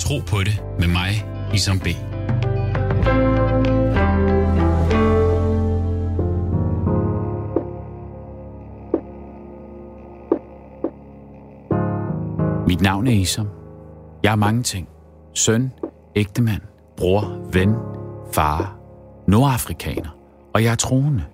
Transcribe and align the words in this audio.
Tro 0.00 0.18
på 0.26 0.38
det 0.38 0.62
med 0.78 0.88
mig, 0.88 1.26
Isam 1.54 1.78
B. 1.78 1.86
Mit 12.66 12.80
navn 12.80 13.06
er 13.06 13.12
Isam. 13.12 13.48
Jeg 14.22 14.32
er 14.32 14.36
mange 14.36 14.62
ting. 14.62 14.88
Søn, 15.34 15.72
ægtemand, 16.16 16.60
bror, 16.96 17.38
ven, 17.52 17.74
far, 18.32 18.76
nordafrikaner. 19.26 20.10
Og 20.54 20.64
jeg 20.64 20.72
er 20.72 20.76
troende. 20.76 21.24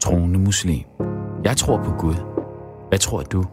Troende 0.00 0.38
muslim. 0.38 0.84
Jeg 1.44 1.56
tror 1.56 1.76
på 1.84 1.90
Gud. 1.98 2.14
Hvad 2.88 2.98
tror 2.98 3.22
du? 3.22 3.44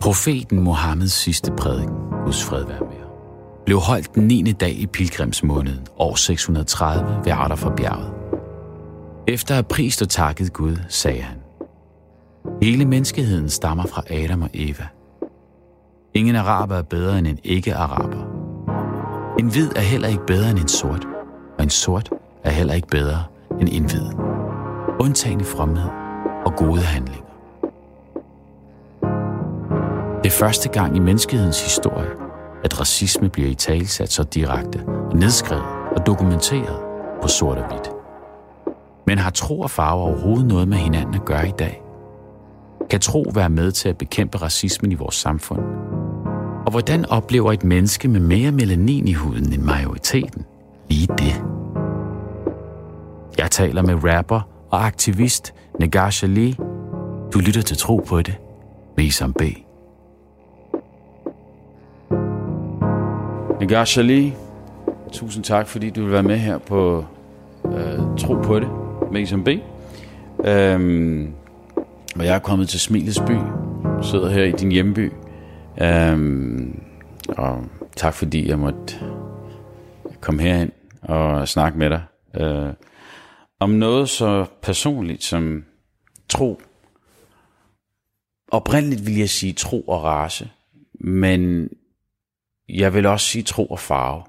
Profeten 0.00 0.60
Mohammeds 0.60 1.12
sidste 1.12 1.52
prædiken, 1.58 1.96
Guds 2.24 2.44
fred 2.44 2.64
være 2.64 2.87
blev 3.68 3.80
holdt 3.80 4.14
den 4.14 4.26
9. 4.26 4.52
dag 4.52 4.70
i 4.70 4.86
pilgrimsmåneden, 4.86 5.86
år 5.96 6.14
630 6.14 7.24
ved 7.24 7.32
Arder 7.32 7.74
bjerget. 7.76 8.12
Efter 9.26 9.58
at 9.58 9.66
prist 9.66 10.02
og 10.02 10.08
takket 10.08 10.52
Gud, 10.52 10.76
sagde 10.88 11.20
han, 11.20 11.36
Hele 12.62 12.84
menneskeheden 12.84 13.48
stammer 13.48 13.86
fra 13.86 14.02
Adam 14.10 14.42
og 14.42 14.50
Eva. 14.54 14.86
Ingen 16.14 16.36
araber 16.36 16.76
er 16.76 16.82
bedre 16.82 17.18
end 17.18 17.26
en 17.26 17.38
ikke-araber. 17.44 18.22
En 19.38 19.46
hvid 19.46 19.70
er 19.76 19.80
heller 19.80 20.08
ikke 20.08 20.26
bedre 20.26 20.50
end 20.50 20.58
en 20.58 20.68
sort, 20.68 21.06
og 21.58 21.64
en 21.64 21.70
sort 21.70 22.10
er 22.44 22.50
heller 22.50 22.74
ikke 22.74 22.88
bedre 22.88 23.24
end 23.60 23.68
en 23.72 23.84
hvid. 23.84 24.06
Undtagen 25.00 25.40
i 25.40 25.44
fromhed 25.44 25.90
og 26.46 26.56
gode 26.56 26.80
handlinger. 26.80 27.28
Det 30.22 30.26
er 30.26 30.38
første 30.38 30.68
gang 30.68 30.96
i 30.96 30.98
menneskehedens 30.98 31.64
historie, 31.64 32.27
at 32.64 32.80
racisme 32.80 33.28
bliver 33.28 33.48
i 33.48 33.54
talsat 33.54 34.12
så 34.12 34.22
direkte 34.22 34.84
og 34.86 35.16
nedskrevet 35.16 35.64
og 35.96 36.06
dokumenteret 36.06 36.78
på 37.22 37.28
sort 37.28 37.58
og 37.58 37.66
hvidt. 37.68 37.90
Men 39.06 39.18
har 39.18 39.30
tro 39.30 39.60
og 39.60 39.70
farve 39.70 40.02
overhovedet 40.02 40.46
noget 40.46 40.68
med 40.68 40.78
hinanden 40.78 41.14
at 41.14 41.24
gøre 41.24 41.48
i 41.48 41.52
dag? 41.58 41.82
Kan 42.90 43.00
tro 43.00 43.24
være 43.34 43.50
med 43.50 43.72
til 43.72 43.88
at 43.88 43.98
bekæmpe 43.98 44.38
racismen 44.38 44.92
i 44.92 44.94
vores 44.94 45.14
samfund? 45.14 45.60
Og 46.66 46.70
hvordan 46.70 47.06
oplever 47.06 47.52
et 47.52 47.64
menneske 47.64 48.08
med 48.08 48.20
mere 48.20 48.52
melanin 48.52 49.08
i 49.08 49.12
huden 49.12 49.52
end 49.52 49.62
majoriteten 49.62 50.44
lige 50.88 51.06
det? 51.06 51.42
Jeg 53.38 53.50
taler 53.50 53.82
med 53.82 54.04
rapper 54.04 54.40
og 54.70 54.86
aktivist 54.86 55.54
Negar 55.80 56.18
Ali. 56.22 56.56
Du 57.34 57.38
lytter 57.38 57.62
til 57.62 57.76
Tro 57.76 57.96
på 58.08 58.22
det 58.22 58.36
med 58.96 59.04
Isam 59.04 59.32
B. 59.32 59.42
Nagash 63.60 63.98
Ali, 63.98 64.34
tusind 65.12 65.44
tak, 65.44 65.66
fordi 65.66 65.90
du 65.90 66.02
vil 66.02 66.12
være 66.12 66.22
med 66.22 66.36
her 66.36 66.58
på 66.58 67.04
øh, 67.64 68.18
Tro 68.18 68.34
på 68.34 68.60
det 68.60 68.68
med 69.12 69.20
Isam 69.20 69.44
B. 69.44 69.48
Øhm, 70.44 71.32
og 72.16 72.24
jeg 72.24 72.34
er 72.34 72.38
kommet 72.38 72.68
til 72.68 72.80
Smilets 72.80 73.20
by, 73.26 73.36
sidder 74.02 74.30
her 74.30 74.44
i 74.44 74.52
din 74.52 74.72
hjemby. 74.72 75.12
Øhm, 75.82 76.82
og 77.28 77.64
tak 77.96 78.14
fordi 78.14 78.48
jeg 78.48 78.58
måtte 78.58 78.94
komme 80.20 80.42
herhen 80.42 80.72
og 81.02 81.48
snakke 81.48 81.78
med 81.78 81.90
dig. 81.90 82.02
Øh, 82.40 82.72
om 83.60 83.70
noget 83.70 84.08
så 84.08 84.46
personligt 84.62 85.24
som 85.24 85.64
tro. 86.28 86.60
Oprindeligt 88.48 89.06
vil 89.06 89.18
jeg 89.18 89.28
sige 89.28 89.52
tro 89.52 89.80
og 89.80 90.04
race, 90.04 90.50
men 91.00 91.68
jeg 92.68 92.94
vil 92.94 93.06
også 93.06 93.26
sige 93.26 93.42
tro 93.42 93.66
og 93.66 93.78
farve. 93.78 94.22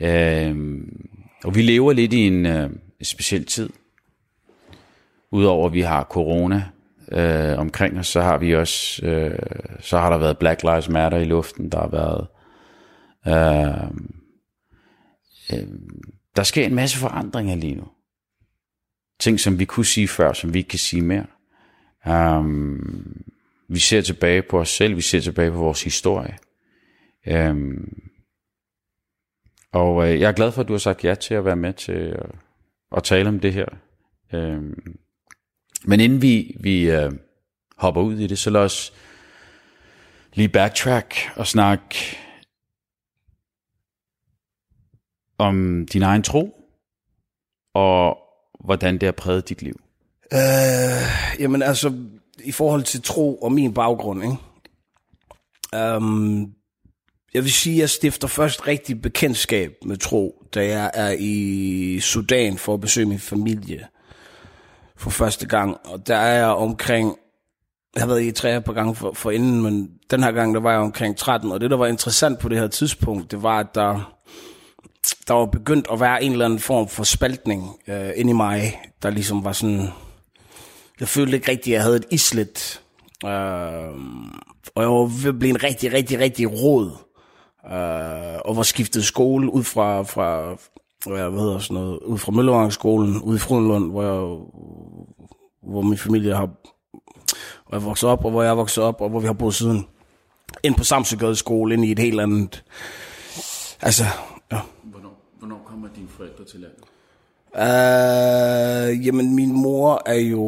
Øh, 0.00 0.80
og 1.44 1.54
vi 1.54 1.62
lever 1.62 1.92
lidt 1.92 2.12
i 2.12 2.26
en 2.26 2.46
øh, 2.46 2.70
speciel 3.02 3.44
tid. 3.44 3.70
Udover 5.30 5.66
at 5.66 5.72
vi 5.72 5.80
har 5.80 6.04
corona 6.04 6.64
øh, 7.12 7.58
omkring 7.58 7.98
os, 7.98 8.06
så 8.06 8.20
har 8.20 8.38
vi 8.38 8.54
også, 8.54 9.06
øh, 9.06 9.38
så 9.80 9.98
har 9.98 10.10
der 10.10 10.18
været 10.18 10.38
Black 10.38 10.62
Lives 10.62 10.88
Matter 10.88 11.18
i 11.18 11.24
luften, 11.24 11.72
der 11.72 11.78
har 11.80 11.88
været, 11.88 12.26
øh, 13.26 13.90
øh, 15.52 15.68
der 16.36 16.42
sker 16.42 16.66
en 16.66 16.74
masse 16.74 16.98
forandringer 16.98 17.56
lige 17.56 17.74
nu. 17.74 17.84
Ting, 19.20 19.40
som 19.40 19.58
vi 19.58 19.64
kunne 19.64 19.86
sige 19.86 20.08
før, 20.08 20.32
som 20.32 20.54
vi 20.54 20.58
ikke 20.58 20.68
kan 20.68 20.78
sige 20.78 21.02
mere. 21.02 21.26
Um, 22.06 23.22
vi 23.68 23.78
ser 23.78 24.00
tilbage 24.00 24.42
på 24.42 24.60
os 24.60 24.68
selv, 24.68 24.96
vi 24.96 25.00
ser 25.00 25.20
tilbage 25.20 25.50
på 25.50 25.56
vores 25.56 25.84
historie. 25.84 26.38
Øhm, 27.30 28.10
og 29.72 30.08
øh, 30.08 30.20
jeg 30.20 30.28
er 30.28 30.32
glad 30.32 30.52
for, 30.52 30.62
at 30.62 30.68
du 30.68 30.72
har 30.72 30.78
sagt 30.78 31.04
ja 31.04 31.14
til 31.14 31.34
at 31.34 31.44
være 31.44 31.56
med 31.56 31.72
til 31.72 31.92
at, 31.92 32.30
at 32.96 33.02
tale 33.02 33.28
om 33.28 33.40
det 33.40 33.52
her. 33.52 33.66
Øhm, 34.32 34.98
men 35.84 36.00
inden 36.00 36.22
vi, 36.22 36.56
vi 36.60 36.90
øh, 36.90 37.12
hopper 37.76 38.00
ud 38.02 38.18
i 38.18 38.26
det, 38.26 38.38
så 38.38 38.50
lad 38.50 38.60
os 38.60 38.92
lige 40.34 40.48
backtrack 40.48 41.14
og 41.36 41.46
snakke 41.46 41.96
om 45.38 45.86
din 45.92 46.02
egen 46.02 46.22
tro, 46.22 46.64
og 47.74 48.18
hvordan 48.60 48.94
det 48.94 49.02
har 49.02 49.12
præget 49.12 49.48
dit 49.48 49.62
liv. 49.62 49.80
Øh, 50.32 51.40
jamen 51.40 51.62
altså, 51.62 51.94
i 52.44 52.52
forhold 52.52 52.82
til 52.82 53.02
tro 53.02 53.36
og 53.36 53.52
min 53.52 53.74
baggrund, 53.74 54.22
ikke? 54.22 54.36
Um, 55.96 56.54
jeg 57.34 57.42
vil 57.42 57.52
sige, 57.52 57.74
at 57.74 57.80
jeg 57.80 57.90
stifter 57.90 58.28
først 58.28 58.66
rigtig 58.66 59.02
bekendtskab 59.02 59.72
med 59.84 59.96
tro, 59.96 60.44
da 60.54 60.66
jeg 60.66 60.90
er 60.94 61.16
i 61.18 62.00
Sudan 62.00 62.58
for 62.58 62.74
at 62.74 62.80
besøge 62.80 63.06
min 63.06 63.18
familie 63.18 63.86
for 64.96 65.10
første 65.10 65.46
gang. 65.46 65.76
Og 65.84 66.06
der 66.06 66.16
er 66.16 66.38
jeg 66.38 66.46
omkring, 66.46 67.16
jeg 67.94 68.02
har 68.02 68.08
været 68.08 68.22
i 68.22 68.32
tre 68.32 68.60
par 68.60 68.72
gange 68.72 68.94
for, 68.94 69.12
for 69.12 69.30
inden, 69.30 69.62
men 69.62 69.90
den 70.10 70.22
her 70.22 70.32
gang, 70.32 70.54
der 70.54 70.60
var 70.60 70.70
jeg 70.70 70.80
omkring 70.80 71.16
13. 71.16 71.52
Og 71.52 71.60
det, 71.60 71.70
der 71.70 71.76
var 71.76 71.86
interessant 71.86 72.38
på 72.38 72.48
det 72.48 72.58
her 72.58 72.66
tidspunkt, 72.68 73.30
det 73.30 73.42
var, 73.42 73.58
at 73.58 73.74
der, 73.74 74.14
der 75.28 75.34
var 75.34 75.46
begyndt 75.46 75.86
at 75.92 76.00
være 76.00 76.22
en 76.22 76.32
eller 76.32 76.44
anden 76.44 76.58
form 76.58 76.88
for 76.88 77.04
spaltning 77.04 77.76
øh, 77.88 78.10
inde 78.16 78.30
i 78.30 78.34
mig, 78.34 78.80
der 79.02 79.10
ligesom 79.10 79.44
var 79.44 79.52
sådan... 79.52 79.88
Jeg 81.00 81.08
følte 81.08 81.36
ikke 81.36 81.50
rigtigt, 81.50 81.74
at 81.74 81.76
jeg 81.76 81.82
havde 81.82 81.96
et 81.96 82.06
islet. 82.10 82.80
Øh, 83.24 83.30
og 84.74 84.82
jeg 84.82 84.90
var 84.90 85.22
ved 85.22 85.28
at 85.28 85.38
blive 85.38 85.50
en 85.50 85.62
rigtig, 85.62 85.92
rigtig, 85.92 86.18
rigtig 86.18 86.62
råd. 86.62 87.07
Øh, 87.66 88.38
og 88.44 88.56
var 88.56 88.62
skiftet 88.62 89.04
skole 89.04 89.52
ud 89.52 89.64
fra, 89.64 90.02
fra 90.02 90.56
hvad 91.06 91.40
hedder 91.40 91.58
sådan 91.58 91.74
noget, 91.74 91.98
ud 91.98 92.18
fra 92.18 92.32
Møllevangsskolen, 92.32 93.22
ud 93.22 93.36
i 93.36 93.38
Frudenlund, 93.38 93.90
hvor, 93.90 94.02
jeg, 94.02 94.38
hvor 95.62 95.82
min 95.82 95.98
familie 95.98 96.34
har 96.34 96.48
hvor 97.68 97.78
jeg 97.78 97.84
vokset 97.84 98.08
op, 98.08 98.24
og 98.24 98.30
hvor 98.30 98.42
jeg 98.42 98.56
vokset 98.56 98.84
op, 98.84 99.00
og 99.00 99.08
hvor 99.08 99.20
vi 99.20 99.26
har 99.26 99.32
boet 99.32 99.54
siden. 99.54 99.86
Ind 100.62 100.74
på 100.74 100.84
Samsøgade 100.84 101.36
skole, 101.36 101.74
ind 101.74 101.84
i 101.84 101.92
et 101.92 101.98
helt 101.98 102.20
andet... 102.20 102.64
Altså, 103.82 104.04
ja. 104.52 104.60
Hvornår, 104.82 105.20
hvornår 105.38 105.62
kommer 105.66 105.88
dine 105.96 106.08
forældre 106.08 106.44
til 106.44 106.60
landet? 106.60 106.84
Uh, 107.54 109.06
jamen, 109.06 109.34
min 109.34 109.52
mor 109.52 110.02
er 110.06 110.14
jo... 110.14 110.40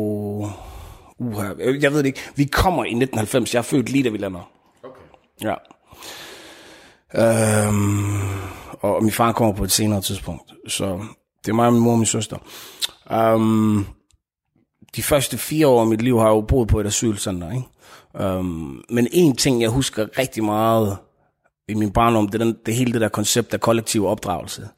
Uha, 1.18 1.44
jeg 1.80 1.92
ved 1.92 1.98
det 1.98 2.06
ikke. 2.06 2.20
Vi 2.36 2.44
kommer 2.44 2.84
i 2.84 2.88
1990. 2.88 3.54
Jeg 3.54 3.58
er 3.58 3.62
født 3.62 3.88
lige 3.88 4.04
da 4.04 4.08
vi 4.08 4.18
lander. 4.18 4.50
Okay. 4.82 5.00
Ja. 5.42 5.54
Øhm, 7.14 8.20
og 8.80 9.02
min 9.02 9.12
far 9.12 9.32
kommer 9.32 9.54
på 9.54 9.64
et 9.64 9.72
senere 9.72 10.00
tidspunkt. 10.00 10.52
Så 10.68 11.00
det 11.44 11.50
er 11.50 11.54
mig 11.54 11.72
min 11.72 11.82
mor 11.82 11.92
og 11.92 11.98
min 11.98 12.06
søster. 12.06 12.36
Um, 13.34 13.86
de 14.96 15.02
første 15.02 15.38
fire 15.38 15.66
år 15.66 15.80
af 15.80 15.86
mit 15.86 16.02
liv 16.02 16.18
har 16.18 16.26
jeg 16.26 16.34
jo 16.34 16.40
boet 16.40 16.68
på 16.68 16.80
et 16.80 16.86
asylcenter. 16.86 17.50
Ikke? 17.52 18.28
Um, 18.38 18.84
men 18.90 19.08
en 19.12 19.36
ting, 19.36 19.62
jeg 19.62 19.70
husker 19.70 20.18
rigtig 20.18 20.44
meget 20.44 20.98
i 21.68 21.74
min 21.74 21.90
barndom, 21.90 22.28
det 22.28 22.40
er 22.40 22.44
den, 22.44 22.56
det 22.66 22.74
hele 22.74 22.92
det 22.92 23.00
der 23.00 23.08
koncept 23.08 23.54
af 23.54 23.60
kollektiv 23.60 24.06
opdragelse. 24.06 24.68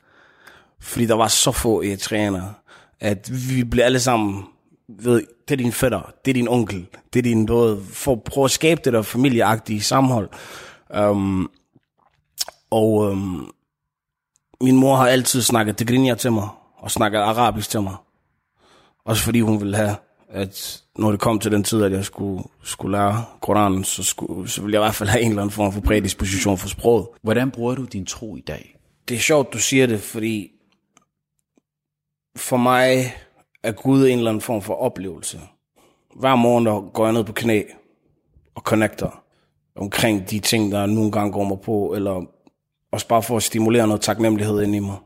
Fordi 0.81 1.07
der 1.07 1.15
var 1.15 1.29
så 1.29 1.53
få 1.53 1.83
eritreanere, 1.83 2.55
at 3.01 3.31
vi 3.57 3.65
blev 3.65 3.85
alle 3.85 4.01
sammen, 4.01 4.45
ved, 4.89 5.23
det 5.49 5.55
er 5.55 5.57
din 5.57 5.73
fætter, 5.73 6.13
det 6.25 6.31
er 6.31 6.35
din 6.35 6.49
onkel, 6.49 6.87
det 7.13 7.19
er 7.19 7.23
din 7.23 7.47
både, 7.47 7.83
for 7.93 8.13
at 8.13 8.23
prøve 8.23 8.45
at 8.45 8.51
skabe 8.51 8.81
det 8.85 8.93
der 8.93 9.03
familieagtige 9.03 9.83
sammenhold. 9.83 10.29
Um, 11.01 11.51
og 12.73 12.93
um, 12.93 13.53
min 14.61 14.77
mor 14.77 14.97
har 14.97 15.07
altid 15.09 15.43
snakket 15.43 15.77
tigrinya 15.77 16.15
til 16.15 16.33
mig, 16.33 16.49
og 16.77 16.91
snakket 16.91 17.19
arabisk 17.19 17.71
til 17.71 17.83
mig. 17.83 17.97
Også 19.05 19.23
fordi 19.23 19.41
hun 19.41 19.61
ville 19.61 19.77
have, 19.77 19.97
at 20.29 20.83
når 20.99 21.11
det 21.11 21.21
kom 21.21 21.39
til 21.39 21.53
den 21.53 21.65
tid, 21.65 21.83
at 21.83 21.93
jeg 21.93 22.05
skulle, 22.05 22.45
skulle 22.63 22.99
lære 22.99 23.25
Koranen, 23.41 23.85
så, 23.85 24.03
skulle, 24.03 24.49
så 24.49 24.63
ville 24.63 24.75
jeg 24.75 24.81
i 24.81 24.85
hvert 24.85 24.95
fald 24.95 25.09
have 25.09 25.23
en 25.23 25.29
eller 25.29 25.43
anden 25.43 25.53
form 25.53 25.73
for 25.73 25.81
prædisposition 25.81 26.59
for 26.59 26.69
sproget. 26.69 27.07
Hvordan 27.23 27.51
bruger 27.51 27.75
du 27.75 27.85
din 27.85 28.07
tro 28.07 28.37
i 28.37 28.41
dag? 28.41 28.79
Det 29.09 29.15
er 29.15 29.21
sjovt, 29.21 29.53
du 29.53 29.59
siger 29.59 29.87
det, 29.87 30.01
fordi 30.01 30.51
for 32.37 32.57
mig 32.57 33.15
er 33.63 33.73
Gud 33.73 34.07
en 34.07 34.19
eller 34.19 34.31
anden 34.31 34.41
form 34.41 34.63
for 34.63 34.75
oplevelse. 34.75 35.41
Hver 36.17 36.37
morgen 36.37 36.67
der 36.67 36.91
går 36.93 37.05
jeg 37.05 37.13
ned 37.13 37.25
på 37.25 37.33
knæ 37.33 37.63
og 38.55 38.63
connecter. 38.63 39.23
omkring 39.77 40.31
de 40.31 40.39
ting, 40.39 40.73
der 40.73 40.87
nogle 40.87 41.13
gange 41.13 41.33
går 41.33 41.45
mig 41.45 41.61
på, 41.61 41.95
eller 41.97 42.27
også 42.93 43.09
bare 43.09 43.23
for 43.23 43.37
at 43.37 43.43
stimulere 43.43 43.87
noget 43.87 44.01
taknemmelighed 44.01 44.63
ind 44.63 44.75
i 44.75 44.79
mig. 44.79 44.97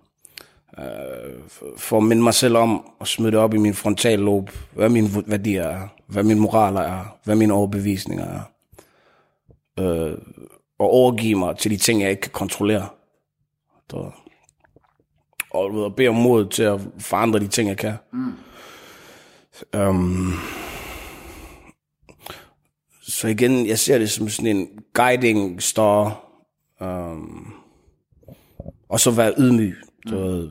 Øh, 0.79 1.41
for 1.77 1.97
at 1.97 2.03
minde 2.03 2.23
mig 2.23 2.35
selv 2.35 2.57
om 2.57 2.91
at 3.01 3.09
smide 3.09 3.33
det 3.33 3.41
op 3.41 3.55
i 3.55 3.59
min 3.59 3.75
frontallob, 3.75 4.51
hvad 4.73 4.89
mine 4.89 5.09
værdier 5.27 5.65
er, 5.65 5.89
hvad 6.07 6.23
mine 6.23 6.41
moraler 6.41 6.81
er, 6.81 7.19
hvad 7.25 7.37
mine 7.37 7.55
overbevisninger 7.55 8.27
er. 8.27 8.41
Øh, 9.79 10.19
og 10.79 10.91
overgive 10.91 11.39
mig 11.39 11.57
til 11.57 11.71
de 11.71 11.77
ting, 11.77 12.03
jeg 12.03 12.11
ikke 12.11 12.23
kan 12.23 12.31
kontrollere. 12.31 12.89
Så, 13.91 14.11
og 15.51 15.95
bede 15.97 16.09
om 16.09 16.15
mod 16.15 16.49
til 16.49 16.63
at 16.63 16.81
forandre 16.99 17.39
de 17.39 17.49
ting, 17.49 17.69
jeg 17.69 17.77
kan. 17.77 17.95
Mm. 18.13 18.33
Um, 19.81 20.35
så 23.03 23.29
igen, 23.29 23.67
jeg 23.67 23.79
ser 23.79 23.99
det 23.99 24.11
som 24.11 24.29
sådan 24.29 24.57
en 24.57 24.69
guiding 24.95 25.63
star. 25.63 26.21
Um, 26.81 27.55
og 28.89 29.01
så 29.01 29.11
være 29.11 29.35
ydmyg. 29.39 29.77
Mm. 30.05 30.11
Så, 30.11 30.49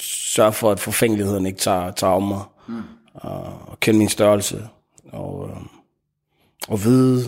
sørge 0.00 0.52
for, 0.52 0.70
at 0.70 0.80
forfængeligheden 0.80 1.46
ikke 1.46 1.58
tager, 1.58 1.90
tager 1.90 2.12
om 2.12 2.22
mig. 2.22 2.42
Mm. 2.68 2.82
Uh, 3.24 3.70
og 3.70 3.80
kende 3.80 3.98
min 3.98 4.08
størrelse. 4.08 4.68
Og, 5.12 5.38
uh, 5.38 5.56
og 6.68 6.84
vide, 6.84 7.22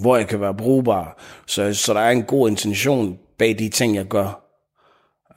hvor 0.00 0.16
jeg 0.16 0.28
kan 0.28 0.40
være 0.40 0.54
brugbar. 0.54 1.18
Så, 1.46 1.74
så 1.74 1.94
der 1.94 2.00
er 2.00 2.10
en 2.10 2.22
god 2.22 2.48
intention 2.48 3.18
bag 3.38 3.58
de 3.58 3.68
ting, 3.68 3.94
jeg 3.96 4.06
gør. 4.06 4.42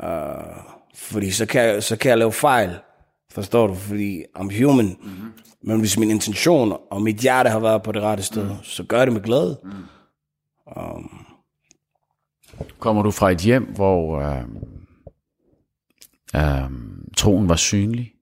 Uh, 0.04 0.64
fordi 0.96 1.32
så 1.32 1.46
kan, 1.46 1.82
så 1.82 1.96
kan 1.96 2.10
jeg 2.10 2.18
lave 2.18 2.32
fejl. 2.32 2.80
Forstår 3.32 3.68
du? 3.68 3.76
Fordi 3.76 4.24
I'm 4.40 4.64
human. 4.64 4.98
Mm-hmm. 5.04 5.34
Men 5.64 5.80
hvis 5.80 5.98
min 5.98 6.12
intention 6.12 6.78
og 6.92 7.02
mit 7.02 7.16
hjerte 7.16 7.50
har 7.50 7.60
været 7.60 7.84
på 7.84 7.92
det 7.92 8.02
rette 8.02 8.24
sted, 8.24 8.44
mm. 8.44 8.64
så 8.64 8.84
gør 8.84 9.06
det 9.06 9.14
med 9.14 9.22
glæde. 9.22 9.60
Mm. 9.64 9.72
Um, 10.82 11.19
Kommer 12.80 13.04
du 13.04 13.12
fra 13.12 13.32
et 13.32 13.38
hjem, 13.38 13.64
hvor 13.64 14.20
øh, 14.20 14.44
øh, 16.36 16.70
troen 17.18 17.50
var 17.50 17.56
synlig? 17.56 18.14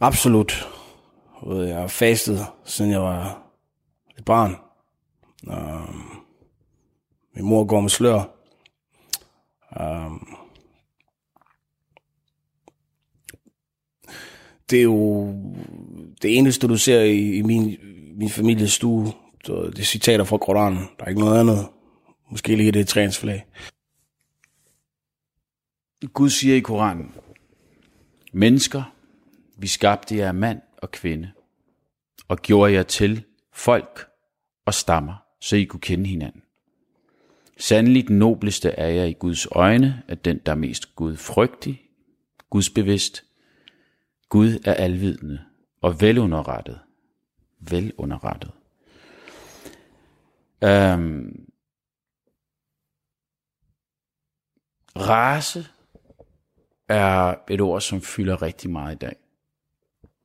Absolut. 0.00 0.68
Jeg 1.46 1.76
har 1.76 1.86
fastet, 1.86 2.46
siden 2.64 2.90
jeg 2.90 3.00
var 3.00 3.42
et 4.18 4.24
barn. 4.24 4.56
Øh, 5.50 5.94
min 7.34 7.44
mor 7.44 7.64
går 7.64 7.80
med 7.80 7.90
slør. 7.90 8.18
Øh, 9.80 10.10
det 14.70 14.78
er 14.78 14.82
jo 14.82 15.32
det 16.22 16.38
eneste, 16.38 16.68
du 16.68 16.76
ser 16.76 17.00
i, 17.00 17.32
i 17.32 17.42
min, 17.42 17.76
min 18.16 18.30
families 18.30 18.72
stue. 18.72 19.12
Det 19.46 19.78
er 19.78 19.82
citater 19.82 20.24
fra 20.24 20.38
Koranen. 20.38 20.88
Der 20.98 21.04
er 21.04 21.08
ikke 21.08 21.20
noget 21.20 21.40
andet. 21.40 21.66
Måske 22.30 22.56
lige 22.56 22.72
det 22.72 22.88
trænsflag. 22.88 23.46
Gud 26.12 26.30
siger 26.30 26.56
i 26.56 26.60
Koranen, 26.60 27.14
Mennesker, 28.32 28.94
vi 29.56 29.66
skabte 29.66 30.16
jer 30.16 30.32
mand 30.32 30.60
og 30.76 30.90
kvinde, 30.90 31.32
og 32.28 32.38
gjorde 32.38 32.72
jer 32.72 32.82
til 32.82 33.24
folk 33.52 34.08
og 34.64 34.74
stammer, 34.74 35.14
så 35.40 35.56
I 35.56 35.64
kunne 35.64 35.80
kende 35.80 36.06
hinanden. 36.06 36.42
Sandelig 37.58 38.08
den 38.08 38.18
nobleste 38.18 38.70
er 38.70 38.88
jeg 38.88 39.08
i 39.08 39.12
Guds 39.12 39.46
øjne, 39.50 40.02
at 40.08 40.24
den, 40.24 40.38
der 40.46 40.52
er 40.52 40.56
mest 40.56 40.96
gudfrygtig, 40.96 41.82
gudsbevidst, 42.50 43.24
Gud 44.28 44.62
er 44.64 44.74
alvidende 44.74 45.40
og 45.80 46.00
velunderrettet. 46.00 46.78
Velunderrettet. 47.60 48.50
Øhm, 50.64 51.47
race 54.98 55.66
er 56.88 57.34
et 57.50 57.60
ord, 57.60 57.80
som 57.80 58.02
fylder 58.02 58.42
rigtig 58.42 58.70
meget 58.70 58.94
i 58.94 58.98
dag. 58.98 59.16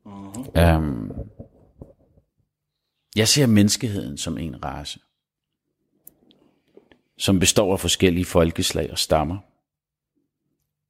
Uh-huh. 0.06 0.60
Øhm, 0.60 1.12
jeg 3.16 3.28
ser 3.28 3.48
menneskeheden 3.48 4.18
som 4.18 4.38
en 4.38 4.66
race, 4.66 5.00
som 7.18 7.40
består 7.40 7.74
af 7.74 7.80
forskellige 7.80 8.25
folkeslag 8.25 8.92
og 8.92 8.98
stammer. 8.98 9.38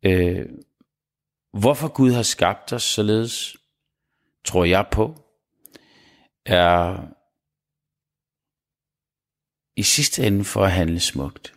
Øh, 0.03 0.49
Hvorfor 1.53 1.87
Gud 1.87 2.11
har 2.11 2.23
skabt 2.23 2.73
os 2.73 2.83
således, 2.83 3.57
tror 4.45 4.65
jeg 4.65 4.87
på, 4.91 5.15
er 6.45 7.07
i 9.75 9.83
sidste 9.83 10.27
ende 10.27 10.43
for 10.43 10.63
at 10.63 10.71
handle 10.71 10.99
smukt. 10.99 11.53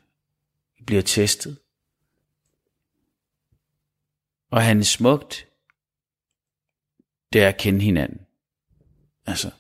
Vi 0.79 0.85
bliver 0.85 1.03
testet. 1.03 1.59
Og 4.51 4.63
handle 4.63 4.85
smukt, 4.85 5.47
det 7.33 7.43
er 7.43 7.49
at 7.49 7.57
kende 7.57 7.81
hinanden. 7.81 8.21
Altså, 9.27 9.51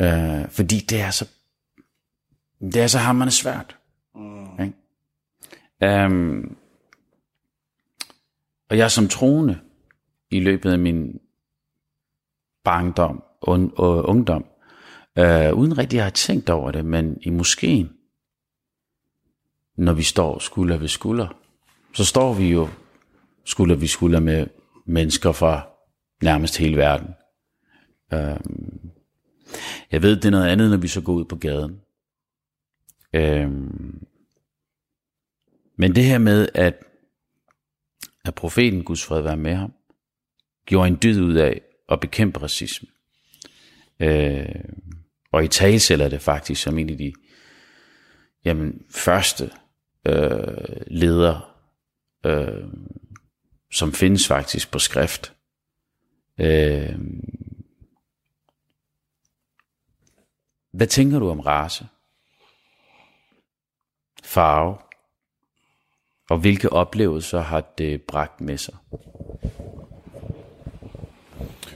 øh, 0.00 0.48
fordi 0.48 0.78
det 0.78 1.00
er 1.00 1.10
så, 1.10 1.28
det 2.60 2.76
er 2.76 2.86
så 2.86 2.98
hammerende 2.98 3.34
svært. 3.34 3.76
Mm. 4.14 4.60
Ikke? 4.60 6.06
Um, 6.06 6.56
og 8.70 8.78
jeg 8.78 8.90
som 8.90 9.08
troende 9.08 9.60
i 10.30 10.40
løbet 10.40 10.72
af 10.72 10.78
min 10.78 11.20
barndom 12.64 13.22
og, 13.40 13.70
og 13.76 14.04
ungdom, 14.04 14.46
øh, 15.18 15.52
uden 15.54 15.78
rigtig 15.78 15.98
at 15.98 16.04
have 16.04 16.10
tænkt 16.10 16.50
over 16.50 16.70
det, 16.70 16.84
men 16.84 17.18
i 17.20 17.30
moskeen, 17.30 17.92
når 19.76 19.92
vi 19.92 20.02
står 20.02 20.38
skulder 20.38 20.76
ved 20.76 20.88
skulder, 20.88 21.28
så 21.94 22.04
står 22.04 22.34
vi 22.34 22.50
jo 22.50 22.68
skulder 23.44 23.76
vi 23.76 23.86
skulder 23.86 24.20
med 24.20 24.46
mennesker 24.86 25.32
fra 25.32 25.68
nærmest 26.22 26.58
hele 26.58 26.76
verden. 26.76 27.08
Øh, 28.12 28.40
jeg 29.92 30.02
ved, 30.02 30.16
det 30.16 30.24
er 30.24 30.30
noget 30.30 30.48
andet, 30.48 30.70
når 30.70 30.76
vi 30.76 30.88
så 30.88 31.00
går 31.00 31.12
ud 31.12 31.24
på 31.24 31.36
gaden. 31.36 31.80
Øh, 33.12 33.50
men 35.76 35.94
det 35.94 36.04
her 36.04 36.18
med, 36.18 36.48
at 36.54 36.74
at 38.24 38.34
profeten 38.34 38.84
Guds 38.84 39.04
fred 39.04 39.22
være 39.22 39.36
med 39.36 39.54
ham, 39.54 39.72
gjorde 40.66 40.88
en 40.88 40.98
dyd 41.02 41.20
ud 41.20 41.34
af 41.34 41.60
at 41.88 42.00
bekæmpe 42.00 42.42
racisme. 42.42 42.88
Øh, 44.00 44.64
og 45.32 45.44
i 45.44 45.48
talsætter 45.48 46.08
det 46.08 46.20
faktisk 46.20 46.62
som 46.62 46.78
en 46.78 46.90
af 46.90 46.98
de 46.98 47.12
jamen, 48.44 48.82
første 48.90 49.50
øh, 50.06 50.76
ledere, 50.86 51.40
øh, 52.26 52.68
som 53.74 53.92
findes 53.92 54.26
faktisk 54.26 54.70
på 54.70 54.78
skrift. 54.78 55.32
Øh, 56.40 56.94
hvad 60.72 60.86
tænker 60.86 61.18
du 61.18 61.30
om 61.30 61.40
race? 61.40 61.86
Farve? 64.24 64.76
Og 66.30 66.38
hvilke 66.38 66.72
oplevelser 66.72 67.40
har 67.40 67.60
det 67.78 68.02
bragt 68.02 68.40
med 68.40 68.58
sig? 68.58 68.74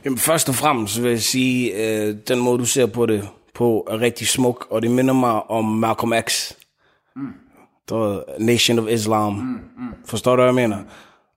Jamen, 0.05 0.19
først 0.19 0.49
og 0.49 0.55
fremmest 0.55 1.03
vil 1.03 1.11
jeg 1.11 1.23
sige, 1.23 1.73
øh, 1.73 2.17
den 2.29 2.39
måde, 2.39 2.59
du 2.59 2.65
ser 2.65 2.87
på 2.87 3.07
det 3.07 3.29
på, 3.55 3.87
er 3.91 4.01
rigtig 4.01 4.29
smuk, 4.29 4.67
og 4.71 4.83
det 4.83 4.91
minder 4.91 5.15
mig 5.15 5.51
om 5.51 5.65
Malcolm 5.65 6.13
X. 6.29 6.53
Mm. 7.17 7.33
Der 7.89 8.23
Nation 8.39 8.79
of 8.79 8.89
Islam. 8.89 9.33
Mm, 9.33 9.85
mm. 9.85 9.95
Forstår 10.05 10.37
du, 10.37 10.43
hvad 10.43 10.47
jeg 10.47 10.69
mener? 10.69 10.85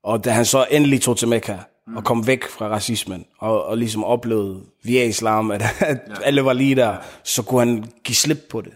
Og 0.03 0.25
da 0.25 0.31
han 0.31 0.46
så 0.46 0.65
endelig 0.72 1.01
tog 1.01 1.17
til 1.17 1.27
Mekka, 1.27 1.58
mm. 1.88 1.98
og 1.98 2.03
kom 2.03 2.27
væk 2.27 2.43
fra 2.43 2.67
racismen, 2.67 3.25
og, 3.39 3.65
og 3.65 3.77
ligesom 3.77 4.03
oplevede 4.03 4.62
via 4.84 5.05
islam, 5.05 5.51
at, 5.51 5.62
at 5.79 5.98
ja. 6.10 6.13
alle 6.24 6.46
var 6.46 6.53
lige 6.53 6.75
der, 6.75 6.98
så 7.24 7.43
kunne 7.43 7.60
han 7.60 7.86
give 8.03 8.15
slip 8.15 8.39
på 8.50 8.62
det. 8.62 8.74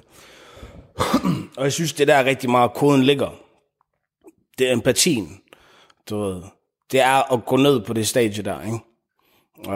og 1.58 1.64
jeg 1.64 1.74
synes, 1.74 1.94
det 1.94 2.08
der 2.08 2.16
er 2.16 2.26
rigtig 2.26 2.50
meget, 2.50 2.74
koden 2.74 3.04
ligger 3.04 3.30
det 4.58 4.70
er 4.70 4.74
empatien, 4.74 5.40
du 6.10 6.18
ved. 6.18 6.42
Det 6.92 7.00
er 7.00 7.34
at 7.34 7.46
gå 7.46 7.58
ned 7.58 7.82
på 7.82 7.94
det 7.94 8.08
stadie 8.08 8.44
der, 8.44 8.62
ikke? 8.62 8.80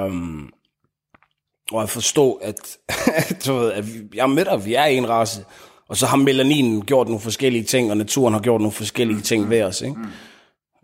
Um, 0.06 0.54
og 1.72 1.84
at 1.84 1.90
forstå, 1.90 2.34
at, 2.34 2.78
du 3.46 3.54
ved, 3.54 3.72
at 3.72 3.86
jeg 4.14 4.24
er 4.24 4.28
med 4.28 4.46
dig, 4.46 4.66
vi 4.66 4.74
er 4.74 4.84
en 4.84 5.10
race, 5.10 5.46
og 5.88 5.98
så 5.98 6.06
har 6.06 6.18
melaninen 6.18 6.86
gjort 6.86 7.08
nogle 7.08 7.22
forskellige 7.22 7.64
ting, 7.64 7.92
og 7.92 7.98
naturen 7.98 8.34
har 8.34 8.42
gjort 8.42 8.62
nogle 8.62 8.72
forskellige 8.72 9.22
ting 9.22 9.50
ved 9.50 9.62
os, 9.62 9.82
ikke? 9.82 9.96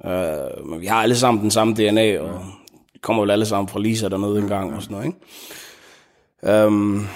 Uh, 0.03 0.67
men 0.69 0.81
vi 0.81 0.85
har 0.85 1.01
alle 1.01 1.15
sammen 1.15 1.41
den 1.41 1.51
samme 1.51 1.73
DNA, 1.73 2.19
og 2.19 2.45
vi 2.93 2.99
kommer 2.99 3.23
vel 3.23 3.31
alle 3.31 3.45
sammen 3.45 3.67
fra 3.67 3.79
Lisa 3.79 4.07
dernede 4.07 4.39
en 4.39 4.47
gang, 4.47 4.75
og 4.75 4.81
sådan 4.81 4.95
noget, 4.95 5.05
ikke? 5.05 6.65
Um, 6.65 7.07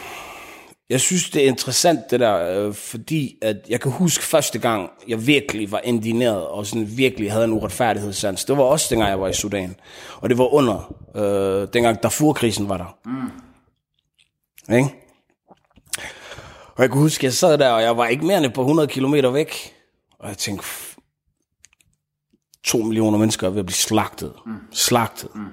jeg 0.89 1.01
synes, 1.01 1.29
det 1.29 1.43
er 1.43 1.47
interessant 1.47 2.11
det 2.11 2.19
der, 2.19 2.65
øh, 2.67 2.73
fordi 2.73 3.37
at 3.41 3.55
jeg 3.69 3.81
kan 3.81 3.91
huske 3.91 4.23
første 4.23 4.59
gang, 4.59 4.89
jeg 5.07 5.27
virkelig 5.27 5.71
var 5.71 5.81
indineret 5.83 6.47
og 6.47 6.65
sådan 6.65 6.97
virkelig 6.97 7.31
havde 7.31 7.45
en 7.45 7.53
uretfærdighedssans. 7.53 8.45
Det 8.45 8.57
var 8.57 8.63
også 8.63 8.87
dengang, 8.89 9.09
jeg 9.09 9.21
var 9.21 9.27
i 9.27 9.33
Sudan. 9.33 9.75
Og 10.15 10.29
det 10.29 10.37
var 10.37 10.53
under, 10.53 10.93
øh, 11.15 11.67
dengang 11.73 12.03
Darfur-krisen 12.03 12.69
var 12.69 12.77
der. 12.77 12.97
Mm. 13.05 14.75
Ikke? 14.75 14.89
Og 16.75 16.83
jeg 16.83 16.89
kunne 16.89 17.01
huske, 17.01 17.25
jeg 17.25 17.33
sad 17.33 17.57
der, 17.57 17.69
og 17.69 17.81
jeg 17.81 17.97
var 17.97 18.07
ikke 18.07 18.25
mere 18.25 18.43
end 18.43 18.53
på 18.53 18.61
100 18.61 18.87
km 18.87 19.13
væk. 19.33 19.73
Og 20.19 20.29
jeg 20.29 20.37
tænkte, 20.37 20.65
to 22.63 22.77
millioner 22.77 23.17
mennesker 23.17 23.47
er 23.47 23.51
ved 23.51 23.59
at 23.59 23.65
blive 23.65 23.75
slagtet. 23.75 24.33
Mm. 24.45 24.53
Slagtet. 24.71 25.35
Mm. 25.35 25.45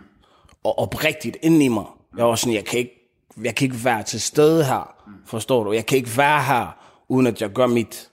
Og 0.64 0.78
oprigtigt 0.78 1.36
inden 1.42 1.62
i 1.62 1.68
mig, 1.68 1.84
jeg 2.16 2.26
var 2.26 2.34
sådan, 2.34 2.54
jeg 2.54 2.64
kan 2.64 2.78
ikke, 2.78 3.10
jeg 3.42 3.54
kan 3.54 3.64
ikke 3.64 3.84
være 3.84 4.02
til 4.02 4.20
stede 4.20 4.64
her. 4.64 4.94
Mm. 5.06 5.12
Forstår 5.26 5.64
du? 5.64 5.72
Jeg 5.72 5.86
kan 5.86 5.98
ikke 5.98 6.16
være 6.16 6.42
her, 6.42 6.76
uden 7.08 7.26
at 7.26 7.40
jeg 7.40 7.50
gør 7.50 7.66
mit. 7.66 8.10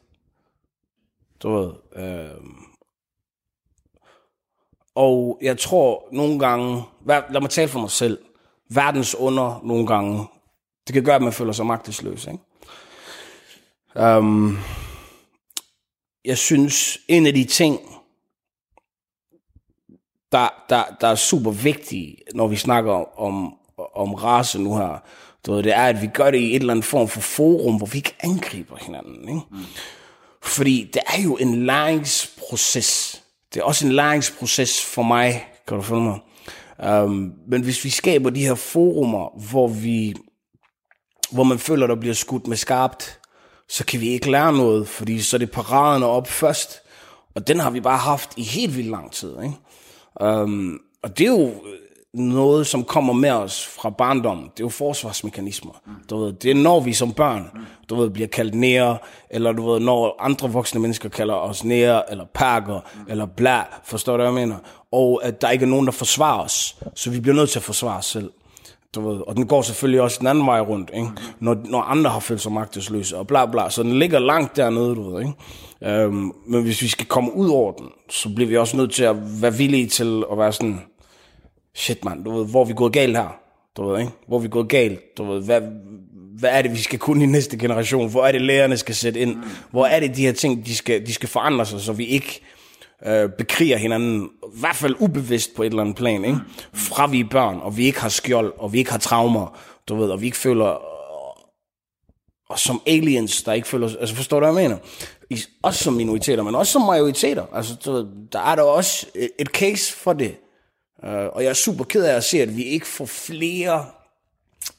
Du 1.44 1.50
ved. 1.50 1.74
Øh, 1.96 2.44
og 4.96 5.40
jeg 5.42 5.60
tror 5.60 6.08
nogle 6.12 6.40
gange, 6.40 6.84
lad 7.08 7.42
mig 7.42 7.50
tale 7.50 7.70
for 7.70 7.80
mig 7.80 7.92
selv, 7.92 8.20
verdens 8.70 9.16
under 9.16 9.62
nogle 9.64 9.88
gange, 9.88 10.28
det 10.88 10.94
kan 10.94 11.04
gøre, 11.04 11.16
at 11.16 11.22
man 11.22 11.34
føler 11.34 11.52
sig 11.52 11.66
magtesløs. 11.66 12.28
Ikke? 12.28 12.40
Um, 14.18 14.58
jeg 16.26 16.38
synes, 16.38 16.98
en 17.08 17.28
af 17.28 17.34
de 17.34 17.46
ting, 17.46 17.80
der, 20.34 20.50
der, 20.70 20.84
der 21.02 21.08
er 21.08 21.16
super 21.16 21.52
vigtige, 21.52 22.18
når 22.34 22.48
vi 22.48 22.56
snakker 22.56 23.20
om, 23.22 23.54
om 23.96 24.14
race 24.14 24.60
nu 24.60 24.78
her, 24.78 25.04
det 25.46 25.68
er, 25.68 25.84
at 25.84 26.02
vi 26.02 26.08
gør 26.08 26.32
det 26.32 26.38
i 26.38 26.50
et 26.50 26.60
eller 26.60 26.74
andet 26.74 26.86
form 26.86 27.08
for 27.08 27.22
forum, 27.22 27.76
hvor 27.76 27.86
vi 27.86 27.98
ikke 27.98 28.16
angriber 28.20 28.78
hinanden. 28.82 29.30
Ikke? 29.30 29.42
Mm. 29.52 29.58
Fordi 30.42 30.92
det 30.94 31.02
er 31.08 31.22
jo 31.22 31.36
en 31.36 31.66
læringsproces. 31.66 33.22
Det 33.54 33.60
er 33.60 33.64
også 33.64 33.86
en 33.88 33.92
læringsproces 33.92 34.86
for 34.86 35.04
mig, 35.04 35.48
kan 35.68 35.78
du 35.78 35.84
følge 35.84 36.02
mig? 36.02 36.20
Um, 37.04 37.34
men 37.48 37.62
hvis 37.62 37.84
vi 37.86 37.90
skaber 37.90 38.30
de 38.30 38.46
her 38.46 38.56
forumer, 38.56 39.50
hvor 39.50 39.68
vi 39.68 40.16
hvor 41.32 41.44
man 41.44 41.60
føler, 41.60 41.88
der 41.88 41.96
bliver 41.96 42.16
skudt 42.16 42.48
med 42.48 42.58
skarpt, 42.58 43.20
så 43.70 43.86
kan 43.86 44.02
vi 44.02 44.10
ikke 44.10 44.32
lære 44.32 44.54
noget, 44.54 44.88
fordi 44.88 45.22
så 45.22 45.36
er 45.36 45.38
det 45.38 45.52
paraderne 45.52 46.06
op 46.06 46.28
først. 46.28 46.80
Og 47.36 47.48
den 47.48 47.60
har 47.60 47.70
vi 47.70 47.82
bare 47.82 47.98
haft 47.98 48.30
i 48.38 48.44
helt 48.44 48.78
vildt 48.78 48.90
lang 48.90 49.12
tid. 49.12 49.36
Ikke? 49.44 49.56
Um, 50.22 50.80
og 51.04 51.18
det 51.18 51.28
er 51.28 51.32
jo 51.32 51.52
noget, 52.14 52.68
som 52.68 52.84
kommer 52.84 53.14
med 53.14 53.32
os 53.32 53.66
fra 53.66 53.90
barndom. 53.90 54.40
Det 54.40 54.60
er 54.60 54.66
jo 54.66 54.70
forsvarsmekanismer. 54.70 55.82
Mm. 55.86 55.94
Du 56.10 56.18
ved, 56.18 56.34
det 56.34 56.52
er 56.52 56.56
når 56.56 56.80
vi 56.80 56.94
som 56.94 57.14
børn 57.14 57.50
du 57.90 57.96
ved, 57.96 58.10
bliver 58.10 58.28
kaldt 58.28 58.56
nære, 58.56 58.98
eller 59.30 59.52
du 59.52 59.72
ved, 59.72 59.80
når 59.80 60.16
andre 60.20 60.52
voksne 60.52 60.82
mennesker 60.82 61.10
kalder 61.10 61.34
os 61.34 61.64
nære, 61.64 62.12
eller 62.12 62.26
pakker, 62.34 62.80
mm. 62.96 63.12
eller 63.12 63.26
bla, 63.26 63.64
forstår 63.84 64.18
du, 64.18 64.24
hvad 64.24 64.26
jeg 64.26 64.48
mener? 64.48 64.58
Og 64.92 65.22
at 65.24 65.42
der 65.42 65.50
ikke 65.50 65.66
er 65.66 65.70
nogen, 65.70 65.86
der 65.86 65.92
forsvarer 65.92 66.44
os. 66.44 66.78
Så 66.96 67.12
vi 67.12 67.20
bliver 67.20 67.36
nødt 67.36 67.50
til 67.50 67.60
at 67.60 67.64
forsvare 67.64 67.98
os 67.98 68.06
selv. 68.06 68.32
Du 68.96 69.10
ved, 69.10 69.22
og 69.28 69.36
den 69.36 69.48
går 69.48 69.62
selvfølgelig 69.62 70.02
også 70.02 70.18
den 70.20 70.28
anden 70.28 70.46
vej 70.46 70.60
rundt, 70.60 70.92
ikke? 70.94 71.08
Når, 71.40 71.58
når 71.66 71.82
andre 71.82 72.12
har 72.12 72.20
følt 72.20 72.42
sig 72.42 72.52
magtesløse, 72.52 73.18
og 73.18 73.28
bla 73.28 73.46
bla. 73.46 73.70
Så 73.70 73.84
den 73.84 74.00
ligger 74.00 74.20
langt 74.20 74.56
dernede, 74.56 74.96
du 74.96 75.16
ved, 75.16 75.26
ikke? 75.26 76.08
Um, 76.08 76.36
men 76.48 76.64
hvis 76.64 76.82
vi 76.82 76.88
skal 76.88 77.06
komme 77.06 77.36
ud 77.36 77.50
over 77.50 77.72
den, 77.72 77.86
så 78.10 78.30
bliver 78.36 78.48
vi 78.48 78.58
også 78.58 78.78
nødt 78.78 78.92
til 78.92 79.04
at 79.04 79.42
være 79.42 79.54
villige 79.54 79.88
til 79.88 80.24
at 80.32 80.38
være 80.38 80.54
sådan, 80.54 80.82
shit 81.76 82.06
mand, 82.06 82.24
du 82.24 82.38
ved, 82.38 82.46
hvor 82.46 82.62
er 82.62 82.66
vi 82.66 82.74
gået 82.74 82.94
galt 82.94 83.18
her? 83.18 83.36
Du 83.78 83.90
ved, 83.90 84.00
ikke? 84.00 84.12
Hvor 84.28 84.38
er 84.38 84.42
vi 84.42 84.48
gået 84.48 84.70
galt? 84.70 85.18
Du 85.18 85.24
ved, 85.24 85.46
hvad, 85.46 85.62
hvad 86.40 86.50
er 86.50 86.62
det, 86.62 86.72
vi 86.72 86.78
skal 86.78 87.00
kunne 87.00 87.24
i 87.24 87.28
næste 87.28 87.58
generation? 87.58 88.12
Hvor 88.12 88.26
er 88.26 88.32
det, 88.32 88.42
lærerne 88.42 88.78
skal 88.78 88.96
sætte 88.96 89.20
ind? 89.20 89.38
Hvor 89.72 89.86
er 89.86 90.00
det, 90.00 90.16
de 90.16 90.26
her 90.26 90.34
ting, 90.34 90.66
de 90.66 90.76
skal, 90.76 91.06
de 91.06 91.14
skal 91.14 91.30
forandre 91.30 91.66
sig, 91.66 91.82
så 91.82 91.94
vi 91.94 92.06
ikke 92.06 92.42
øh, 93.06 93.30
bekriger 93.30 93.78
hinanden, 93.78 94.30
i 94.56 94.60
hvert 94.60 94.76
fald 94.76 94.96
ubevidst 95.00 95.56
på 95.56 95.64
et 95.64 95.68
eller 95.68 95.82
andet 95.82 95.96
plan, 95.96 96.26
ikke? 96.26 96.40
fra 96.74 97.08
vi 97.08 97.20
er 97.20 97.30
børn, 97.32 97.60
og 97.60 97.78
vi 97.78 97.86
ikke 97.86 98.00
har 98.00 98.10
skjold, 98.10 98.54
og 98.58 98.74
vi 98.74 98.78
ikke 98.78 98.92
har 98.92 99.00
traumer, 99.00 99.58
du 99.88 99.96
ved, 99.96 100.10
og 100.10 100.22
vi 100.22 100.26
ikke 100.26 100.38
føler, 100.38 100.66
og 102.50 102.60
som 102.60 102.82
aliens, 102.88 103.44
der 103.44 103.54
ikke 103.54 103.68
føler, 103.68 103.90
altså 104.00 104.16
forstår 104.16 104.40
du, 104.40 104.46
hvad 104.52 104.62
jeg 104.62 104.70
mener? 104.70 104.78
I, 105.30 105.44
også 105.62 105.84
som 105.84 105.94
minoriteter, 105.94 106.44
men 106.44 106.56
også 106.56 106.72
som 106.72 106.82
majoriteter, 106.82 107.46
altså 107.54 107.76
du 107.86 107.92
ved, 107.92 108.06
der 108.32 108.40
er 108.40 108.56
der 108.56 108.64
også 108.64 109.08
et, 109.16 109.30
et 109.40 109.48
case 109.48 109.94
for 109.94 110.14
det, 110.14 110.36
uh, 111.04 111.10
og 111.10 111.44
jeg 111.44 111.50
er 111.50 111.54
super 111.54 111.84
ked 111.84 112.04
af 112.04 112.16
at 112.16 112.24
se, 112.24 112.42
at 112.42 112.58
vi 112.58 112.64
ikke 112.64 112.88
får 112.88 113.06
flere 113.06 113.86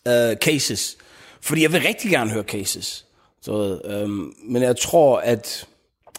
uh, 0.07 0.37
cases, 0.37 0.97
fordi 1.41 1.63
jeg 1.63 1.73
vil 1.73 1.81
rigtig 1.81 2.11
gerne 2.11 2.31
høre 2.31 2.43
cases, 2.43 3.07
så, 3.43 3.53
um, 3.85 3.91
øhm, 3.91 4.35
men 4.45 4.63
jeg 4.63 4.77
tror, 4.77 5.19
at 5.19 5.67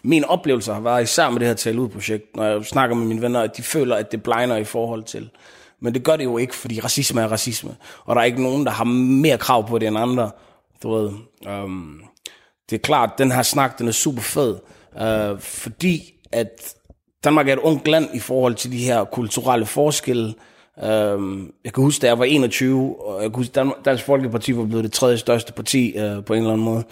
min 0.05 0.23
oplevelse 0.23 0.73
har 0.73 0.79
været 0.79 1.03
især 1.03 1.29
med 1.29 1.39
det 1.39 1.47
her 1.47 1.55
tale 1.55 1.81
ud 1.81 1.89
projekt, 1.89 2.35
når 2.35 2.43
jeg 2.43 2.65
snakker 2.65 2.95
med 2.95 3.05
mine 3.05 3.21
venner, 3.21 3.41
at 3.41 3.57
de 3.57 3.63
føler, 3.63 3.95
at 3.95 4.11
det 4.11 4.23
blegner 4.23 4.55
i 4.55 4.63
forhold 4.63 5.03
til. 5.03 5.29
Men 5.81 5.93
det 5.93 6.03
gør 6.03 6.15
det 6.15 6.23
jo 6.23 6.37
ikke, 6.37 6.55
fordi 6.55 6.79
racisme 6.79 7.21
er 7.21 7.27
racisme. 7.27 7.75
Og 8.05 8.15
der 8.15 8.21
er 8.21 8.25
ikke 8.25 8.43
nogen, 8.43 8.65
der 8.65 8.71
har 8.71 8.83
mere 8.83 9.37
krav 9.37 9.67
på 9.67 9.79
det 9.79 9.87
end 9.87 9.97
andre. 9.97 10.31
Du 10.83 10.93
ved, 10.93 11.11
um, 11.63 12.01
det 12.69 12.75
er 12.75 12.79
klart, 12.79 13.17
den 13.17 13.31
her 13.31 13.41
snak, 13.41 13.79
den 13.79 13.87
er 13.87 13.91
super 13.91 14.21
fed. 14.21 14.55
Uh, 14.95 15.39
fordi 15.39 16.13
at 16.31 16.75
Danmark 17.23 17.49
er 17.49 17.53
et 17.53 17.59
ungt 17.59 17.87
land 17.87 18.09
i 18.13 18.19
forhold 18.19 18.55
til 18.55 18.71
de 18.71 18.77
her 18.77 19.03
kulturelle 19.03 19.65
forskelle. 19.65 20.33
Um, 20.83 21.53
jeg 21.63 21.73
kan 21.73 21.83
huske, 21.83 22.01
da 22.01 22.07
jeg 22.07 22.19
var 22.19 22.25
21, 22.25 22.95
og 23.01 23.21
jeg 23.21 23.31
kan 23.31 23.37
huske, 23.37 23.53
Dansk 23.85 24.03
Folkeparti 24.03 24.57
var 24.57 24.65
blevet 24.65 24.83
det 24.83 24.91
tredje 24.91 25.17
største 25.17 25.53
parti 25.53 25.97
øh, 25.97 26.25
på 26.25 26.33
en 26.33 26.39
eller 26.39 26.53
anden 26.53 26.65
måde. 26.65 26.83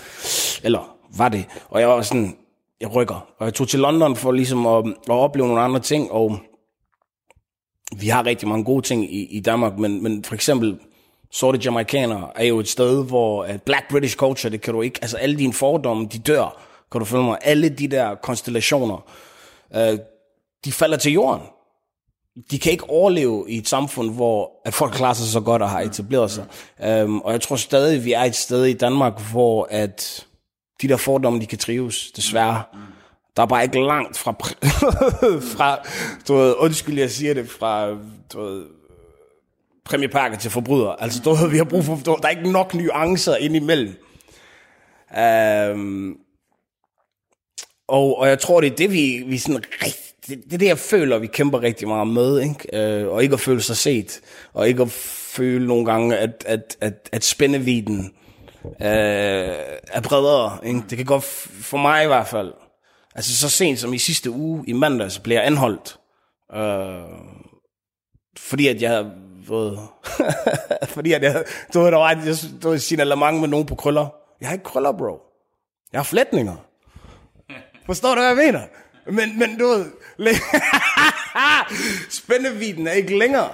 Eller 0.64 0.96
var 1.18 1.30
det. 1.30 1.46
Og 1.70 1.82
jeg 1.82 1.90
var 1.90 2.02
sådan, 2.02 2.36
jeg 2.84 2.96
rykker. 2.96 3.28
Og 3.40 3.46
jeg 3.46 3.54
tog 3.54 3.68
til 3.68 3.80
London 3.80 4.16
for 4.16 4.32
ligesom 4.32 4.66
at, 4.66 4.86
at 4.88 5.14
opleve 5.14 5.48
nogle 5.48 5.62
andre 5.62 5.80
ting, 5.80 6.12
og 6.12 6.40
vi 7.98 8.08
har 8.08 8.26
rigtig 8.26 8.48
mange 8.48 8.66
gode 8.66 8.82
ting 8.82 9.14
i, 9.14 9.26
i 9.26 9.40
Danmark, 9.40 9.78
men, 9.78 10.04
men 10.04 10.24
for 10.24 10.36
eksempel 10.36 10.80
sorte 11.32 11.60
jamaikanere 11.66 12.30
er 12.36 12.44
jo 12.44 12.60
et 12.60 12.68
sted, 12.68 13.06
hvor 13.06 13.44
at 13.44 13.62
black 13.62 13.90
British 13.90 14.16
culture, 14.16 14.52
det 14.52 14.62
kan 14.62 14.74
du 14.74 14.82
ikke, 14.82 15.00
altså 15.02 15.18
alle 15.18 15.38
dine 15.38 15.54
fordomme, 15.54 16.08
de 16.14 16.20
dør, 16.20 16.64
kan 16.92 17.00
du 17.00 17.06
følge 17.06 17.24
mig, 17.24 17.38
alle 17.42 17.70
de 17.70 17.88
der 17.88 18.16
konstellationer, 18.16 19.06
øh, 19.76 20.00
de 20.66 20.72
falder 20.72 20.98
til 20.98 21.12
jorden. 21.12 21.42
De 22.52 22.60
kan 22.60 22.72
ikke 22.72 22.90
overleve 22.90 23.46
i 23.50 23.58
et 23.58 23.68
samfund, 23.68 24.14
hvor 24.14 24.52
at 24.66 24.74
folk 24.74 24.94
klarer 24.94 25.14
sig 25.14 25.28
så 25.28 25.42
godt 25.42 25.62
og 25.62 25.70
har 25.70 25.82
etableret 25.82 26.32
sig. 26.32 26.46
Um, 27.04 27.22
og 27.22 27.32
jeg 27.32 27.42
tror 27.42 27.56
stadig, 27.56 28.06
vi 28.06 28.14
er 28.14 28.24
et 28.24 28.36
sted 28.36 28.66
i 28.66 28.74
Danmark, 28.74 29.32
hvor 29.32 29.68
at 29.72 30.28
de 30.84 30.88
der 30.88 30.98
fordomme, 30.98 31.40
de 31.40 31.46
kan 31.46 31.58
trives, 31.58 32.12
desværre. 32.12 32.64
Der 33.38 33.44
er 33.44 33.48
bare 33.48 33.64
ikke 33.64 33.82
langt 33.82 34.18
fra, 34.18 34.32
fra 35.56 35.88
du 36.28 36.36
ved, 36.36 36.56
undskyld, 36.58 37.00
jeg 37.00 37.12
siger 37.12 37.34
det, 37.34 37.50
fra 37.50 37.90
du 38.34 38.42
ved, 38.42 38.66
præmiepakker 39.86 40.38
til 40.38 40.52
forbryder. 40.52 40.90
Altså, 40.90 41.22
du 41.26 41.34
ved, 41.34 41.50
vi 41.50 41.58
har 41.58 41.64
brug 41.64 41.84
for, 41.84 41.96
du, 42.06 42.18
der 42.22 42.28
er 42.28 42.30
ikke 42.30 42.52
nok 42.52 42.74
nuancer 42.74 43.36
indimellem. 43.36 43.94
Um, 45.74 46.18
og, 47.88 48.18
og 48.18 48.28
jeg 48.28 48.40
tror, 48.40 48.62
det 48.62 48.72
er 48.72 48.76
det, 48.76 48.92
vi, 48.92 49.24
vi 49.28 49.38
sådan 49.38 49.64
rigtig, 49.82 50.04
det, 50.28 50.44
det 50.44 50.54
er 50.54 50.58
det, 50.58 50.68
jeg 50.68 50.80
føler, 50.80 51.18
vi 51.18 51.28
kæmper 51.28 51.62
rigtig 51.62 51.88
meget 51.88 52.08
med, 52.08 52.42
ikke? 52.42 53.04
Uh, 53.06 53.14
og 53.14 53.24
ikke 53.24 53.34
at 53.34 53.40
føle 53.40 53.62
sig 53.62 53.78
set, 53.78 54.22
og 54.54 54.68
ikke 54.68 54.82
at 54.82 54.92
føle 54.92 55.68
nogle 55.68 55.86
gange, 55.86 56.18
at, 56.18 56.44
at, 56.48 56.78
at, 56.82 57.10
at 57.12 57.24
spændeviden 57.24 58.14
øh, 58.66 59.56
er 59.92 60.02
bredere. 60.04 60.60
Ikke? 60.64 60.84
Det 60.90 60.98
kan 60.98 61.06
godt, 61.06 61.24
for 61.24 61.78
mig 61.78 62.04
i 62.04 62.08
hvert 62.08 62.28
fald. 62.28 62.54
Altså 63.16 63.38
så 63.38 63.50
sent 63.50 63.80
som 63.80 63.94
i 63.94 63.98
sidste 63.98 64.32
uge, 64.32 64.64
i 64.68 64.74
mandags, 64.74 65.20
blev 65.20 65.36
jeg 65.36 65.46
anholdt. 65.46 66.00
Øh, 66.56 67.04
fordi 68.38 68.68
at 68.68 68.82
jeg 68.82 69.06
fået... 69.48 69.80
fordi 70.96 71.14
at 71.14 71.24
jeg... 71.24 71.44
Du 71.74 71.80
ved, 71.80 71.92
der 71.92 71.98
var, 71.98 72.10
jeg, 72.10 72.36
du 72.64 72.70
ved, 72.70 72.80
signalement 72.80 73.40
med 73.40 73.48
nogen 73.48 73.66
på 73.66 73.76
krøller. 73.76 74.08
Jeg 74.42 74.50
har 74.50 74.54
ikke 74.54 74.64
krøller, 74.64 74.92
bro. 74.92 75.20
Jeg 75.92 76.00
har 76.00 76.04
flætninger. 76.04 76.56
Forstår 77.86 78.16
du, 78.16 78.22
hvad 78.22 78.28
jeg 78.28 78.38
mener? 78.38 78.62
Men, 79.06 79.40
men 79.40 79.58
du 79.60 79.68
ved... 79.68 79.86
Spændeviden 82.22 82.88
er 82.88 82.92
ikke 82.92 83.18
længere. 83.20 83.50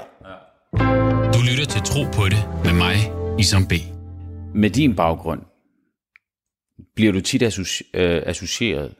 Du 1.33 1.39
lytter 1.49 1.65
til 1.69 1.81
Tro 1.81 2.03
på 2.03 2.25
det 2.25 2.49
med 2.63 2.73
mig, 2.73 2.95
Isam 3.39 3.67
B 3.67 3.73
med 4.55 4.69
din 4.69 4.95
baggrund, 4.95 5.41
bliver 6.95 7.11
du 7.11 7.21
tit 7.21 7.43
associ- 7.43 7.89
øh, 7.93 8.23
associeret 8.25 8.95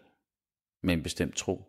med 0.84 0.94
en 0.94 1.04
bestemt 1.04 1.36
tro? 1.36 1.64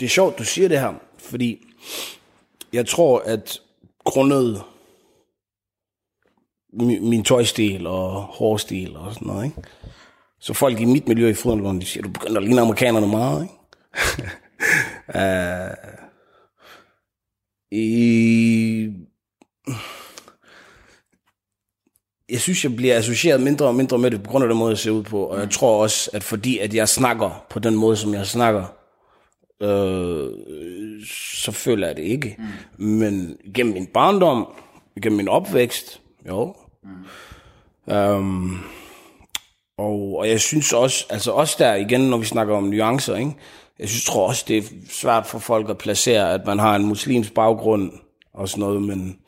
Det 0.00 0.06
er 0.06 0.10
sjovt, 0.10 0.38
du 0.38 0.44
siger 0.44 0.68
det 0.68 0.80
her, 0.80 0.94
fordi 1.18 1.66
jeg 2.72 2.86
tror, 2.86 3.18
at 3.18 3.60
grundet 3.98 4.62
min, 6.72 7.24
tøjstil 7.24 7.86
og 7.86 8.22
hårstil 8.22 8.96
og 8.96 9.14
sådan 9.14 9.28
noget, 9.28 9.44
ikke? 9.44 9.62
så 10.40 10.54
folk 10.54 10.80
i 10.80 10.84
mit 10.84 11.08
miljø 11.08 11.28
i 11.28 11.34
Fodboldlund, 11.34 11.80
de 11.80 11.86
siger, 11.86 12.02
du 12.02 12.10
begynder 12.10 12.36
at 12.36 12.42
ligne 12.42 12.60
amerikanerne 12.60 13.06
meget, 13.06 13.42
ikke? 13.42 14.32
uh, 15.14 16.00
i, 17.70 18.90
jeg 22.30 22.40
synes, 22.40 22.64
jeg 22.64 22.76
bliver 22.76 22.98
associeret 22.98 23.40
mindre 23.40 23.66
og 23.66 23.74
mindre 23.74 23.98
med 23.98 24.10
det, 24.10 24.22
på 24.22 24.30
grund 24.30 24.44
af 24.44 24.48
den 24.48 24.58
måde, 24.58 24.70
jeg 24.70 24.78
ser 24.78 24.90
ud 24.90 25.02
på. 25.02 25.24
Og 25.24 25.40
jeg 25.40 25.50
tror 25.50 25.82
også, 25.82 26.10
at 26.12 26.24
fordi 26.24 26.58
at 26.58 26.74
jeg 26.74 26.88
snakker 26.88 27.44
på 27.50 27.58
den 27.58 27.74
måde, 27.74 27.96
som 27.96 28.14
jeg 28.14 28.26
snakker, 28.26 28.64
øh, 29.62 30.30
så 31.42 31.52
føler 31.52 31.86
jeg 31.86 31.96
det 31.96 32.02
ikke. 32.02 32.36
Mm. 32.78 32.86
Men 32.86 33.36
gennem 33.54 33.72
min 33.74 33.86
barndom, 33.86 34.46
gennem 35.02 35.16
min 35.16 35.28
opvækst, 35.28 36.00
jo. 36.28 36.56
Mm. 36.82 37.94
Um, 37.94 38.60
og, 39.78 40.16
og 40.18 40.28
jeg 40.28 40.40
synes 40.40 40.72
også, 40.72 41.06
altså 41.10 41.30
også 41.30 41.56
der 41.58 41.74
igen, 41.74 42.00
når 42.00 42.18
vi 42.18 42.24
snakker 42.24 42.56
om 42.56 42.64
nuancer, 42.64 43.16
ikke? 43.16 43.32
Jeg 43.78 43.88
synes, 43.88 44.04
tror 44.04 44.28
også, 44.28 44.44
det 44.48 44.56
er 44.58 44.62
svært 44.90 45.26
for 45.26 45.38
folk 45.38 45.70
at 45.70 45.78
placere, 45.78 46.32
at 46.32 46.46
man 46.46 46.58
har 46.58 46.76
en 46.76 46.86
muslimsk 46.86 47.34
baggrund 47.34 47.92
og 48.34 48.48
sådan 48.48 48.60
noget, 48.60 48.82
men 48.82 49.18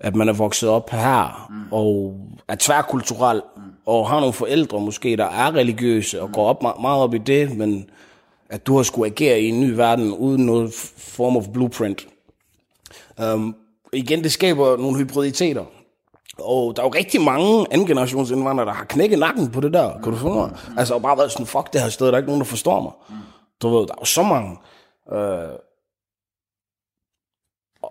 at 0.00 0.16
man 0.16 0.28
er 0.28 0.32
vokset 0.32 0.68
op 0.68 0.90
her, 0.90 1.46
mm. 1.50 1.72
og 1.72 2.20
er 2.48 2.56
tværkulturel, 2.58 3.42
mm. 3.56 3.62
og 3.86 4.08
har 4.08 4.20
nogle 4.20 4.32
forældre 4.32 4.80
måske, 4.80 5.16
der 5.16 5.24
er 5.24 5.54
religiøse, 5.54 6.22
og 6.22 6.32
går 6.32 6.46
op 6.46 6.62
meget 6.62 7.02
op 7.02 7.14
i 7.14 7.18
det, 7.18 7.56
men 7.56 7.90
at 8.50 8.66
du 8.66 8.76
har 8.76 8.82
skulle 8.82 9.06
agere 9.06 9.40
i 9.40 9.48
en 9.48 9.60
ny 9.60 9.70
verden, 9.70 10.12
uden 10.12 10.46
noget 10.46 10.72
form 10.96 11.36
of 11.36 11.44
blueprint. 11.52 12.06
Um, 13.22 13.56
igen, 13.92 14.22
det 14.22 14.32
skaber 14.32 14.76
nogle 14.76 14.98
hybriditeter. 14.98 15.64
Og 16.38 16.76
der 16.76 16.82
er 16.82 16.86
jo 16.86 16.92
rigtig 16.94 17.20
mange 17.20 17.66
anden 17.70 17.86
generations 17.86 18.30
indvandrere, 18.30 18.66
der 18.66 18.72
har 18.72 18.84
knækket 18.84 19.18
nakken 19.18 19.50
på 19.50 19.60
det 19.60 19.72
der. 19.72 19.92
Kan 20.02 20.12
du 20.12 20.18
få 20.18 20.34
mig? 20.34 20.50
Mm. 20.68 20.78
Altså, 20.78 20.94
og 20.94 21.02
bare 21.02 21.18
været 21.18 21.32
sådan, 21.32 21.46
fuck 21.46 21.72
det 21.72 21.80
her 21.80 21.88
sted, 21.88 22.06
der 22.06 22.12
er 22.12 22.16
ikke 22.16 22.26
nogen, 22.26 22.40
der 22.40 22.46
forstår 22.46 22.80
mig. 22.80 22.92
Mm. 23.08 23.14
Du 23.62 23.68
ved, 23.68 23.86
der 23.86 23.92
er 23.92 23.98
jo 24.00 24.04
så 24.04 24.22
mange. 24.22 24.56
Øh, 25.12 25.58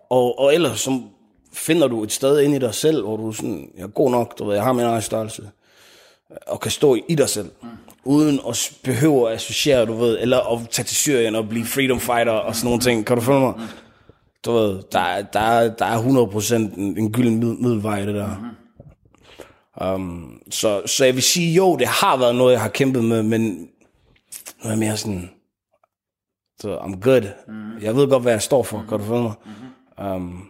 og, 0.09 0.39
og 0.39 0.53
ellers 0.53 0.79
så 0.79 1.01
finder 1.53 1.87
du 1.87 2.03
et 2.03 2.11
sted 2.11 2.39
ind 2.39 2.55
i 2.55 2.59
dig 2.59 2.73
selv, 2.73 3.03
hvor 3.03 3.17
du 3.17 3.31
sådan, 3.31 3.71
jeg 3.77 3.83
er 3.83 3.87
god 3.87 4.11
nok, 4.11 4.39
du 4.39 4.45
ved, 4.45 4.55
jeg 4.55 4.63
har 4.63 4.73
min 4.73 4.85
egen 4.85 5.01
størrelse, 5.01 5.49
og 6.47 6.59
kan 6.59 6.71
stå 6.71 6.97
i 7.07 7.15
dig 7.15 7.29
selv, 7.29 7.51
mm. 7.61 7.69
uden 8.03 8.39
at 8.49 8.71
behøve 8.83 9.29
at 9.29 9.35
associere, 9.35 9.85
du 9.85 9.93
ved, 9.93 10.17
eller 10.21 10.39
at 10.39 10.69
tage 10.69 10.85
til 10.85 10.95
Syrien 10.95 11.35
og 11.35 11.49
blive 11.49 11.65
freedom 11.65 11.99
fighter 11.99 12.31
og 12.31 12.55
sådan 12.55 12.67
nogle 12.67 12.81
ting. 12.81 13.05
Kan 13.05 13.15
du 13.15 13.21
følge 13.21 13.39
mig? 13.39 13.53
Mm. 13.57 13.63
Du 14.45 14.51
ved, 14.51 14.83
der, 14.91 15.21
der, 15.21 15.73
der 15.73 15.85
er 15.85 16.01
100% 16.01 16.55
en, 16.55 16.97
en 16.97 17.11
gylden 17.11 17.39
middel, 17.39 17.57
middelvej 17.61 18.05
det 18.05 18.15
der. 18.15 18.37
Mm. 18.37 18.55
Um, 19.81 20.41
så, 20.51 20.81
så 20.85 21.05
jeg 21.05 21.15
vil 21.15 21.23
sige, 21.23 21.53
jo, 21.53 21.75
det 21.75 21.87
har 21.87 22.17
været 22.17 22.35
noget, 22.35 22.53
jeg 22.53 22.61
har 22.61 22.69
kæmpet 22.69 23.03
med, 23.03 23.23
men 23.23 23.69
nu 24.63 24.69
er 24.69 24.75
mere 24.75 24.97
sådan, 24.97 25.31
så 26.59 26.77
I'm 26.77 26.99
good. 26.99 27.21
Mm. 27.47 27.77
Jeg 27.81 27.95
ved 27.95 28.09
godt, 28.09 28.21
hvad 28.21 28.31
jeg 28.31 28.41
står 28.41 28.63
for, 28.63 28.77
mm. 28.77 28.87
kan 28.87 28.99
du 28.99 29.03
følge 29.05 29.21
mig? 29.21 29.33
Mm. 29.97 30.05
Um, 30.05 30.49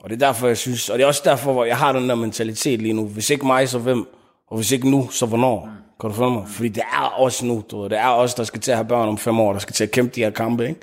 og 0.00 0.10
det 0.10 0.22
er 0.22 0.26
derfor, 0.26 0.46
jeg 0.46 0.56
synes, 0.56 0.90
og 0.90 0.98
det 0.98 1.04
er 1.04 1.08
også 1.08 1.22
derfor, 1.24 1.52
hvor 1.52 1.64
jeg 1.64 1.78
har 1.78 1.92
den 1.92 2.08
der 2.08 2.14
mentalitet 2.14 2.82
lige 2.82 2.92
nu. 2.92 3.06
Hvis 3.06 3.30
ikke 3.30 3.46
mig, 3.46 3.68
så 3.68 3.78
hvem? 3.78 4.06
Og 4.48 4.56
hvis 4.56 4.72
ikke 4.72 4.90
nu, 4.90 5.08
så 5.10 5.26
hvornår? 5.26 5.64
Mm. 5.64 5.70
Kan 6.00 6.10
du 6.10 6.16
følge 6.16 6.30
mig? 6.30 6.48
Fordi 6.48 6.68
det 6.68 6.82
er 6.92 7.00
også 7.00 7.46
nu, 7.46 7.64
du 7.70 7.82
ved. 7.82 7.90
Det 7.90 7.98
er 7.98 8.06
også 8.06 8.34
der 8.38 8.44
skal 8.44 8.60
til 8.60 8.70
at 8.70 8.76
have 8.76 8.88
børn 8.88 9.08
om 9.08 9.18
fem 9.18 9.40
år, 9.40 9.52
der 9.52 9.60
skal 9.60 9.72
til 9.74 9.84
at 9.84 9.90
kæmpe 9.90 10.14
de 10.14 10.20
her 10.20 10.30
kampe, 10.30 10.68
ikke? 10.68 10.80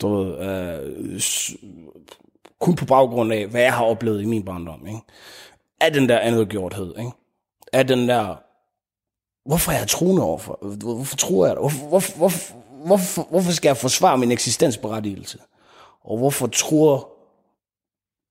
Du 0.00 0.16
ved, 0.16 0.38
øh, 0.38 1.20
kun 2.60 2.76
på 2.76 2.84
baggrund 2.84 3.32
af, 3.32 3.46
hvad 3.46 3.62
jeg 3.62 3.74
har 3.74 3.84
oplevet 3.84 4.22
i 4.22 4.24
min 4.24 4.44
barndom, 4.44 4.86
ikke? 4.86 5.00
Af 5.80 5.92
den 5.92 6.08
der 6.08 6.18
andetgjorthed, 6.18 6.94
ikke? 6.98 7.10
Af 7.72 7.86
den 7.86 8.08
der, 8.08 8.36
hvorfor 9.48 9.72
er 9.72 9.78
jeg 9.78 9.88
troende 9.88 10.22
overfor? 10.22 10.58
Hvorfor 10.76 11.16
tror 11.16 11.46
jeg 11.46 11.56
det? 11.56 11.62
Hvorfor, 11.62 11.88
hvorfor, 11.88 12.16
hvorfor, 12.16 12.54
hvorfor, 12.86 13.26
hvorfor 13.30 13.52
skal 13.52 13.68
jeg 13.68 13.76
forsvare 13.76 14.18
min 14.18 14.32
eksistensberettigelse? 14.32 15.38
Og 16.04 16.18
hvorfor 16.18 16.46
tror 16.46 17.08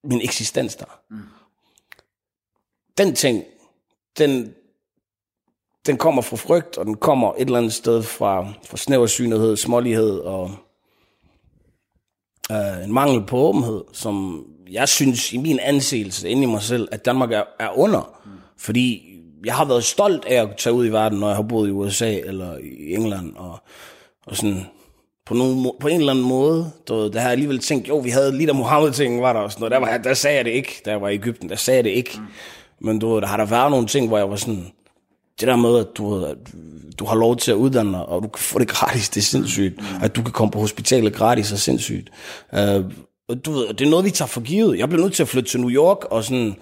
min 0.03 0.21
eksistens 0.21 0.75
der? 0.75 0.99
Mm. 1.09 1.17
Den 2.97 3.15
ting, 3.15 3.43
den, 4.17 4.53
den 5.85 5.97
kommer 5.97 6.21
fra 6.21 6.37
frygt, 6.37 6.77
og 6.77 6.85
den 6.85 6.95
kommer 6.95 7.33
et 7.33 7.41
eller 7.41 7.57
andet 7.57 7.73
sted 7.73 8.03
fra, 8.03 8.53
fra 8.65 8.77
snæversynethed, 8.77 9.57
smålighed 9.57 10.19
og 10.19 10.51
øh, 12.51 12.83
en 12.83 12.93
mangel 12.93 13.25
på 13.25 13.37
åbenhed, 13.37 13.83
som 13.93 14.45
jeg 14.69 14.89
synes 14.89 15.33
i 15.33 15.37
min 15.37 15.59
anseelse 15.59 16.29
inde 16.29 16.43
i 16.43 16.45
mig 16.45 16.61
selv, 16.61 16.87
at 16.91 17.05
Danmark 17.05 17.31
er, 17.31 17.43
er 17.59 17.77
under. 17.77 18.19
Mm. 18.25 18.31
Fordi 18.57 19.17
jeg 19.45 19.55
har 19.55 19.65
været 19.65 19.83
stolt 19.83 20.25
af 20.25 20.41
at 20.41 20.57
tage 20.57 20.73
ud 20.73 20.85
i 20.85 20.91
verden, 20.91 21.19
når 21.19 21.27
jeg 21.27 21.35
har 21.35 21.43
boet 21.43 21.67
i 21.67 21.71
USA 21.71 22.19
eller 22.19 22.57
i 22.57 22.93
England, 22.93 23.35
og, 23.35 23.59
og 24.27 24.35
sådan 24.37 24.65
på, 25.25 25.33
nogen, 25.33 25.71
på 25.79 25.87
en 25.87 25.99
eller 25.99 26.11
anden 26.11 26.25
måde, 26.25 26.71
du 26.87 27.09
der 27.09 27.19
har 27.19 27.27
jeg 27.27 27.31
alligevel 27.31 27.59
tænkt, 27.59 27.87
jo, 27.87 27.97
vi 27.97 28.09
havde 28.09 28.37
lige 28.37 28.47
da 28.47 28.53
Mohammed-ting 28.53 29.21
var 29.21 29.33
der 29.33 29.39
og 29.39 29.51
sådan 29.51 29.61
noget, 29.61 29.71
der, 29.71 29.91
var, 29.91 29.97
der 29.97 30.13
sagde 30.13 30.37
jeg 30.37 30.45
det 30.45 30.51
ikke, 30.51 30.81
jeg 30.85 31.01
var 31.01 31.09
i 31.09 31.13
Ægypten, 31.13 31.49
der 31.49 31.55
sagde 31.55 31.75
jeg 31.75 31.83
det 31.83 31.89
ikke. 31.89 32.11
Mm. 32.17 32.25
Men 32.87 32.99
du 32.99 33.19
der 33.19 33.27
har 33.27 33.37
der 33.37 33.45
været 33.45 33.71
nogle 33.71 33.87
ting, 33.87 34.07
hvor 34.07 34.17
jeg 34.17 34.29
var 34.29 34.35
sådan, 34.35 34.71
det 35.39 35.47
der 35.47 35.55
med, 35.55 35.79
at 35.79 35.87
du, 35.97 36.25
at 36.25 36.37
du 36.99 37.05
har 37.05 37.15
lov 37.15 37.37
til 37.37 37.51
at 37.51 37.55
uddanne 37.55 37.91
dig, 37.91 38.05
og 38.05 38.23
du 38.23 38.27
kan 38.27 38.41
få 38.43 38.59
det 38.59 38.67
gratis, 38.67 39.09
det 39.09 39.21
er 39.21 39.25
sindssygt. 39.25 39.77
Mm. 39.77 40.03
At 40.03 40.15
du 40.15 40.23
kan 40.23 40.31
komme 40.31 40.51
på 40.51 40.59
hospitalet 40.59 41.13
gratis 41.13 41.51
er 41.51 41.55
sindssygt. 41.55 42.09
Uh, 42.53 42.85
og 43.29 43.45
du 43.45 43.51
ved, 43.51 43.67
det 43.67 43.85
er 43.85 43.89
noget, 43.89 44.05
vi 44.05 44.11
tager 44.11 44.27
for 44.27 44.41
givet. 44.41 44.79
Jeg 44.79 44.89
blev 44.89 45.01
nødt 45.01 45.13
til 45.13 45.23
at 45.23 45.29
flytte 45.29 45.49
til 45.49 45.59
New 45.59 45.69
York, 45.69 45.97
og 46.11 46.23
sådan, 46.23 46.55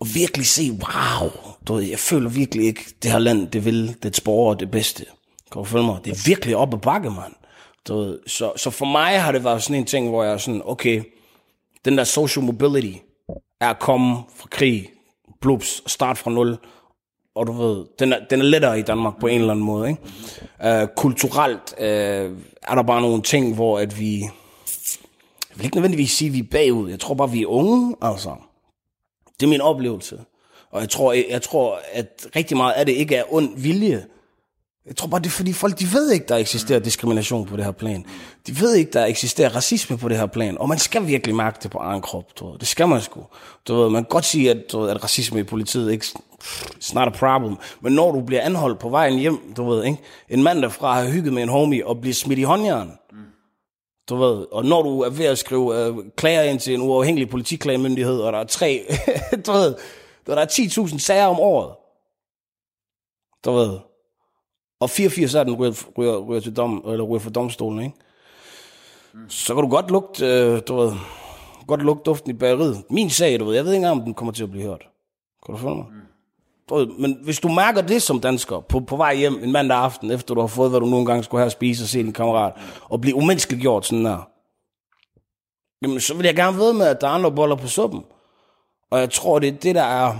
og 0.00 0.06
virkelig 0.14 0.46
se, 0.46 0.70
wow, 0.70 1.30
du 1.68 1.74
ved, 1.74 1.82
jeg 1.82 1.98
føler 1.98 2.30
virkelig 2.30 2.66
ikke, 2.66 2.84
det 3.02 3.10
her 3.10 3.18
land, 3.18 3.48
det 3.48 3.64
vil 3.64 3.96
det 4.02 4.20
borgere 4.24 4.56
det 4.60 4.70
bedste. 4.70 5.04
Kan 5.52 5.58
du 5.58 5.64
følge 5.64 5.86
mig? 5.86 6.04
Det 6.04 6.10
er 6.10 6.22
virkelig 6.26 6.56
op 6.56 6.74
ad 6.74 6.78
bakke, 6.78 7.10
mand. 7.10 7.32
Du 7.88 7.96
ved, 7.96 8.18
så, 8.26 8.52
så 8.56 8.70
for 8.70 8.86
mig 8.86 9.22
har 9.22 9.32
det 9.32 9.44
været 9.44 9.62
sådan 9.62 9.76
en 9.76 9.84
ting, 9.84 10.08
hvor 10.08 10.24
jeg 10.24 10.32
er 10.32 10.38
sådan, 10.38 10.62
okay, 10.64 11.02
den 11.84 11.98
der 11.98 12.04
social 12.04 12.44
mobility 12.44 12.98
er 13.60 13.70
at 13.70 13.78
komme 13.78 14.16
fra 14.36 14.48
krig, 14.50 14.90
blups, 15.40 15.82
start 15.86 16.18
fra 16.18 16.30
nul, 16.30 16.58
og 17.34 17.46
du 17.46 17.52
ved, 17.52 17.84
den 17.98 18.12
er, 18.12 18.18
den 18.30 18.40
er 18.40 18.44
lettere 18.44 18.78
i 18.78 18.82
Danmark 18.82 19.20
på 19.20 19.26
en 19.26 19.40
eller 19.40 19.52
anden 19.52 19.66
måde. 19.66 19.88
Ikke? 19.88 20.82
Uh, 20.82 20.88
kulturelt 20.96 21.74
uh, 21.78 21.84
er 22.62 22.74
der 22.74 22.82
bare 22.82 23.02
nogle 23.02 23.22
ting, 23.22 23.54
hvor 23.54 23.78
at 23.78 23.98
vi, 23.98 24.20
jeg 24.20 25.56
vil 25.56 25.64
ikke 25.64 25.76
nødvendigvis 25.76 26.10
sige, 26.10 26.28
at 26.28 26.34
vi 26.34 26.38
er 26.38 26.48
bagud. 26.50 26.90
Jeg 26.90 27.00
tror 27.00 27.14
bare, 27.14 27.30
vi 27.30 27.42
er 27.42 27.46
unge, 27.46 27.96
altså. 28.02 28.36
Det 29.40 29.46
er 29.46 29.50
min 29.50 29.60
oplevelse. 29.60 30.18
Og 30.70 30.80
jeg 30.80 30.90
tror, 30.90 31.12
jeg, 31.12 31.26
jeg 31.30 31.42
tror, 31.42 31.80
at 31.92 32.26
rigtig 32.36 32.56
meget 32.56 32.72
af 32.72 32.86
det 32.86 32.92
ikke 32.92 33.16
er 33.16 33.34
ond 33.34 33.56
vilje. 33.56 34.06
Jeg 34.86 34.96
tror 34.96 35.08
bare, 35.08 35.20
det 35.20 35.26
er 35.26 35.30
fordi 35.30 35.52
folk, 35.52 35.78
de 35.78 35.92
ved 35.92 36.12
ikke, 36.12 36.26
der 36.26 36.36
eksisterer 36.36 36.78
diskrimination 36.78 37.46
på 37.46 37.56
det 37.56 37.64
her 37.64 37.72
plan. 37.72 38.06
De 38.46 38.60
ved 38.60 38.74
ikke, 38.74 38.92
der 38.92 39.04
eksisterer 39.04 39.56
racisme 39.56 39.98
på 39.98 40.08
det 40.08 40.16
her 40.16 40.26
plan. 40.26 40.58
Og 40.58 40.68
man 40.68 40.78
skal 40.78 41.06
virkelig 41.06 41.34
mærke 41.34 41.58
det 41.62 41.70
på 41.70 41.78
egen 41.78 42.00
krop. 42.00 42.38
Du 42.38 42.50
ved. 42.50 42.58
Det 42.58 42.68
skal 42.68 42.88
man 42.88 43.00
sgu. 43.00 43.26
Du 43.68 43.74
ved, 43.74 43.90
man 43.90 44.04
kan 44.04 44.08
godt 44.08 44.24
sige, 44.24 44.50
at, 44.50 44.72
du 44.72 44.80
ved, 44.80 44.90
at 44.90 45.04
racisme 45.04 45.40
i 45.40 45.42
politiet 45.42 45.92
ikke 45.92 46.06
it's 46.44 46.94
not 46.94 47.08
a 47.08 47.10
problem. 47.10 47.56
Men 47.80 47.92
når 47.92 48.12
du 48.12 48.20
bliver 48.20 48.42
anholdt 48.42 48.78
på 48.78 48.88
vejen 48.88 49.18
hjem, 49.18 49.54
du 49.56 49.68
ved, 49.70 49.84
ikke? 49.84 49.98
en 50.28 50.42
mand 50.42 50.62
derfra 50.62 50.94
har 50.94 51.10
hygget 51.10 51.32
med 51.32 51.42
en 51.42 51.48
homie 51.48 51.86
og 51.86 52.00
bliver 52.00 52.14
smidt 52.14 52.38
i 52.38 52.42
håndjern. 52.42 52.92
Mm. 53.12 53.18
Du 54.08 54.16
ved, 54.16 54.46
og 54.52 54.64
når 54.64 54.82
du 54.82 55.00
er 55.00 55.10
ved 55.10 55.24
at 55.24 55.38
skrive 55.38 55.90
uh, 55.90 56.04
klager 56.16 56.42
ind 56.42 56.60
til 56.60 56.74
en 56.74 56.82
uafhængig 56.82 57.30
politiklagemyndighed, 57.30 58.20
og 58.20 58.32
der 58.32 58.38
er 58.38 58.44
tre, 58.44 58.86
du 59.46 59.52
ved, 59.52 59.74
der 60.26 60.36
er 60.36 60.46
10.000 60.46 60.98
sager 60.98 61.26
om 61.26 61.40
året. 61.40 61.74
Du 63.44 63.52
ved, 63.52 63.78
og 64.80 64.90
84 64.90 65.34
af 65.34 65.44
den 65.44 65.54
ryger, 65.54 65.84
ryger, 65.98 66.18
ryger, 66.18 66.40
til 66.40 66.56
dom, 66.56 66.84
eller 66.88 67.04
ryger 67.04 67.20
for 67.20 67.30
domstolen, 67.30 67.80
ikke? 67.84 67.96
Mm. 69.14 69.30
Så 69.30 69.54
kan 69.54 69.64
du 69.64 69.70
godt 69.70 69.90
lugte, 69.90 70.26
øh, 70.26 70.62
du 70.68 70.76
ved, 70.76 70.92
godt 71.66 71.82
lugte 71.82 72.02
duften 72.10 72.30
i 72.30 72.34
bageriet. 72.34 72.82
Min 72.90 73.10
sag, 73.10 73.40
du 73.40 73.44
ved, 73.44 73.54
jeg 73.54 73.64
ved 73.64 73.72
ikke 73.72 73.76
engang, 73.76 74.00
om 74.00 74.04
den 74.04 74.14
kommer 74.14 74.32
til 74.32 74.42
at 74.42 74.50
blive 74.50 74.64
hørt. 74.64 74.88
Kan 75.46 75.54
du 75.54 75.60
følge 75.60 75.74
mig? 75.74 75.84
Mm. 75.90 76.00
Du 76.68 76.74
ved, 76.74 76.86
men 76.86 77.18
hvis 77.22 77.40
du 77.40 77.48
mærker 77.48 77.80
det 77.80 78.02
som 78.02 78.20
dansker, 78.20 78.60
på, 78.60 78.80
på 78.80 78.96
vej 78.96 79.14
hjem 79.14 79.40
en 79.42 79.52
mandag 79.52 79.78
aften, 79.78 80.10
efter 80.10 80.34
du 80.34 80.40
har 80.40 80.46
fået, 80.46 80.70
hvad 80.70 80.80
du 80.80 80.86
nogle 80.86 81.06
gange 81.06 81.24
skulle 81.24 81.40
have 81.40 81.46
at 81.46 81.52
spise 81.52 81.84
og 81.84 81.88
se 81.88 82.02
din 82.02 82.12
kammerat, 82.12 82.52
mm. 82.56 82.62
og 82.88 83.00
blive 83.00 83.16
umenneskeliggjort 83.16 83.86
sådan 83.86 84.04
der, 84.04 84.28
jamen 85.82 86.00
så 86.00 86.14
vil 86.14 86.24
jeg 86.26 86.36
gerne 86.36 86.58
ved 86.58 86.72
med, 86.72 86.86
at 86.86 87.00
der 87.00 87.06
er 87.06 87.12
andre 87.12 87.32
boller 87.32 87.56
på 87.56 87.66
suppen. 87.66 88.04
Og 88.90 89.00
jeg 89.00 89.10
tror, 89.10 89.38
det 89.38 89.48
er 89.48 89.52
det, 89.52 89.74
der 89.74 89.82
er... 89.82 90.14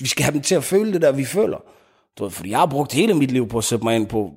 Vi 0.00 0.08
skal 0.08 0.24
have 0.24 0.34
dem 0.34 0.42
til 0.42 0.54
at 0.54 0.64
føle 0.64 0.92
det 0.92 1.02
der, 1.02 1.12
vi 1.12 1.24
føler. 1.24 1.58
Du 2.18 2.24
ved, 2.24 2.30
fordi 2.30 2.50
jeg 2.50 2.58
har 2.58 2.66
brugt 2.66 2.92
hele 2.92 3.14
mit 3.14 3.30
liv 3.30 3.48
på 3.48 3.58
at 3.58 3.64
sætte 3.64 3.84
mig 3.84 3.96
ind, 3.96 4.06
på, 4.06 4.34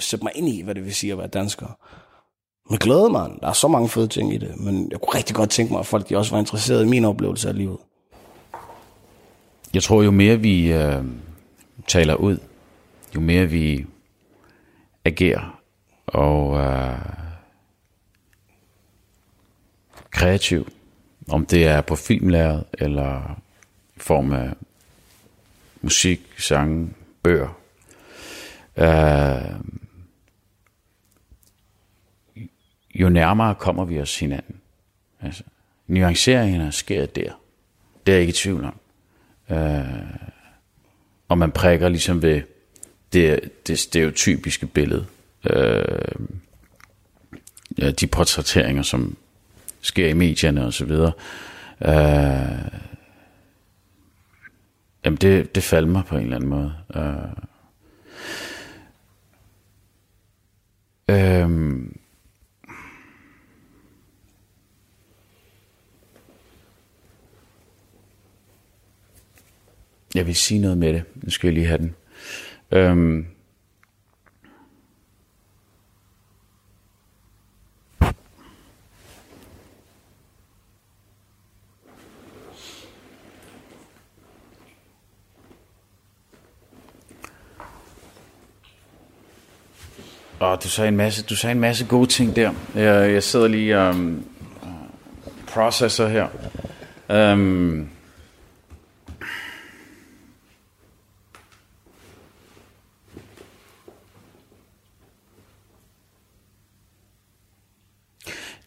sætte 0.00 0.24
mig 0.24 0.32
ind 0.34 0.48
i, 0.48 0.62
hvad 0.62 0.74
det 0.74 0.84
vil 0.84 0.94
sige 0.94 1.12
at 1.12 1.18
være 1.18 1.26
dansker. 1.26 1.66
Med 2.70 2.78
glæde, 2.78 3.10
mand. 3.10 3.40
Der 3.40 3.48
er 3.48 3.52
så 3.52 3.68
mange 3.68 3.88
fede 3.88 4.08
ting 4.08 4.34
i 4.34 4.38
det, 4.38 4.60
men 4.60 4.90
jeg 4.90 5.00
kunne 5.00 5.14
rigtig 5.18 5.36
godt 5.36 5.50
tænke 5.50 5.72
mig, 5.72 5.80
at 5.80 5.86
folk 5.86 6.08
de 6.08 6.16
også 6.16 6.32
var 6.32 6.38
interesseret 6.38 6.84
i 6.84 6.88
min 6.88 7.04
oplevelse 7.04 7.48
af 7.48 7.56
livet. 7.56 7.78
Jeg 9.74 9.82
tror, 9.82 10.02
jo 10.02 10.10
mere 10.10 10.36
vi 10.40 10.72
øh, 10.72 11.04
taler 11.86 12.14
ud, 12.14 12.38
jo 13.14 13.20
mere 13.20 13.46
vi 13.46 13.86
agerer 15.04 15.60
og 16.06 16.58
øh, 16.58 16.98
kreativ, 20.10 20.68
om 21.28 21.46
det 21.46 21.66
er 21.66 21.80
på 21.80 21.96
filmlæret 21.96 22.64
eller 22.72 23.40
i 23.96 24.00
form 24.00 24.32
af 24.32 24.50
musik, 25.82 26.20
sange, 26.38 26.90
bøger. 27.28 27.60
Øh, 28.76 29.60
jo 32.94 33.08
nærmere 33.08 33.54
kommer 33.54 33.84
vi 33.84 34.00
os 34.00 34.18
hinanden. 34.18 34.60
Altså, 35.20 35.42
nuanceringerne 35.86 36.72
sker 36.72 37.06
der. 37.06 37.40
Det 38.06 38.12
er 38.12 38.16
jeg 38.16 38.20
ikke 38.20 38.30
i 38.30 38.32
tvivl 38.32 38.64
om. 38.64 38.76
Øh, 39.56 39.84
og 41.28 41.38
man 41.38 41.52
prikker 41.52 41.88
ligesom 41.88 42.22
ved 42.22 42.42
det, 43.12 43.50
det 43.66 43.78
stereotypiske 43.78 44.66
billede. 44.66 45.06
Øh, 45.50 46.26
ja, 47.78 47.90
de 47.90 48.06
portrætteringer, 48.06 48.82
som 48.82 49.16
sker 49.80 50.08
i 50.08 50.12
medierne 50.12 50.66
og 50.66 50.72
så 50.72 50.84
videre, 50.84 51.12
øh, 51.82 52.87
jamen 55.04 55.16
det, 55.16 55.54
det 55.54 55.62
faldt 55.62 55.88
mig 55.88 56.04
på 56.04 56.16
en 56.16 56.22
eller 56.22 56.36
anden 56.36 56.50
måde. 56.50 56.74
Øh, 56.96 57.30
øh, 61.10 61.50
jeg 70.14 70.26
vil 70.26 70.34
sige 70.34 70.60
noget 70.60 70.78
med 70.78 70.92
det. 70.92 71.04
Nu 71.14 71.30
skal 71.30 71.48
jeg 71.48 71.54
lige 71.54 71.66
have 71.66 71.78
den. 71.78 71.94
Øhm, 72.70 73.26
Og 90.58 90.64
du 90.64 90.68
sagde 90.68 90.88
en 90.88 90.96
masse, 90.96 91.22
du 91.22 91.36
sagde 91.36 91.52
en 91.52 91.60
masse 91.60 91.86
gode 91.86 92.06
ting 92.06 92.36
der. 92.36 92.52
Jeg, 92.74 93.12
jeg 93.12 93.22
sidder 93.22 93.48
lige 93.48 93.78
og 93.78 93.90
um, 93.90 94.24
processer 95.46 96.08
her. 96.08 96.28
Um, 97.32 97.90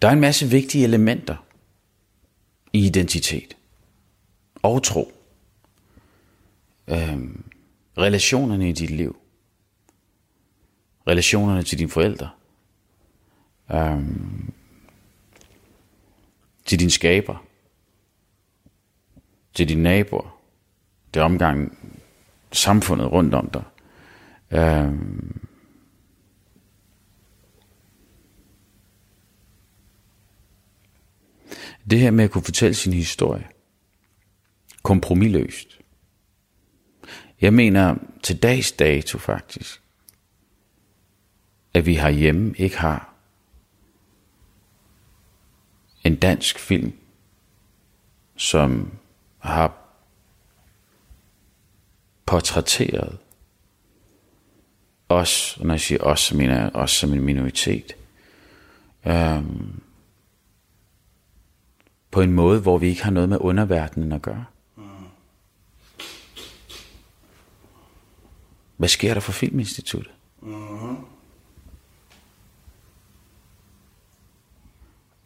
Der 0.01 0.07
er 0.07 0.11
en 0.11 0.19
masse 0.19 0.49
vigtige 0.49 0.83
elementer 0.83 1.45
i 2.73 2.85
identitet 2.85 3.57
og 4.61 4.83
tro. 4.83 5.11
Øhm, 6.87 7.43
relationerne 7.97 8.69
i 8.69 8.71
dit 8.71 8.89
liv. 8.89 9.20
Relationerne 11.07 11.63
til 11.63 11.79
dine 11.79 11.89
forældre. 11.89 12.29
Øhm, 13.71 14.53
til 16.65 16.79
din 16.79 16.89
skaber. 16.89 17.45
Til 19.53 19.69
dine 19.69 19.83
naboer. 19.83 20.37
Det 21.13 21.21
omgang 21.21 21.77
samfundet 22.51 23.11
rundt 23.11 23.33
om 23.33 23.49
dig. 23.49 23.63
Øhm, 24.51 25.41
Det 31.89 31.99
her 31.99 32.11
med 32.11 32.23
at 32.23 32.31
kunne 32.31 32.43
fortælle 32.43 32.73
sin 32.73 32.93
historie. 32.93 33.47
Kompromilløst. 34.83 35.79
Jeg 37.41 37.53
mener 37.53 37.95
til 38.23 38.37
dags 38.37 38.71
dato 38.71 39.17
faktisk, 39.17 39.80
at 41.73 41.85
vi 41.85 41.95
herhjemme 41.95 42.53
ikke 42.57 42.77
har 42.77 43.13
en 46.03 46.15
dansk 46.15 46.59
film, 46.59 46.93
som 48.35 48.91
har 49.39 49.73
portrætteret 52.25 53.17
os, 55.09 55.57
og 55.59 55.65
når 55.65 55.73
jeg 55.73 55.81
siger 55.81 56.03
os, 56.03 56.19
så 56.19 56.37
mener 56.37 56.61
jeg 56.61 56.71
os 56.73 56.91
som 56.91 57.13
en 57.13 57.21
minoritet. 57.21 57.95
øhm, 59.05 59.81
på 62.11 62.21
en 62.21 62.31
måde, 62.31 62.61
hvor 62.61 62.77
vi 62.77 62.87
ikke 62.87 63.03
har 63.03 63.11
noget 63.11 63.29
med 63.29 63.37
underverdenen 63.41 64.11
at 64.11 64.21
gøre. 64.21 64.45
Hvad 68.77 68.89
sker 68.89 69.13
der 69.13 69.21
for 69.21 69.31
Filminstituttet? 69.31 70.13
Mm-hmm. 70.41 70.97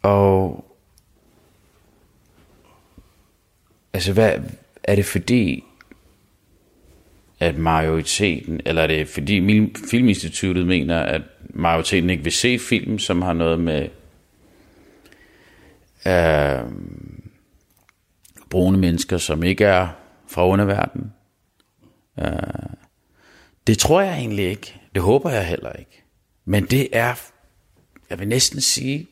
Og 0.06 0.65
altså 3.94 4.13
hvad 4.13 4.39
er 4.84 4.96
det 4.96 5.06
fordi 5.06 5.63
at 7.39 7.58
majoriteten 7.58 8.62
eller 8.65 8.82
er 8.82 8.88
det 8.88 9.08
fordi 9.08 9.70
Filminstituttet 9.91 10.68
mener 10.68 11.00
at 11.00 11.22
majoriteten 11.50 12.10
ikke 12.10 12.24
vil 12.24 12.32
se 12.32 12.60
film 12.60 13.00
som 13.00 13.22
har 13.22 13.34
noget 13.34 13.60
med 13.60 13.89
øh, 16.08 16.72
brune 18.50 18.78
mennesker, 18.78 19.18
som 19.18 19.44
ikke 19.44 19.65
er 19.65 19.88
fra 20.28 20.48
underverdenen. 20.48 21.13
Uh, 22.18 22.28
det 23.68 23.78
tror 23.78 24.02
jeg 24.02 24.18
egentlig 24.18 24.46
ikke. 24.46 24.76
Det 24.96 25.02
håber 25.02 25.30
jeg 25.30 25.48
heller 25.48 25.72
ikke. 25.72 26.04
Men 26.46 26.65
det 26.65 26.88
er, 26.91 27.15
jeg 28.10 28.20
vil 28.20 28.28
næsten 28.28 28.62
sige, 28.62 29.08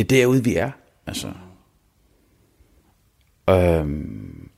det 0.00 0.16
er 0.16 0.22
derude, 0.22 0.44
vi 0.44 0.56
er. 0.56 0.70
Altså. 1.06 1.32
Øhm, 3.50 4.50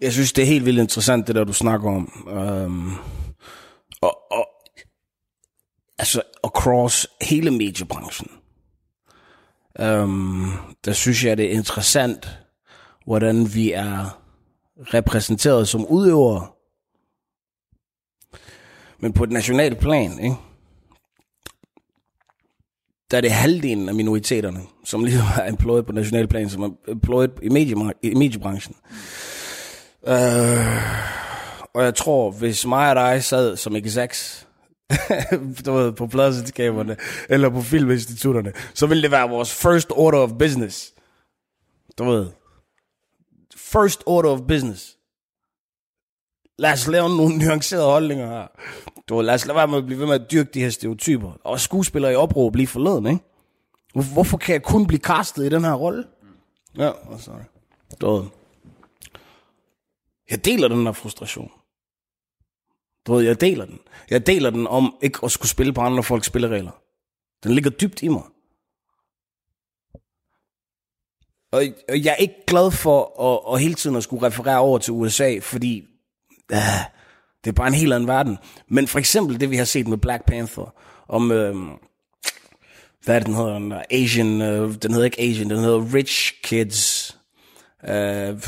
Jeg 0.00 0.12
synes, 0.12 0.32
det 0.32 0.42
er 0.42 0.46
helt 0.46 0.64
vildt 0.64 0.80
interessant, 0.80 1.26
det 1.26 1.34
der, 1.34 1.44
du 1.44 1.52
snakker 1.52 1.90
om. 1.90 2.26
Um, 2.26 2.92
og, 4.00 4.32
og, 4.32 4.48
altså, 5.98 6.22
across 6.44 7.06
hele 7.22 7.50
mediebranchen. 7.50 8.30
Øhm, 9.80 10.50
der 10.84 10.92
synes 10.92 11.24
jeg, 11.24 11.36
det 11.36 11.46
er 11.46 11.56
interessant, 11.56 12.38
hvordan 13.04 13.54
vi 13.54 13.72
er 13.72 14.22
repræsenteret 14.94 15.68
som 15.68 15.86
udøvere. 15.86 16.46
Men 18.98 19.12
på 19.12 19.24
et 19.24 19.30
nationalt 19.30 19.78
plan, 19.78 20.20
ikke? 20.20 20.36
der 23.10 23.16
er 23.16 23.20
det 23.20 23.30
halvdelen 23.30 23.88
af 23.88 23.94
minoriteterne, 23.94 24.60
som 24.84 25.04
lige 25.04 25.18
er 25.42 25.48
employed 25.48 25.82
på 25.82 25.92
national 25.92 26.28
plan, 26.28 26.48
som 26.48 26.62
er 26.62 26.70
employed 26.88 27.28
i, 27.42 27.48
medie, 27.48 27.76
i 28.02 28.14
mediebranchen. 28.14 28.76
Øh, 30.06 30.66
og 31.74 31.84
jeg 31.84 31.94
tror, 31.94 32.30
hvis 32.30 32.66
mig 32.66 32.90
og 32.90 32.96
dig 32.96 33.24
sad 33.24 33.56
som 33.56 33.76
execs, 33.76 34.45
du 35.66 35.72
ved, 35.72 35.92
på 35.92 36.06
pladselskaberne, 36.06 36.96
eller 37.28 37.50
på 37.50 37.62
filminstitutterne, 37.62 38.52
så 38.74 38.86
ville 38.86 39.02
det 39.02 39.10
være 39.10 39.28
vores 39.28 39.54
first 39.54 39.90
order 39.90 40.18
of 40.18 40.30
business. 40.38 40.94
Du 41.98 42.04
ved. 42.04 42.26
First 43.56 44.02
order 44.06 44.30
of 44.30 44.40
business. 44.48 44.96
Lad 46.58 46.72
os 46.72 46.86
lave 46.86 47.16
nogle 47.16 47.38
nuancerede 47.38 47.84
holdninger 47.84 48.28
her. 48.28 48.46
Du 49.08 49.16
ved, 49.16 49.24
lad 49.24 49.34
os 49.34 49.46
lade 49.46 49.56
være 49.56 49.68
med 49.68 49.78
at 49.78 49.86
blive 49.86 50.00
ved 50.00 50.06
med 50.06 50.14
at 50.14 50.30
dyrke 50.30 50.50
de 50.54 50.60
her 50.60 50.70
stereotyper. 50.70 51.32
Og 51.44 51.60
skuespillere 51.60 52.12
i 52.12 52.16
opråb 52.16 52.56
lige 52.56 52.66
forleden, 52.66 53.06
ikke? 53.06 54.12
Hvorfor 54.12 54.36
kan 54.36 54.52
jeg 54.52 54.62
kun 54.62 54.86
blive 54.86 55.00
castet 55.00 55.46
i 55.46 55.48
den 55.48 55.64
her 55.64 55.74
rolle? 55.74 56.04
Ja, 56.78 56.90
sorry. 57.18 57.40
Du 58.00 58.10
ved. 58.10 58.24
Jeg 60.30 60.44
deler 60.44 60.68
den 60.68 60.86
her 60.86 60.92
frustration. 60.92 61.50
Du 63.06 63.14
ved, 63.14 63.24
jeg 63.24 63.40
deler 63.40 63.64
den. 63.64 63.78
Jeg 64.10 64.26
deler 64.26 64.50
den 64.50 64.66
om 64.66 64.94
ikke 65.02 65.18
at 65.22 65.32
skulle 65.32 65.50
spille 65.50 65.72
på 65.72 65.80
andre 65.80 66.02
folks 66.02 66.26
spilleregler. 66.26 66.70
Den 67.44 67.52
ligger 67.54 67.70
dybt 67.70 68.02
i 68.02 68.08
mig. 68.08 68.22
Og 71.52 71.62
jeg 71.88 72.10
er 72.12 72.16
ikke 72.16 72.46
glad 72.46 72.70
for 72.70 73.22
at, 73.22 73.54
at 73.54 73.60
hele 73.60 73.74
tiden 73.74 73.96
at 73.96 74.02
skulle 74.02 74.26
referere 74.26 74.58
over 74.58 74.78
til 74.78 74.92
USA, 74.92 75.38
fordi 75.42 75.84
øh, 76.52 76.58
det 77.44 77.50
er 77.50 77.54
bare 77.54 77.68
en 77.68 77.74
helt 77.74 77.92
anden 77.92 78.08
verden. 78.08 78.38
Men 78.68 78.86
for 78.86 78.98
eksempel 78.98 79.40
det, 79.40 79.50
vi 79.50 79.56
har 79.56 79.64
set 79.64 79.88
med 79.88 79.98
Black 79.98 80.26
Panther, 80.26 80.74
om, 81.08 81.32
øh, 81.32 81.54
hvad 83.04 83.14
er 83.14 83.18
det, 83.18 83.26
den 83.26 83.34
hedder? 83.34 83.82
Asian, 83.90 84.42
øh, 84.42 84.74
den 84.82 84.92
hedder 84.92 85.04
ikke 85.04 85.20
Asian, 85.20 85.50
den 85.50 85.58
hedder 85.58 85.94
Rich 85.94 86.32
Kids. 86.42 87.16
Øh, 87.88 88.40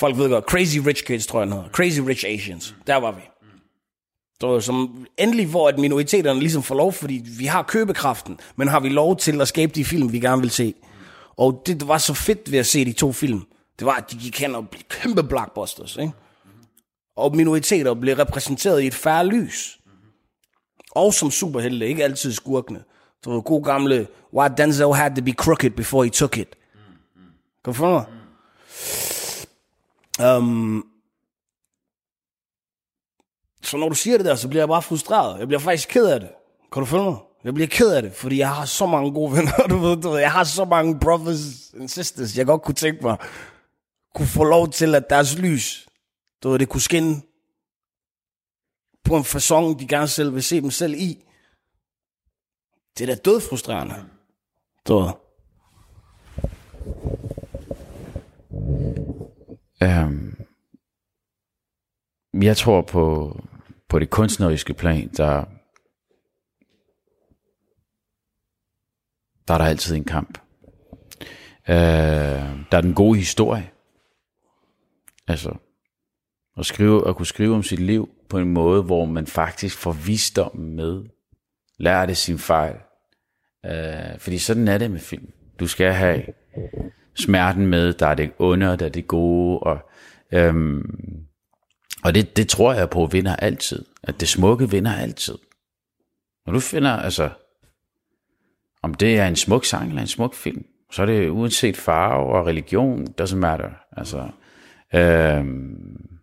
Folk 0.00 0.18
ved 0.18 0.28
godt, 0.28 0.44
Crazy 0.44 0.78
Rich 0.78 1.04
Kids, 1.04 1.26
tror 1.26 1.40
jeg, 1.40 1.46
den 1.46 1.56
hedder. 1.56 1.68
Crazy 1.68 2.00
Rich 2.00 2.24
Asians. 2.28 2.74
Der 2.86 2.96
var 2.96 3.12
vi. 3.12 3.20
Så 4.40 4.60
som 4.60 5.06
endelig, 5.18 5.46
hvor 5.46 5.68
at 5.68 5.78
minoriteterne 5.78 6.40
ligesom 6.40 6.62
får 6.62 6.74
lov, 6.74 6.92
fordi 6.92 7.24
vi 7.38 7.46
har 7.46 7.62
købekraften, 7.62 8.38
men 8.56 8.68
har 8.68 8.80
vi 8.80 8.88
lov 8.88 9.16
til 9.16 9.40
at 9.40 9.48
skabe 9.48 9.72
de 9.74 9.84
film, 9.84 10.12
vi 10.12 10.20
gerne 10.20 10.42
vil 10.42 10.50
se. 10.50 10.74
Og 11.36 11.62
det, 11.66 11.80
det 11.80 11.88
var 11.88 11.98
så 11.98 12.14
fedt 12.14 12.52
ved 12.52 12.58
at 12.58 12.66
se 12.66 12.84
de 12.84 12.92
to 12.92 13.12
film. 13.12 13.46
Det 13.78 13.86
var, 13.86 13.92
at 13.92 14.10
de 14.10 14.18
gik 14.18 14.40
hen 14.40 14.54
og 14.54 14.68
blev 14.68 14.82
kæmpe 14.88 15.22
blockbusters, 15.22 15.96
ikke? 15.96 16.12
Og 17.16 17.36
minoriteter 17.36 17.94
blev 17.94 18.16
repræsenteret 18.16 18.82
i 18.82 18.86
et 18.86 18.94
færre 18.94 19.26
lys. 19.26 19.78
Og 20.90 21.14
som 21.14 21.30
superhelte, 21.30 21.88
ikke 21.88 22.04
altid 22.04 22.32
skurkene. 22.32 22.82
Så 23.24 23.30
var 23.30 23.40
god 23.40 23.64
gamle, 23.64 24.06
why 24.34 24.48
Denzel 24.56 24.94
had 24.94 25.16
to 25.16 25.22
be 25.22 25.32
crooked 25.32 25.70
before 25.70 26.04
he 26.04 26.10
took 26.10 26.38
it. 26.38 26.56
Kan 27.64 27.74
du 27.74 27.84
mig? 27.86 28.04
Um, 30.18 30.86
så 33.62 33.76
når 33.76 33.88
du 33.88 33.94
siger 33.94 34.16
det 34.16 34.26
der, 34.26 34.34
så 34.34 34.48
bliver 34.48 34.60
jeg 34.60 34.68
bare 34.68 34.82
frustreret. 34.82 35.38
Jeg 35.38 35.46
bliver 35.46 35.60
faktisk 35.60 35.88
ked 35.88 36.06
af 36.06 36.20
det. 36.20 36.30
Kan 36.72 36.80
du 36.80 36.86
følge 36.86 37.04
mig? 37.04 37.16
Jeg 37.44 37.54
bliver 37.54 37.68
ked 37.68 37.92
af 37.92 38.02
det, 38.02 38.12
fordi 38.12 38.38
jeg 38.38 38.54
har 38.54 38.64
så 38.64 38.86
mange 38.86 39.12
gode 39.12 39.32
venner. 39.32 39.52
Du 39.70 39.78
ved, 39.78 39.96
du 39.96 40.10
ved, 40.10 40.18
jeg 40.18 40.32
har 40.32 40.44
så 40.44 40.64
mange 40.64 41.00
brothers 41.00 41.74
and 41.74 41.88
sisters. 41.88 42.36
Jeg 42.36 42.46
godt 42.46 42.62
kunne 42.62 42.74
tænke 42.74 43.02
mig, 43.02 43.16
kunne 44.14 44.28
få 44.28 44.44
lov 44.44 44.68
til, 44.68 44.94
at 44.94 45.10
deres 45.10 45.38
lys, 45.38 45.88
du 46.42 46.50
ved, 46.50 46.58
det 46.58 46.68
kunne 46.68 46.80
skinne 46.80 47.22
på 49.04 49.16
en 49.16 49.22
façon, 49.22 49.78
de 49.78 49.88
gerne 49.88 50.08
selv 50.08 50.34
vil 50.34 50.42
se 50.42 50.60
dem 50.60 50.70
selv 50.70 50.94
i. 50.94 51.24
Det 52.98 53.10
er 53.10 53.14
da 53.14 53.20
død 53.20 53.40
frustrerende. 53.40 53.94
Du 54.88 54.98
ved. 54.98 55.10
Øhm, 59.82 60.44
jeg 62.42 62.56
tror 62.56 62.82
på, 62.82 63.36
på 63.88 63.98
det 63.98 64.10
kunstneriske 64.10 64.74
plan, 64.74 65.08
der, 65.08 65.44
der 69.48 69.54
er 69.54 69.58
der 69.58 69.64
altid 69.64 69.96
en 69.96 70.04
kamp. 70.04 70.38
Øh, 71.68 71.76
der 72.70 72.76
er 72.76 72.80
den 72.80 72.94
gode 72.94 73.18
historie. 73.18 73.70
Altså, 75.28 75.56
at, 76.58 76.66
skrive, 76.66 77.08
at 77.08 77.16
kunne 77.16 77.26
skrive 77.26 77.54
om 77.54 77.62
sit 77.62 77.78
liv 77.78 78.08
på 78.28 78.38
en 78.38 78.52
måde, 78.52 78.82
hvor 78.82 79.04
man 79.04 79.26
faktisk 79.26 79.78
får 79.78 79.92
visdom 79.92 80.56
med, 80.56 81.04
lærer 81.78 82.06
det 82.06 82.16
sin 82.16 82.38
fejl. 82.38 82.76
Øh, 83.66 84.18
fordi 84.18 84.38
sådan 84.38 84.68
er 84.68 84.78
det 84.78 84.90
med 84.90 85.00
film. 85.00 85.32
Du 85.60 85.66
skal 85.66 85.92
have 85.92 86.24
smerten 87.14 87.66
med, 87.66 87.92
der 87.92 88.06
er 88.06 88.14
det 88.14 88.32
onde, 88.38 88.72
og 88.72 88.80
der 88.80 88.86
er 88.86 88.90
det 88.90 89.06
gode, 89.06 89.58
og, 89.58 89.90
øhm, 90.32 91.26
og 92.04 92.14
det, 92.14 92.36
det 92.36 92.48
tror 92.48 92.72
jeg 92.72 92.90
på 92.90 93.06
vinder 93.06 93.36
altid. 93.36 93.84
At 94.02 94.20
det 94.20 94.28
smukke 94.28 94.70
vinder 94.70 94.94
altid. 94.94 95.38
Når 96.46 96.52
du 96.52 96.60
finder, 96.60 96.90
altså, 96.90 97.30
om 98.82 98.94
det 98.94 99.18
er 99.18 99.26
en 99.26 99.36
smuk 99.36 99.64
sang 99.64 99.88
eller 99.88 100.02
en 100.02 100.08
smuk 100.08 100.34
film, 100.34 100.64
så 100.92 101.02
er 101.02 101.06
det 101.06 101.28
uanset 101.28 101.76
farve 101.76 102.32
og 102.32 102.46
religion, 102.46 103.14
doesn't 103.20 103.36
matter. 103.36 103.70
Altså, 103.96 104.30
øhm, 104.94 106.20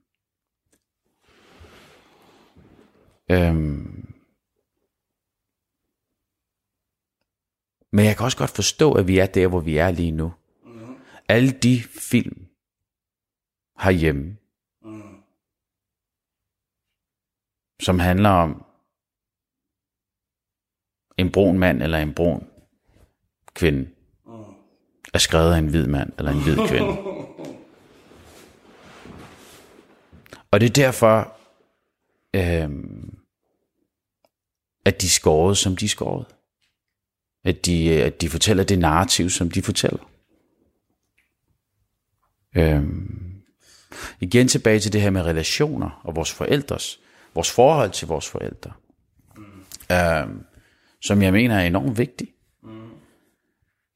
øhm, 3.31 4.13
men 7.91 8.05
jeg 8.05 8.17
kan 8.17 8.25
også 8.25 8.37
godt 8.37 8.49
forstå, 8.49 8.93
at 8.93 9.07
vi 9.07 9.17
er 9.17 9.25
der, 9.25 9.47
hvor 9.47 9.59
vi 9.59 9.77
er 9.77 9.91
lige 9.91 10.11
nu. 10.11 10.33
Alle 11.29 11.51
de 11.51 11.81
film 11.81 12.47
herhjemme, 13.79 14.37
som 17.81 17.99
handler 17.99 18.29
om 18.29 18.65
en 21.17 21.31
brun 21.31 21.59
mand 21.59 21.81
eller 21.83 21.97
en 21.97 22.13
brun 22.13 22.47
kvinde, 23.53 23.89
er 25.13 25.17
skrevet 25.17 25.53
af 25.53 25.57
en 25.57 25.67
hvid 25.67 25.87
mand 25.87 26.13
eller 26.17 26.31
en 26.31 26.43
hvid 26.43 26.67
kvinde. 26.67 26.97
Og 30.51 30.59
det 30.59 30.69
er 30.69 30.73
derfor, 30.73 31.37
øh, 32.33 32.69
at 34.85 35.01
de 35.01 35.05
er 35.05 35.09
skåret, 35.09 35.57
som 35.57 35.75
de 35.75 35.85
er 35.85 35.89
skåret. 35.89 36.25
At 37.43 37.65
de, 37.65 37.87
øh, 37.87 38.05
at 38.05 38.21
de 38.21 38.29
fortæller 38.29 38.63
det 38.63 38.79
narrativ, 38.79 39.29
som 39.29 39.51
de 39.51 39.61
fortæller. 39.61 40.09
Øhm, 42.55 43.41
igen 44.19 44.47
tilbage 44.47 44.79
til 44.79 44.93
det 44.93 45.01
her 45.01 45.09
med 45.09 45.21
relationer 45.21 46.01
og 46.03 46.15
vores 46.15 46.31
forældres, 46.31 46.99
vores 47.33 47.51
forhold 47.51 47.91
til 47.91 48.07
vores 48.07 48.29
forældre. 48.29 48.71
Øhm, 49.91 50.43
som 51.01 51.21
jeg 51.21 51.33
mener 51.33 51.55
er 51.55 51.67
enormt 51.67 51.97
vigtig. 51.97 52.33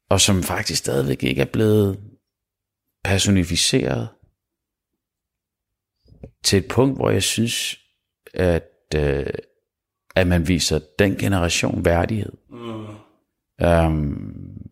Og 0.08 0.20
som 0.20 0.42
faktisk 0.42 0.78
stadigvæk 0.78 1.22
ikke 1.22 1.40
er 1.40 1.52
blevet 1.52 2.00
personificeret 3.04 4.08
til 6.42 6.58
et 6.58 6.68
punkt, 6.68 6.96
hvor 6.96 7.10
jeg 7.10 7.22
synes, 7.22 7.80
at, 8.34 8.70
øh, 8.96 9.26
at 10.16 10.26
man 10.26 10.48
viser 10.48 10.80
den 10.98 11.16
generation 11.16 11.84
værdighed. 11.84 12.32
Mm. 12.50 12.86
Øhm, 13.66 14.70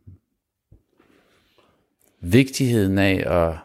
vigtigheden 2.21 2.99
af 2.99 3.25
at 3.27 3.59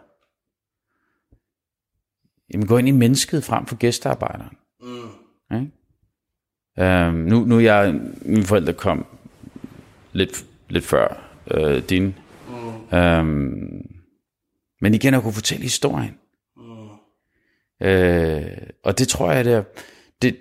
jamen, 2.53 2.67
gå 2.67 2.77
ind 2.77 2.87
i 2.87 2.91
mennesket 2.91 3.43
frem 3.43 3.65
for 3.65 3.75
gæstearbejderen. 3.75 4.57
Mm. 4.81 5.09
Okay? 5.51 5.65
Øhm, 6.79 7.13
nu, 7.13 7.45
nu 7.45 7.55
er 7.55 7.59
jeg, 7.59 7.99
mine 8.21 8.43
forældre 8.43 8.73
kom 8.73 9.05
lidt, 10.11 10.45
lidt 10.69 10.85
før 10.85 11.31
øh, 11.51 11.89
din. 11.89 12.15
Mm. 12.47 12.97
Øhm, 12.97 13.85
men 14.81 14.93
igen 14.93 15.13
at 15.13 15.23
kunne 15.23 15.33
fortælle 15.33 15.63
historien. 15.63 16.17
Mm. 16.57 17.87
Øh, 17.87 18.57
og 18.83 18.99
det 18.99 19.07
tror 19.07 19.31
jeg, 19.31 19.45
det, 19.45 19.65
det 20.21 20.37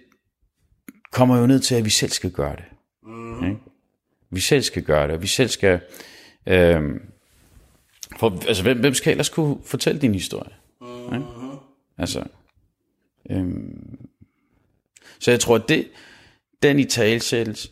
kommer 1.13 1.39
jo 1.39 1.47
ned 1.47 1.61
til, 1.61 1.75
at 1.75 1.85
vi 1.85 1.91
selv 1.91 2.11
skal 2.11 2.31
gøre 2.31 2.57
det. 2.57 2.65
Mm. 3.03 3.39
Okay? 3.39 3.55
Vi 4.31 4.41
selv 4.41 4.63
skal 4.63 4.83
gøre 4.83 5.07
det, 5.07 5.15
og 5.15 5.23
vi 5.23 5.27
selv 5.27 5.49
skal... 5.49 5.81
Øh, 6.47 6.83
for, 8.19 8.43
altså, 8.49 8.63
hvem, 8.63 8.81
hvem 8.81 8.95
skal 8.95 9.11
ellers 9.11 9.29
kunne 9.29 9.57
fortælle 9.65 10.01
din 10.01 10.15
historie? 10.15 10.53
Mm. 10.81 10.87
Okay? 10.87 11.21
Altså, 11.99 12.25
øhm, 13.31 14.09
så 15.19 15.31
jeg 15.31 15.41
tror, 15.41 15.57
at 15.57 15.69
det, 15.69 15.91
den 16.63 16.79
i 16.79 16.85
talsættelse, 16.85 17.71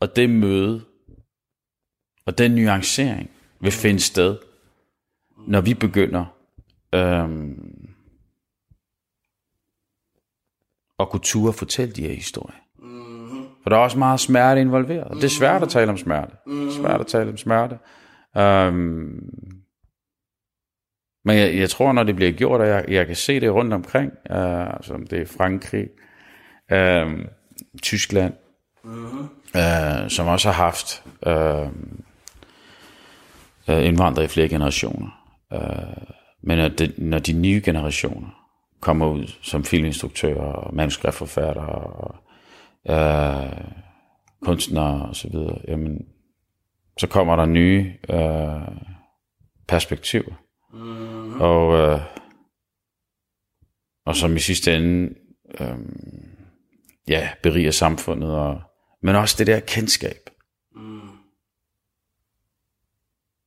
og 0.00 0.16
det 0.16 0.30
møde, 0.30 0.84
og 2.26 2.38
den 2.38 2.50
nuancering 2.54 3.30
vil 3.60 3.72
finde 3.72 4.00
sted, 4.00 4.38
når 5.46 5.60
vi 5.60 5.74
begynder 5.74 6.24
øhm, 6.94 7.88
at 10.98 11.08
kunne 11.10 11.22
ture 11.22 11.52
fortælle 11.52 11.94
de 11.94 12.02
her 12.02 12.14
historier. 12.14 12.58
For 13.62 13.70
der 13.70 13.76
er 13.76 13.80
også 13.80 13.98
meget 13.98 14.20
smerte 14.20 14.60
involveret, 14.60 15.04
og 15.04 15.16
det 15.16 15.24
er 15.24 15.28
svært 15.28 15.62
at 15.62 15.68
tale 15.68 15.90
om 15.90 15.96
smerte. 15.96 16.36
Det 16.46 16.68
er 16.68 16.72
svært 16.72 17.00
at 17.00 17.06
tale 17.06 17.30
om 17.30 17.36
smerte. 17.36 17.78
Øhm, 18.36 19.62
men 21.28 21.38
jeg, 21.38 21.56
jeg 21.56 21.70
tror, 21.70 21.92
når 21.92 22.02
det 22.02 22.16
bliver 22.16 22.32
gjort, 22.32 22.60
og 22.60 22.68
jeg, 22.68 22.84
jeg 22.88 23.06
kan 23.06 23.16
se 23.16 23.40
det 23.40 23.54
rundt 23.54 23.72
omkring, 23.72 24.12
uh, 24.30 24.66
som 24.80 25.06
det 25.06 25.20
er 25.20 25.26
Frankrig, 25.26 25.88
uh, 26.72 27.24
Tyskland, 27.82 28.34
uh-huh. 28.84 29.58
uh, 29.58 30.08
som 30.08 30.26
også 30.26 30.50
har 30.50 30.64
haft 30.64 31.04
uh, 31.26 31.68
uh, 33.68 33.86
indvandrere 33.86 34.24
i 34.24 34.28
flere 34.28 34.48
generationer. 34.48 35.34
Uh, 35.54 36.14
men 36.42 36.58
når 36.58 36.68
de, 36.68 36.92
når 36.98 37.18
de 37.18 37.32
nye 37.32 37.62
generationer 37.64 38.28
kommer 38.80 39.06
ud 39.06 39.26
som 39.42 39.64
filminstruktører 39.64 40.52
og 40.52 40.74
manuskriptforfattere 40.74 41.68
og 41.68 42.14
uh, 42.90 43.60
kunstnere 44.42 45.08
osv., 45.08 45.32
så 45.32 45.60
jamen, 45.68 46.06
så 46.98 47.06
kommer 47.06 47.36
der 47.36 47.46
nye 47.46 47.92
uh, 48.08 48.76
perspektiver. 49.68 50.32
Mm-hmm. 50.72 51.40
Og, 51.40 51.78
øh, 51.78 52.00
og 54.04 54.16
som 54.16 54.36
i 54.36 54.40
sidste 54.40 54.76
ende 54.76 55.14
øh, 55.60 55.78
ja, 57.08 57.30
beriger 57.42 57.70
samfundet, 57.70 58.30
og, 58.30 58.60
men 59.02 59.16
også 59.16 59.34
det 59.38 59.46
der 59.46 59.60
kendskab. 59.60 60.30
Mm. 60.74 61.08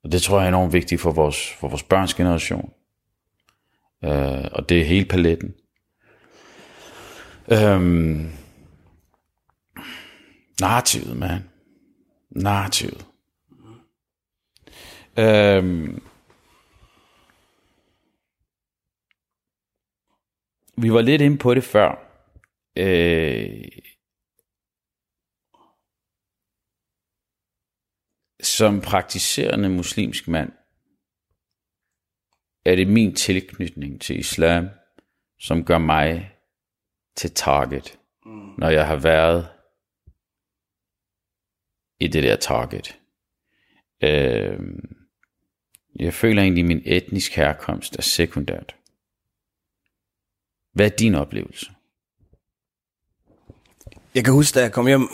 Og 0.03 0.11
det 0.11 0.21
tror 0.21 0.37
jeg 0.37 0.45
er 0.45 0.47
enormt 0.47 0.73
vigtigt 0.73 1.01
for 1.01 1.11
vores, 1.11 1.53
for 1.53 1.67
vores 1.67 1.83
børns 1.83 2.13
generation. 2.13 2.73
Øh, 4.03 4.45
og 4.51 4.69
det 4.69 4.81
er 4.81 4.85
hele 4.85 5.05
paletten. 5.05 5.55
Øhm, 7.51 8.31
narrativet, 10.61 11.17
man. 11.17 11.49
Narrativet. 12.29 13.05
Øhm, 15.17 16.03
vi 20.77 20.93
var 20.93 21.01
lidt 21.01 21.21
inde 21.21 21.37
på 21.37 21.53
det 21.53 21.63
før. 21.63 22.07
Øh, 22.75 23.63
som 28.43 28.81
praktiserende 28.81 29.69
muslimsk 29.69 30.27
mand, 30.27 30.51
er 32.65 32.75
det 32.75 32.87
min 32.87 33.15
tilknytning 33.15 34.01
til 34.01 34.19
islam, 34.19 34.69
som 35.39 35.65
gør 35.65 35.77
mig 35.77 36.31
til 37.15 37.33
target, 37.33 37.99
mm. 38.25 38.53
når 38.57 38.69
jeg 38.69 38.87
har 38.87 38.95
været 38.95 39.47
i 41.99 42.07
det 42.07 42.23
der 42.23 42.35
target. 42.35 42.99
Øh, 44.03 44.59
jeg 45.95 46.13
føler 46.13 46.41
egentlig, 46.41 46.61
at 46.61 46.67
min 46.67 46.81
etnisk 46.85 47.35
herkomst 47.35 47.95
er 47.97 48.01
sekundært. 48.01 48.75
Hvad 50.73 50.85
er 50.85 50.89
din 50.89 51.15
oplevelse? 51.15 51.71
Jeg 54.15 54.25
kan 54.25 54.33
huske, 54.33 54.55
da 54.55 54.61
jeg 54.61 54.71
kom 54.71 54.87
hjem 54.87 55.09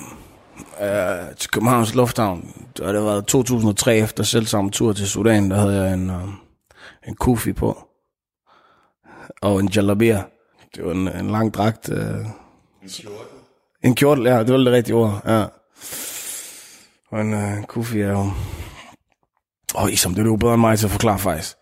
øh, 0.82 1.36
til 1.36 1.50
Københavns 1.50 1.96
Lufthavn, 1.96 2.70
og 2.82 2.94
det 2.94 3.02
var 3.02 3.22
2003 3.22 3.98
efter 3.98 4.24
selv 4.24 4.46
samme 4.46 4.72
tur 4.72 4.94
til 4.94 5.08
Sudan, 5.08 5.52
der 5.52 5.58
havde 5.58 5.84
jeg 5.84 5.94
en, 5.94 6.10
øh, 6.10 6.28
en 7.08 7.16
kufi 7.16 7.54
på. 7.54 7.88
Og 9.42 9.60
en 9.60 9.68
jalabia. 9.68 10.24
Det 10.76 10.86
var 10.86 10.92
en, 10.92 11.08
en 11.08 11.32
lang 11.32 11.54
dragt. 11.54 11.90
Øh, 11.90 12.00
en 12.00 12.90
kjortel? 12.90 13.38
En 13.84 13.96
kjortel, 13.96 14.26
ja, 14.26 14.40
det 14.40 14.52
var 14.52 14.58
det 14.58 14.74
rigtige 14.74 14.96
ord, 14.96 15.22
ja. 15.26 15.46
Og 17.12 17.22
en 17.22 17.34
øh, 17.34 17.64
kufi 17.64 18.02
er 18.02 18.12
jo... 18.12 18.32
Åh, 19.76 19.94
Isam, 19.94 20.16
det 20.16 20.22
er 20.22 20.26
jo 20.26 20.36
bedre 20.36 20.54
end 20.54 20.62
mig 20.62 20.80
til 20.80 20.86
at 20.86 20.92
forklare 20.92 21.20
faktisk. 21.20 21.58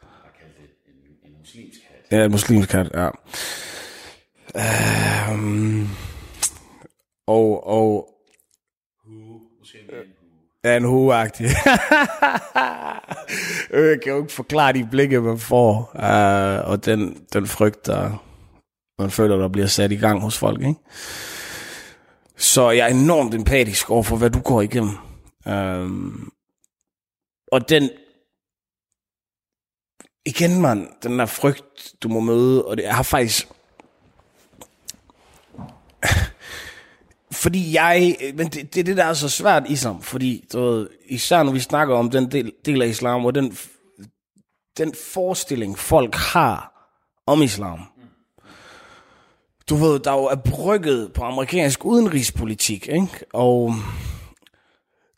Ja, 2.12 2.26
en 2.26 2.32
muslimsk 2.32 2.70
kat, 2.70 2.92
ja. 2.94 3.10
Um, 4.56 5.90
og, 7.28 7.68
og... 7.68 8.10
Ja, 10.64 10.78
en 10.78 10.84
huagtig. 10.84 11.48
Øh, 13.72 13.90
jeg 13.90 14.02
kan 14.02 14.12
jo 14.12 14.22
ikke 14.22 14.34
forklare 14.34 14.74
de 14.74 14.88
blikke, 14.92 15.22
man 15.22 15.40
får. 15.40 15.92
Uh, 15.94 16.70
og 16.70 16.86
den, 16.86 17.26
den 17.34 17.48
frygt, 17.48 17.86
der 17.86 18.26
man 19.00 19.12
føler, 19.12 19.38
der 19.38 19.48
bliver 19.48 19.68
sat 19.68 19.92
i 19.92 19.96
gang 19.96 20.22
hos 20.22 20.38
folk. 20.38 20.62
Ikke? 20.62 20.80
Så 22.38 22.70
jeg 22.70 22.90
er 22.90 22.94
enormt 22.94 23.34
empatisk 23.34 23.90
over 23.90 24.04
for, 24.04 24.18
hvad 24.18 24.30
du 24.30 24.40
går 24.40 24.62
igennem. 24.62 24.98
Um, 25.46 26.32
og 27.52 27.70
den... 27.70 27.90
Igen, 30.26 30.62
man, 30.62 30.90
den 31.04 31.20
der 31.20 31.26
frygt, 31.26 31.94
du 32.04 32.08
må 32.08 32.20
møde, 32.20 32.66
og 32.66 32.78
det 32.78 32.84
jeg 32.84 32.96
har 32.96 33.04
faktisk 33.04 33.48
fordi 37.44 37.74
jeg, 37.74 38.18
men 38.36 38.48
det, 38.48 38.74
det 38.74 38.80
er 38.80 38.84
det, 38.84 38.98
der 38.98 39.06
er 39.06 39.14
så 39.14 39.30
svært 39.30 39.64
islam, 39.70 40.02
fordi 40.02 40.46
du 40.54 40.62
ved, 40.62 40.90
især 41.06 41.44
når 41.44 41.52
vi 41.52 41.60
snakker 41.60 41.96
om 41.96 42.10
den 42.10 42.32
del, 42.32 42.52
del 42.66 42.82
af 42.82 42.88
islam, 42.88 43.26
og 43.26 43.36
den, 43.36 43.58
den 44.78 44.94
forestilling, 45.14 45.78
folk 45.78 46.16
har 46.16 46.72
om 47.28 47.42
islam. 47.42 47.80
Du 49.70 49.76
ved, 49.76 50.00
der 50.00 50.12
jo 50.12 50.24
er 50.24 50.36
brygget 50.36 51.14
på 51.14 51.24
amerikansk 51.24 51.86
udenrigspolitik, 51.86 52.88
ikke? 52.88 53.26
og 53.34 53.74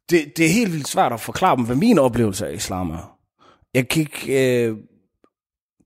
det, 0.10 0.38
det 0.38 0.46
er 0.46 0.50
helt 0.50 0.74
vildt 0.74 0.88
svært 0.88 1.14
at 1.14 1.20
forklare 1.20 1.56
dem, 1.58 1.66
hvad 1.66 1.76
min 1.76 2.00
oplevelse 2.00 2.48
af 2.48 2.54
islam 2.54 2.90
er. 2.90 3.18
Jeg 3.74 3.90
kigger, 3.90 4.70
øh, 4.70 4.78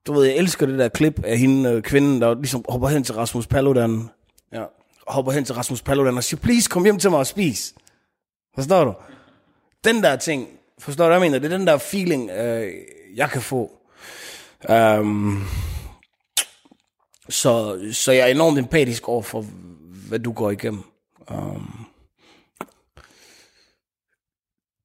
du 0.07 0.13
ved, 0.13 0.25
jeg 0.25 0.35
elsker 0.35 0.65
det 0.65 0.79
der 0.79 0.89
klip 0.89 1.23
af 1.23 1.37
hende, 1.37 1.69
øh, 1.69 1.81
kvinden, 1.81 2.21
der 2.21 2.33
ligesom 2.33 2.65
hopper 2.69 2.87
hen 2.87 3.03
til 3.03 3.15
Rasmus 3.15 3.47
Paludan, 3.47 4.09
ja, 5.07 5.13
hopper 5.13 5.31
hen 5.31 5.45
til 5.45 5.55
Rasmus 5.55 5.81
Paludan 5.81 6.17
og 6.17 6.23
siger, 6.23 6.41
please, 6.41 6.69
kom 6.69 6.83
hjem 6.83 6.99
til 6.99 7.09
mig 7.09 7.19
og 7.19 7.27
spis. 7.27 7.73
Forstår 8.55 8.83
du? 8.83 8.93
Den 9.83 10.03
der 10.03 10.15
ting, 10.15 10.47
forstår 10.79 11.03
du, 11.03 11.07
hvad 11.07 11.17
jeg 11.17 11.31
mener? 11.31 11.39
Det 11.39 11.53
er 11.53 11.57
den 11.57 11.67
der 11.67 11.77
feeling, 11.77 12.29
øh, 12.29 12.73
jeg 13.15 13.29
kan 13.29 13.41
få. 13.41 13.71
Um, 14.69 15.43
så, 17.29 17.79
så 17.91 18.11
jeg 18.11 18.21
er 18.21 18.31
enormt 18.31 18.59
empatisk 18.59 19.09
over 19.09 19.21
for, 19.21 19.45
hvad 20.07 20.19
du 20.19 20.31
går 20.31 20.51
igennem. 20.51 20.83
Um, 21.31 21.85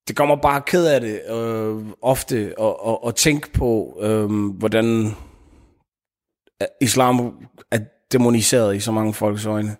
det 0.08 0.16
kommer 0.16 0.36
bare 0.36 0.62
ked 0.66 0.86
af 0.86 1.00
det 1.00 1.22
øh, 1.30 1.86
ofte 2.02 2.54
at, 2.60 2.74
at, 2.86 2.98
at 3.06 3.14
tænke 3.14 3.52
på, 3.52 3.98
øh, 4.00 4.50
hvordan 4.50 5.14
islam 6.80 7.48
er 7.70 7.78
demoniseret 8.18 8.76
i 8.76 8.80
så 8.80 8.92
mange 8.92 9.14
folks 9.14 9.46
øjne, 9.46 9.76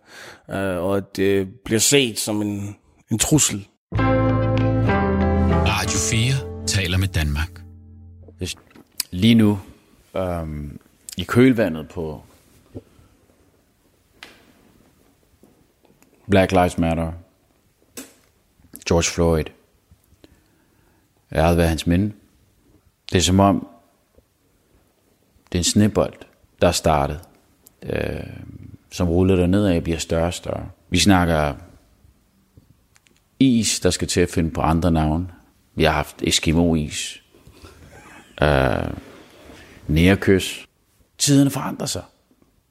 øh, 0.51 0.77
og 0.77 0.97
at 0.97 1.17
det 1.17 1.49
bliver 1.65 1.81
set 1.81 2.19
som 2.19 2.43
en, 2.43 2.77
en 3.11 3.19
trussel. 3.19 3.69
Radio 5.67 5.99
4 5.99 6.67
taler 6.67 6.99
med 6.99 7.09
Danmark. 7.09 7.63
Lige 9.11 9.35
nu, 9.35 9.61
øhm, 10.17 10.81
i 11.17 11.23
kølvandet 11.23 11.89
på 11.89 12.23
Black 16.31 16.53
Lives 16.53 16.79
Matter, 16.79 17.13
George 18.89 19.11
Floyd, 19.15 19.45
æret 21.33 21.57
være 21.57 21.69
hans 21.69 21.87
minde. 21.87 22.13
Det 23.13 23.19
er 23.19 23.23
som 23.23 23.41
om, 23.41 23.69
det 25.53 25.59
er 25.59 25.61
en 25.61 25.65
snebold, 25.65 26.15
der 26.61 26.69
er 26.69 26.73
startet 26.73 27.26
øh, 27.89 28.27
som 28.91 29.09
ruller 29.09 29.37
der 29.37 29.47
nedad, 29.47 29.81
bliver 29.81 29.99
større 29.99 30.27
og 30.27 30.35
større. 30.35 30.69
Vi 30.91 30.99
snakker 30.99 31.55
is, 33.39 33.81
der 33.81 33.91
skal 33.91 34.09
til 34.09 34.21
at 34.21 34.29
finde 34.29 34.51
på 34.51 34.61
andre 34.61 34.91
navne. 34.91 35.29
Vi 35.75 35.85
har 35.85 35.93
haft 35.93 36.23
Eskimo-is. 36.23 37.23
Øh, 38.43 38.91
nærkys. 39.89 40.67
Tiderne 41.19 41.51
forandrer 41.51 41.87
sig. 41.87 42.03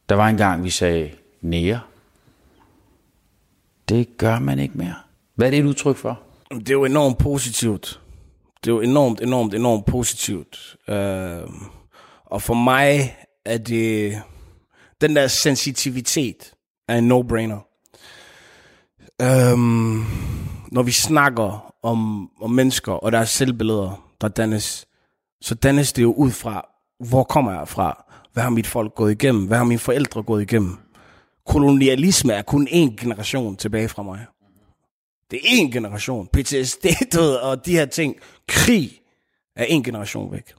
Der 0.10 0.16
var 0.16 0.28
en 0.28 0.38
gang, 0.38 0.64
vi 0.64 0.70
sagde 0.70 1.12
nære. 1.42 1.80
Det 3.90 4.18
gør 4.18 4.40
man 4.40 4.60
ikke 4.60 4.78
mere. 4.78 4.96
Hvad 5.36 5.48
er 5.48 5.52
det 5.52 5.60
et 5.60 5.66
udtryk 5.66 5.98
for? 5.98 6.20
Det 6.52 6.70
er 6.70 6.74
jo 6.74 6.86
enormt 6.86 7.18
positivt. 7.18 8.02
Det 8.64 8.72
er 8.72 8.76
jo 8.76 8.82
enormt, 8.82 9.22
enormt, 9.22 9.54
enormt 9.54 9.86
positivt. 9.86 10.76
Øh, 10.88 11.42
og 12.26 12.42
for 12.42 12.54
mig 12.54 13.18
er 13.46 13.58
det 13.58 14.22
den 15.02 15.16
der 15.16 15.28
sensitivitet 15.28 16.54
er 16.88 16.98
en 16.98 17.12
no-brainer. 17.12 17.60
Øhm, 19.22 20.06
når 20.72 20.84
vi 20.84 20.92
snakker 20.92 21.74
om, 21.84 22.30
om 22.42 22.52
mennesker 22.52 22.92
og 22.92 23.12
deres 23.12 23.30
selvbilleder, 23.30 24.12
der 24.22 24.28
dannes, 24.28 24.88
så 25.42 25.56
dannes 25.56 25.94
det 25.94 26.02
jo 26.04 26.14
ud 26.14 26.32
fra, 26.32 26.68
hvor 27.00 27.24
kommer 27.24 27.52
jeg 27.52 27.68
fra? 27.68 28.06
Hvad 28.34 28.44
har 28.44 28.50
mit 28.50 28.68
folk 28.68 28.96
gået 28.96 29.12
igennem? 29.12 29.48
Hvad 29.48 29.58
har 29.58 29.66
mine 29.66 29.80
forældre 29.80 30.24
gået 30.24 30.42
igennem? 30.42 30.78
Kolonialisme 31.46 32.34
er 32.34 32.42
kun 32.42 32.68
én 32.68 32.96
generation 32.96 33.56
tilbage 33.56 33.90
fra 33.90 34.04
mig. 34.04 34.26
Det 35.32 35.40
er 35.40 35.64
én 35.64 35.72
generation. 35.72 36.28
PTSD 36.28 36.86
og 37.42 37.66
de 37.66 37.72
her 37.72 37.86
ting. 37.86 38.16
Krig 38.48 39.02
er 39.56 39.66
en 39.66 39.84
generation 39.84 40.32
væk. 40.32 40.54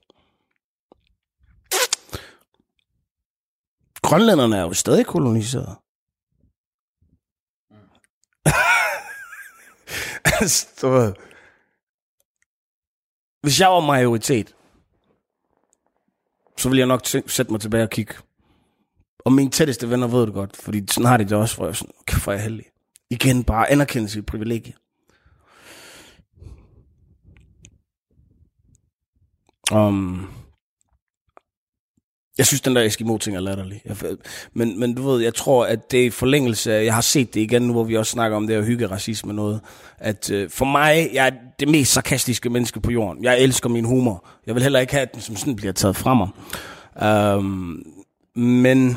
Grønlænderne 4.07 4.57
er 4.57 4.63
jo 4.63 4.73
stadig 4.73 5.07
koloniseret. 5.07 5.77
altså, 10.41 11.15
hvis 13.43 13.61
jeg 13.61 13.69
var 13.69 13.81
majoritet, 13.81 14.57
så 16.59 16.69
ville 16.69 16.79
jeg 16.79 16.87
nok 16.87 17.03
t- 17.07 17.29
sætte 17.29 17.53
mig 17.53 17.61
tilbage 17.61 17.83
og 17.83 17.91
kigge. 17.91 18.15
Og 19.25 19.33
mine 19.33 19.51
tætteste 19.51 19.91
venner 19.91 20.07
ved 20.07 20.27
det 20.27 20.35
godt, 20.35 20.57
fordi 20.57 20.87
sådan 20.91 21.09
har 21.09 21.17
de 21.17 21.25
det 21.25 21.33
også, 21.33 21.57
for 21.57 21.67
jeg 21.67 21.77
sådan, 21.77 21.95
okay, 22.01 22.19
for 22.19 22.33
jeg 22.33 22.43
heldig. 22.43 22.67
Igen, 23.11 23.45
bare 23.45 23.71
anerkende 23.71 24.09
sit 24.09 24.27
privilegie. 24.27 24.75
Um, 29.73 30.29
jeg 32.39 32.47
synes, 32.47 32.61
den 32.61 32.77
der 32.77 32.83
Eskimo-ting 32.83 33.37
er 33.37 33.41
latterlig. 33.41 33.83
Jeg, 33.85 33.97
men, 34.53 34.81
men 34.81 34.95
du 34.95 35.11
ved, 35.11 35.23
jeg 35.23 35.35
tror, 35.35 35.67
at 35.67 35.91
det 35.91 36.07
er 36.07 36.11
forlængelse 36.11 36.75
af, 36.75 36.85
jeg 36.85 36.95
har 36.95 37.01
set 37.01 37.35
det 37.35 37.41
igen 37.41 37.63
nu, 37.63 37.73
hvor 37.73 37.85
vi 37.85 37.97
også 37.97 38.13
snakker 38.13 38.37
om 38.37 38.47
det 38.47 38.57
her 38.57 38.63
hygge-racisme 38.63 39.33
noget, 39.33 39.61
at 39.99 40.31
øh, 40.31 40.51
for 40.51 40.65
mig, 40.65 41.11
jeg 41.13 41.27
er 41.27 41.33
det 41.61 41.69
mest 41.69 41.93
sarkastiske 41.93 42.51
menneske 42.51 42.81
på 42.81 42.91
jorden. 42.91 43.25
Jeg 43.25 43.41
elsker 43.41 43.69
min 43.69 43.85
humor. 43.85 44.27
Jeg 44.47 44.55
vil 44.55 44.63
heller 44.63 44.81
ikke 44.81 44.93
have, 44.93 45.03
at 45.03 45.15
den 45.15 45.21
som 45.21 45.37
sådan 45.37 45.57
bliver 45.57 45.73
taget 45.73 45.97
fra 45.97 46.15
mig. 46.15 46.29
Um, 47.37 47.87
men 48.35 48.97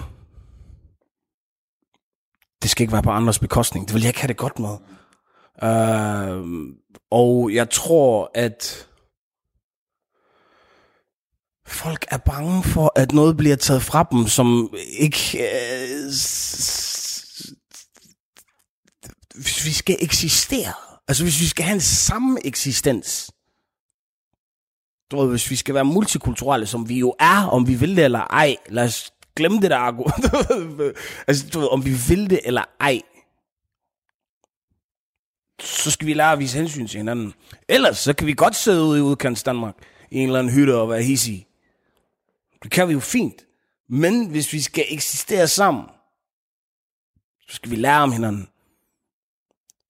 det 2.62 2.70
skal 2.70 2.84
ikke 2.84 2.94
være 2.94 3.04
på 3.04 3.12
andres 3.12 3.40
bekostning. 3.40 3.88
Det 3.88 3.94
vil 3.94 4.02
jeg 4.02 4.10
ikke 4.10 4.22
have 4.22 4.28
det 4.28 4.38
godt 4.38 4.60
med. 4.60 4.76
Uh, 5.64 6.74
og 7.12 7.54
jeg 7.54 7.70
tror, 7.70 8.32
at 8.34 8.89
folk 11.70 12.06
er 12.12 12.18
bange 12.18 12.64
for, 12.64 12.92
at 12.96 13.12
noget 13.12 13.38
bliver 13.38 13.56
taget 13.56 13.84
fra 13.84 14.08
dem, 14.12 14.28
som 14.28 14.74
ikke... 15.00 15.40
Øh, 15.40 16.06
hvis 19.36 19.66
vi 19.66 19.74
skal 19.74 19.98
eksistere, 20.00 20.74
altså 21.08 21.24
hvis 21.24 21.42
vi 21.42 21.46
skal 21.46 21.66
have 21.66 21.76
en 21.76 21.82
samme 21.82 22.46
eksistens, 22.46 23.32
du 25.12 25.22
ved, 25.22 25.30
hvis 25.30 25.52
vi 25.52 25.56
skal 25.56 25.76
være 25.76 25.86
multikulturelle, 25.86 26.66
som 26.66 26.90
vi 26.90 27.00
jo 27.00 27.16
er, 27.20 27.46
om 27.46 27.68
vi 27.68 27.76
vil 27.76 27.96
det 27.96 28.06
eller 28.06 28.20
ej, 28.20 28.58
lad 28.70 28.84
os 28.84 29.12
glemme 29.36 29.62
det 29.62 29.72
der 29.72 29.78
argument. 29.78 30.26
altså, 31.28 31.50
du 31.54 31.60
ved, 31.60 31.68
om 31.72 31.86
vi 31.86 31.94
vil 32.10 32.30
det 32.30 32.40
eller 32.44 32.64
ej, 32.80 33.02
så 35.62 35.92
skal 35.92 36.08
vi 36.08 36.14
lære 36.14 36.32
at 36.32 36.40
vise 36.40 36.58
hensyn 36.58 36.88
til 36.88 36.98
hinanden. 36.98 37.34
Ellers 37.70 37.98
så 37.98 38.14
kan 38.14 38.28
vi 38.28 38.34
godt 38.34 38.56
sidde 38.56 38.84
ude 38.84 39.00
i 39.00 39.02
udkants 39.02 39.44
Danmark, 39.44 39.76
i 40.12 40.18
en 40.18 40.26
eller 40.26 40.40
anden 40.40 40.54
hytte 40.54 40.78
og 40.78 40.90
være 40.90 41.04
hissige. 41.04 41.49
Det 42.64 42.72
kan 42.72 42.88
vi 42.88 42.93
jo 42.93 42.99
fint. 42.99 43.45
Men 43.89 44.30
hvis 44.30 44.53
vi 44.53 44.62
skal 44.62 44.86
eksistere 44.89 45.47
sammen, 45.47 45.86
så 47.47 47.55
skal 47.55 47.72
vi 47.72 47.76
lære 47.76 48.01
om 48.01 48.12
hinanden. 48.12 48.49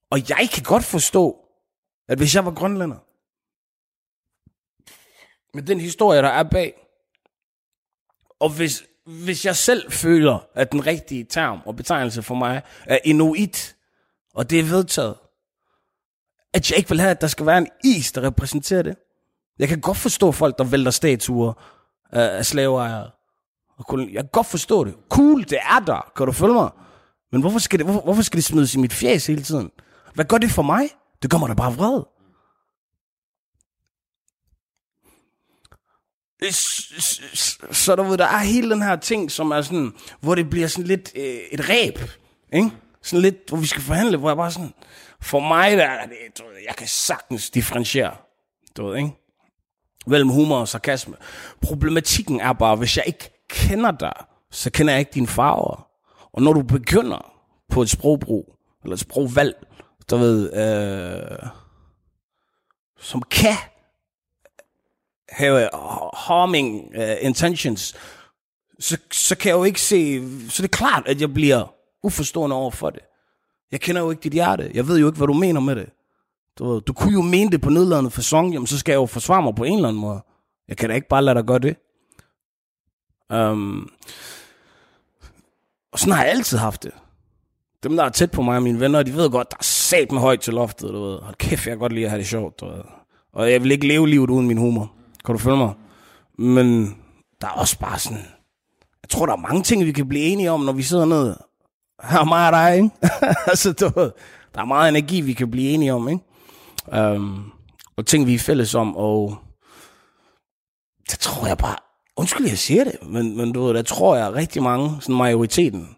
Og 0.09 0.29
jeg 0.29 0.49
kan 0.53 0.63
godt 0.63 0.83
forstå, 0.83 1.45
at 2.07 2.17
hvis 2.17 2.35
jeg 2.35 2.45
var 2.45 2.51
grønlænder, 2.51 2.97
med 5.53 5.63
den 5.63 5.79
historie, 5.79 6.21
der 6.21 6.29
er 6.29 6.43
bag, 6.43 6.73
og 8.39 8.49
hvis, 8.49 8.83
hvis 9.05 9.45
jeg 9.45 9.55
selv 9.55 9.91
føler, 9.91 10.39
at 10.55 10.71
den 10.71 10.85
rigtige 10.85 11.23
term 11.23 11.61
og 11.65 11.75
betegnelse 11.75 12.23
for 12.23 12.35
mig 12.35 12.61
er 12.85 12.99
inuit, 13.03 13.75
og 14.33 14.49
det 14.49 14.59
er 14.59 14.63
vedtaget, 14.63 15.15
at 16.53 16.71
jeg 16.71 16.77
ikke 16.77 16.89
vil 16.89 16.99
have, 16.99 17.11
at 17.11 17.21
der 17.21 17.27
skal 17.27 17.45
være 17.45 17.57
en 17.57 17.69
is, 17.83 18.11
der 18.11 18.21
repræsenterer 18.21 18.81
det. 18.81 18.97
Jeg 19.59 19.67
kan 19.67 19.81
godt 19.81 19.97
forstå 19.97 20.31
folk, 20.31 20.57
der 20.57 20.63
vælter 20.63 20.91
statuer 20.91 21.78
af, 22.09 22.37
af 22.37 22.45
slaveejere. 22.45 23.11
Jeg 23.89 24.23
kan 24.23 24.29
godt 24.31 24.47
forstå 24.47 24.83
det. 24.83 24.95
Cool, 25.09 25.43
det 25.43 25.57
er 25.61 25.79
der. 25.79 26.11
Kan 26.17 26.25
du 26.25 26.31
følge 26.31 26.53
mig? 26.53 26.69
Men 27.31 27.41
hvorfor 27.41 27.59
skal 27.59 27.79
det, 27.79 27.85
hvorfor, 27.85 28.01
hvorfor 28.01 28.21
skal 28.21 28.37
det 28.37 28.45
smides 28.45 28.75
i 28.75 28.79
mit 28.79 28.93
fjes 28.93 29.27
hele 29.27 29.43
tiden? 29.43 29.71
Hvad 30.13 30.25
gør 30.25 30.37
det 30.37 30.51
for 30.51 30.61
mig? 30.61 30.89
Det 31.21 31.31
gør 31.31 31.37
mig 31.37 31.49
da 31.49 31.53
bare 31.53 31.75
vred. 31.75 32.03
Så 37.71 37.95
der, 37.95 38.15
der 38.15 38.25
er 38.25 38.37
hele 38.37 38.69
den 38.69 38.81
her 38.81 38.95
ting, 38.95 39.31
som 39.31 39.51
er 39.51 39.61
sådan, 39.61 39.91
hvor 40.19 40.35
det 40.35 40.49
bliver 40.49 40.67
sådan 40.67 40.87
lidt 40.87 41.11
øh, 41.15 41.39
et 41.51 41.69
ræb, 41.69 41.99
ikke? 42.53 42.71
Sådan 43.01 43.21
lidt, 43.21 43.35
hvor 43.47 43.57
vi 43.57 43.65
skal 43.65 43.81
forhandle, 43.81 44.17
hvor 44.17 44.29
jeg 44.29 44.37
bare 44.37 44.51
sådan, 44.51 44.73
for 45.21 45.39
mig 45.39 45.77
der 45.77 46.05
det, 46.05 46.15
jeg 46.67 46.75
kan 46.75 46.87
sagtens 46.87 47.49
differentiere, 47.49 48.15
du 48.77 48.87
ved, 48.87 48.97
ikke? 48.97 49.09
Mellem 50.07 50.29
humor 50.29 50.57
og 50.57 50.67
sarkasme. 50.67 51.15
Problematikken 51.61 52.39
er 52.39 52.53
bare, 52.53 52.75
hvis 52.75 52.97
jeg 52.97 53.03
ikke 53.07 53.45
kender 53.49 53.91
dig, 53.91 54.13
så 54.51 54.71
kender 54.71 54.93
jeg 54.93 54.99
ikke 54.99 55.11
dine 55.13 55.27
farver. 55.27 55.87
Og 56.33 56.41
når 56.41 56.53
du 56.53 56.61
begynder 56.61 57.31
på 57.69 57.81
et 57.81 57.89
sprogbrug, 57.89 58.55
eller 58.83 58.93
et 58.93 58.99
sprogvalg, 58.99 59.67
der 60.09 60.17
ved, 60.17 60.53
øh, 60.53 61.49
som 62.99 63.21
kan 63.21 63.55
have 65.29 65.63
øh, 65.63 65.69
harming 66.13 66.91
uh, 66.97 67.15
intentions, 67.21 67.95
så, 68.79 68.97
så 69.11 69.37
kan 69.37 69.49
jeg 69.49 69.57
jo 69.57 69.63
ikke 69.63 69.81
se, 69.81 70.21
så 70.49 70.61
det 70.61 70.73
er 70.73 70.77
klart, 70.77 71.03
at 71.07 71.21
jeg 71.21 71.33
bliver 71.33 71.73
uforstående 72.03 72.55
over 72.55 72.71
for 72.71 72.89
det. 72.89 73.01
Jeg 73.71 73.81
kender 73.81 74.01
jo 74.01 74.11
ikke 74.11 74.23
dit 74.23 74.33
hjerte. 74.33 74.71
Jeg 74.73 74.87
ved 74.87 74.99
jo 74.99 75.07
ikke, 75.07 75.17
hvad 75.17 75.27
du 75.27 75.33
mener 75.33 75.61
med 75.61 75.75
det. 75.75 75.89
Du, 76.59 76.79
du 76.79 76.93
kunne 76.93 77.13
jo 77.13 77.21
mene 77.21 77.51
det 77.51 77.61
på 77.61 77.69
nedladende 77.69 78.11
fasong, 78.11 78.53
jamen 78.53 78.67
så 78.67 78.79
skal 78.79 78.91
jeg 78.93 78.97
jo 78.97 79.05
forsvare 79.05 79.41
mig 79.41 79.55
på 79.55 79.63
en 79.63 79.75
eller 79.75 79.89
anden 79.89 80.01
måde. 80.01 80.21
Jeg 80.67 80.77
kan 80.77 80.89
da 80.89 80.95
ikke 80.95 81.07
bare 81.07 81.21
lade 81.21 81.35
dig 81.35 81.45
gøre 81.45 81.59
det. 81.59 81.75
Um, 83.33 83.89
og 85.91 85.99
sådan 85.99 86.13
har 86.13 86.23
jeg 86.23 86.31
altid 86.31 86.57
haft 86.57 86.83
det. 86.83 86.91
Dem, 87.83 87.95
der 87.95 88.03
er 88.03 88.09
tæt 88.09 88.31
på 88.31 88.41
mig 88.41 88.55
og 88.55 88.63
mine 88.63 88.79
venner, 88.79 89.03
de 89.03 89.15
ved 89.15 89.29
godt, 89.29 89.51
der 89.51 89.57
er 89.59 89.63
sat 89.63 90.11
med 90.11 90.21
højt 90.21 90.39
til 90.39 90.53
loftet, 90.53 90.89
du 90.89 91.03
ved. 91.03 91.19
Hold 91.21 91.35
kæft, 91.35 91.65
jeg 91.65 91.71
kan 91.71 91.79
godt 91.79 91.93
lide 91.93 92.05
at 92.05 92.09
have 92.09 92.19
det 92.19 92.27
sjovt, 92.27 92.59
du 92.59 92.65
ved. 92.65 92.81
Og 93.33 93.51
jeg 93.51 93.63
vil 93.63 93.71
ikke 93.71 93.87
leve 93.87 94.07
livet 94.09 94.29
uden 94.29 94.47
min 94.47 94.57
humor. 94.57 94.91
Kan 95.25 95.35
du 95.35 95.39
følge 95.39 95.57
mig? 95.57 95.73
Men 96.37 96.97
der 97.41 97.47
er 97.47 97.51
også 97.51 97.79
bare 97.79 97.99
sådan... 97.99 98.25
Jeg 99.03 99.09
tror, 99.09 99.25
der 99.25 99.33
er 99.33 99.37
mange 99.37 99.63
ting, 99.63 99.85
vi 99.85 99.91
kan 99.91 100.09
blive 100.09 100.23
enige 100.23 100.51
om, 100.51 100.61
når 100.61 100.73
vi 100.73 100.83
sidder 100.83 101.05
ned. 101.05 101.35
Her 102.03 102.23
mig 102.23 102.47
og 102.47 102.51
dig, 102.53 102.75
ikke? 102.75 102.89
altså, 103.49 103.73
du 103.73 103.91
ved, 103.95 104.11
der 104.55 104.61
er 104.61 104.65
meget 104.65 104.89
energi, 104.89 105.21
vi 105.21 105.33
kan 105.33 105.51
blive 105.51 105.69
enige 105.69 105.93
om, 105.93 106.09
ikke? 106.09 106.23
Um, 106.97 107.51
og 107.95 108.05
ting, 108.05 108.27
vi 108.27 108.35
er 108.35 108.39
fælles 108.39 108.75
om, 108.75 108.95
og 108.95 109.37
det 111.11 111.19
tror 111.19 111.47
jeg 111.47 111.57
bare, 111.57 111.75
undskyld, 112.15 112.47
jeg 112.47 112.57
siger 112.57 112.83
det, 112.83 112.97
men, 113.03 113.37
men 113.37 113.51
du 113.51 113.63
ved, 113.63 113.73
der 113.73 113.81
tror 113.81 114.15
jeg 114.15 114.33
rigtig 114.33 114.63
mange, 114.63 115.01
sådan 115.01 115.15
majoriteten, 115.15 115.97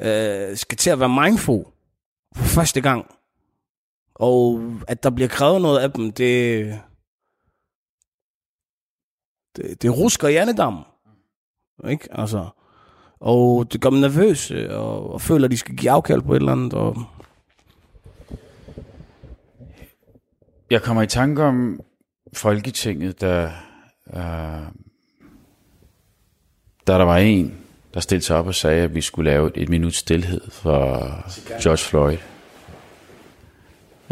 øh, 0.00 0.56
skal 0.56 0.78
til 0.78 0.90
at 0.90 1.00
være 1.00 1.22
mindful 1.22 1.64
for 2.36 2.44
første 2.44 2.80
gang. 2.80 3.06
Og 4.14 4.72
at 4.88 5.02
der 5.02 5.10
bliver 5.10 5.28
krævet 5.28 5.62
noget 5.62 5.78
af 5.78 5.92
dem, 5.92 6.12
det, 6.12 6.80
det, 9.56 9.82
det 9.82 9.98
rusker 9.98 10.28
hjernedammen. 10.28 10.82
Ikke? 11.88 12.08
Altså, 12.10 12.48
og 13.20 13.72
det 13.72 13.80
gør 13.80 13.90
dem 13.90 13.98
nervøse, 13.98 14.76
og, 14.76 15.12
og 15.12 15.20
føler, 15.20 15.44
at 15.44 15.50
de 15.50 15.56
skal 15.56 15.76
give 15.76 15.90
afkald 15.90 16.22
på 16.22 16.32
et 16.32 16.36
eller 16.36 16.52
andet. 16.52 16.74
Og... 16.74 16.96
Jeg 20.70 20.82
kommer 20.82 21.02
i 21.02 21.06
tanke 21.06 21.42
om 21.42 21.80
Folketinget, 22.32 23.20
der, 23.20 23.50
øh, 24.14 24.68
der 26.86 26.98
der 26.98 27.04
var 27.04 27.16
en, 27.16 27.64
der 27.94 28.00
stillede 28.00 28.24
sig 28.24 28.36
op 28.36 28.46
og 28.46 28.54
sagde, 28.54 28.82
at 28.82 28.94
vi 28.94 29.00
skulle 29.00 29.30
lave 29.30 29.56
et, 29.56 29.68
minut 29.68 29.94
stillhed 29.94 30.50
for 30.50 30.98
George 31.62 31.78
Floyd. 31.78 32.18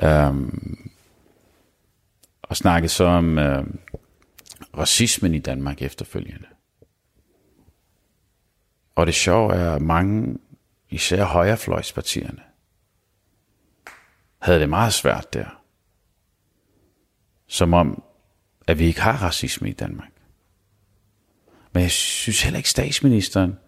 Um, 0.02 0.90
og 2.42 2.56
snakkede 2.56 2.88
så 2.88 3.04
om, 3.04 3.38
uh, 3.38 3.66
racismen 4.78 5.34
i 5.34 5.38
Danmark 5.38 5.82
efterfølgende. 5.82 6.46
Og 8.94 9.06
det 9.06 9.14
sjove 9.14 9.54
er, 9.54 9.74
at 9.74 9.82
mange, 9.82 10.38
især 10.90 11.24
højrefløjspartierne, 11.24 12.42
havde 14.38 14.60
det 14.60 14.68
meget 14.68 14.92
svært 14.92 15.34
der. 15.34 15.61
Som 17.52 17.74
om, 17.74 18.02
at 18.66 18.78
vi 18.78 18.84
ikke 18.84 19.00
har 19.00 19.22
racisme 19.22 19.68
i 19.68 19.72
Danmark. 19.72 20.12
Men 21.72 21.82
jeg 21.82 21.90
synes 21.90 22.42
heller 22.42 22.56
ikke, 22.56 22.70
statsministeren 22.70 23.58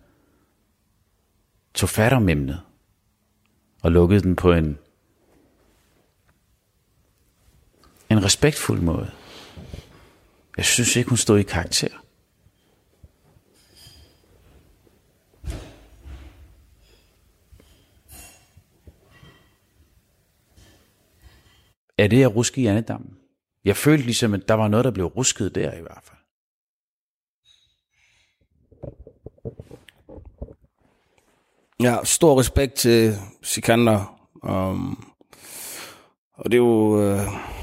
tog 1.75 1.89
fat 1.89 2.13
om 2.13 2.29
emnet 2.29 2.63
og 3.83 3.93
lukkede 3.93 4.23
den 4.23 4.37
på 4.37 4.53
en, 4.53 4.79
en 8.11 8.25
respektfuld 8.25 8.81
måde. 8.81 9.11
Jeg 10.57 10.65
synes 10.65 10.97
ikke, 10.97 11.09
hun 11.09 11.19
stod 11.19 11.39
i 11.39 11.43
karakter. 11.43 12.05
Er 21.99 22.09
det 22.09 22.23
at 22.23 22.37
ruske 22.37 22.61
i 22.61 22.67
andedammen? 22.67 23.24
Jeg 23.65 23.77
følte 23.77 24.05
ligesom, 24.05 24.35
at 24.35 24.49
der 24.49 24.55
var 24.55 24.69
noget, 24.69 24.85
der 24.85 24.91
blev 24.91 25.07
rusket 25.07 25.55
der 25.55 25.73
i 25.73 25.81
hvert 25.81 26.03
fald. 26.05 26.19
Ja, 31.81 31.97
stor 32.05 32.41
respekt 32.41 32.75
til 32.75 33.17
Sikander. 33.43 34.21
Um, 34.43 35.13
og 36.33 36.45
det 36.45 36.55
er 36.55 36.59
jo... 36.59 37.15
Uh 37.15 37.55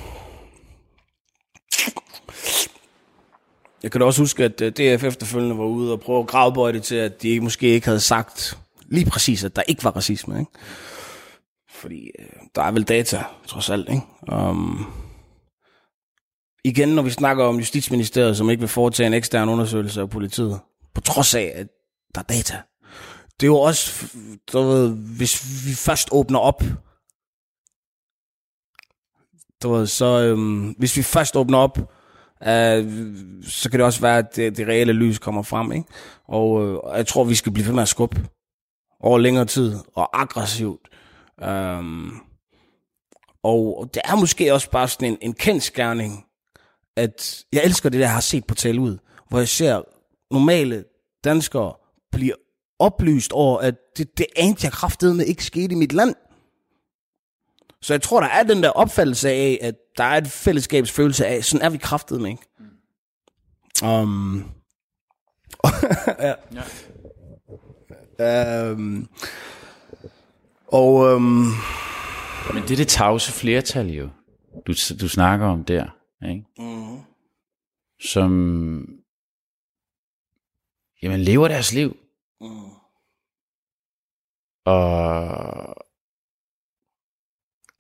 Jeg 3.84 3.92
kan 3.92 4.02
da 4.02 4.06
også 4.06 4.22
huske, 4.22 4.44
at 4.44 4.62
øh, 4.62 4.72
DF 4.72 5.04
efterfølgende 5.04 5.58
var 5.58 5.64
ude 5.64 5.92
og 5.92 6.00
prøve 6.00 6.20
at 6.20 6.28
gravbøje 6.28 6.74
det 6.74 6.84
til, 6.84 6.96
at 6.96 7.22
de 7.22 7.42
måske 7.42 7.68
ikke 7.68 7.88
havde 7.88 8.00
sagt 8.00 8.58
lige 8.88 9.10
præcis, 9.10 9.44
at 9.44 9.56
der 9.56 9.62
ikke 9.62 9.84
var 9.84 9.92
racisme. 9.92 10.40
Ikke? 10.40 10.52
Fordi 11.70 12.12
øh, 12.20 12.26
der 12.56 12.62
er 12.62 12.72
vel 12.72 12.84
data, 12.84 13.24
trods 13.48 13.70
alt. 13.70 13.90
Ikke? 13.90 14.36
Um, 14.36 14.86
igen, 16.64 16.90
når 16.90 17.02
vi 17.02 17.10
snakker 17.10 17.46
om 17.46 17.58
Justitsministeriet, 17.58 18.38
som 18.38 18.50
ikke 18.50 18.60
vil 18.60 18.70
foretage 18.70 19.08
en 19.08 19.14
ekstern 19.14 19.50
undersøgelse 19.50 20.02
af 20.02 20.10
politiet, 20.10 20.60
på 20.94 21.02
trods 21.02 21.36
af, 21.36 21.52
at 21.56 21.68
der 22.16 22.22
er 22.22 22.26
data. 22.26 22.62
Det 23.40 23.48
er 23.48 23.52
jo 23.52 23.58
også, 23.58 24.08
du 24.54 24.62
ved, 24.62 24.90
hvis 24.90 25.66
vi 25.68 25.74
først 25.74 26.10
åbner 26.12 26.40
op, 26.40 26.64
du 29.64 29.74
ved, 29.74 29.88
så 29.88 30.06
øhm, 30.06 30.76
hvis 30.78 30.98
vi 30.98 31.04
først 31.04 31.36
åbner 31.36 31.58
op, 31.58 31.78
øh, 32.48 33.14
så 33.44 33.70
kan 33.70 33.80
det 33.80 33.86
også 33.86 34.02
være, 34.02 34.18
at 34.18 34.36
det, 34.36 34.58
det 34.58 34.68
reelle 34.68 34.94
lys 34.94 35.20
kommer 35.20 35.42
frem. 35.42 35.72
Ikke? 35.72 35.86
Og 36.28 36.66
øh, 36.66 36.80
jeg 36.96 37.08
tror, 37.08 37.24
vi 37.24 37.36
skal 37.36 37.52
blive 37.52 37.68
ved 37.68 37.74
med 37.74 37.82
at 37.82 37.88
skubbe 37.88 38.28
over 39.00 39.18
længere 39.18 39.46
tid, 39.46 39.76
og 39.96 40.22
aggressivt. 40.22 40.90
Øhm, 41.44 42.12
og 43.44 43.90
det 43.94 44.02
er 44.06 44.16
måske 44.16 44.54
også 44.54 44.70
bare 44.70 44.88
sådan 44.88 45.12
en, 45.12 45.18
en 45.22 45.34
kendskærning, 45.34 46.26
at 46.98 47.46
jeg 47.54 47.64
elsker 47.64 47.90
det, 47.90 48.00
der 48.00 48.06
jeg 48.06 48.14
har 48.14 48.22
set 48.22 48.46
på 48.48 48.56
tale 48.56 48.82
ud, 48.82 48.98
hvor 49.30 49.38
jeg 49.38 49.48
ser 49.48 49.82
normale 50.32 50.84
danskere 51.24 51.74
blive 52.12 52.34
oplyst 52.80 53.32
over, 53.32 53.60
at 53.60 53.76
det, 53.98 54.18
det 54.18 54.26
anede 54.36 54.60
jeg 54.64 54.72
kraftede 54.72 55.14
med 55.14 55.26
ikke 55.26 55.46
skete 55.46 55.72
i 55.72 55.78
mit 55.78 55.94
land. 55.94 56.16
Så 57.82 57.94
jeg 57.94 58.02
tror, 58.02 58.20
der 58.20 58.28
er 58.28 58.44
den 58.44 58.64
der 58.64 58.70
opfattelse 58.70 59.30
af, 59.30 59.60
at 59.62 59.76
der 59.98 60.04
er 60.04 60.18
et 60.18 60.28
fællesskabsfølelse 60.28 61.26
af, 61.26 61.44
sådan 61.44 61.66
er 61.66 61.70
vi 61.70 61.78
kraftet 61.78 62.22
med, 62.22 62.30
ikke? 62.30 62.44
Um, 63.84 64.52
ja. 66.20 66.34
ja. 68.20 68.72
Um, 68.72 69.10
og 70.68 70.94
um, 70.94 71.54
Men 72.54 72.64
det 72.64 72.72
er 72.72 72.76
det 72.76 72.88
tavse 72.88 73.32
flertal 73.32 73.88
jo, 73.88 74.10
du, 74.68 74.74
du 75.02 75.10
snakker 75.10 75.46
om 75.48 75.64
der, 75.64 75.86
ikke? 76.30 76.46
Mm. 76.58 77.00
som 78.00 78.32
jamen, 81.02 81.20
lever 81.20 81.48
deres 81.48 81.74
liv. 81.74 81.98
Mm. 82.42 82.48
Og 84.66 85.76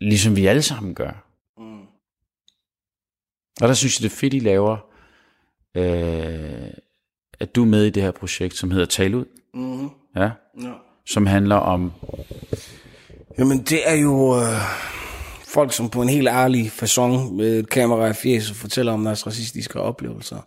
ligesom 0.01 0.35
vi 0.35 0.45
alle 0.45 0.61
sammen 0.61 0.95
gør. 0.95 1.27
Mm. 1.57 1.81
Og 3.61 3.67
der 3.67 3.73
synes 3.73 3.99
jeg, 3.99 4.03
det 4.09 4.15
er 4.15 4.19
fedt, 4.19 4.33
I 4.33 4.39
laver, 4.39 4.77
øh, 5.75 6.73
at 7.39 7.55
du 7.55 7.61
er 7.61 7.67
med 7.67 7.85
i 7.85 7.89
det 7.89 8.03
her 8.03 8.11
projekt, 8.11 8.53
som 8.57 8.71
hedder 8.71 8.85
Tal 8.85 9.15
ud. 9.15 9.25
Mm. 9.53 9.89
Ja, 10.15 10.31
Ja. 10.61 10.73
som 11.05 11.25
handler 11.25 11.55
om, 11.55 11.91
Jamen, 13.37 13.57
det 13.63 13.89
er 13.89 13.93
jo 13.95 14.35
øh, 14.35 14.61
folk, 15.53 15.73
som 15.73 15.89
på 15.89 16.01
en 16.01 16.09
helt 16.09 16.27
ærlig 16.27 16.71
façon 16.83 17.33
med 17.33 17.59
et 17.59 17.69
kamera 17.69 18.07
i 18.07 18.13
fjeset 18.13 18.55
fortæller 18.55 18.93
om 18.93 19.03
deres 19.03 19.27
racistiske 19.27 19.79
oplevelser. 19.79 20.37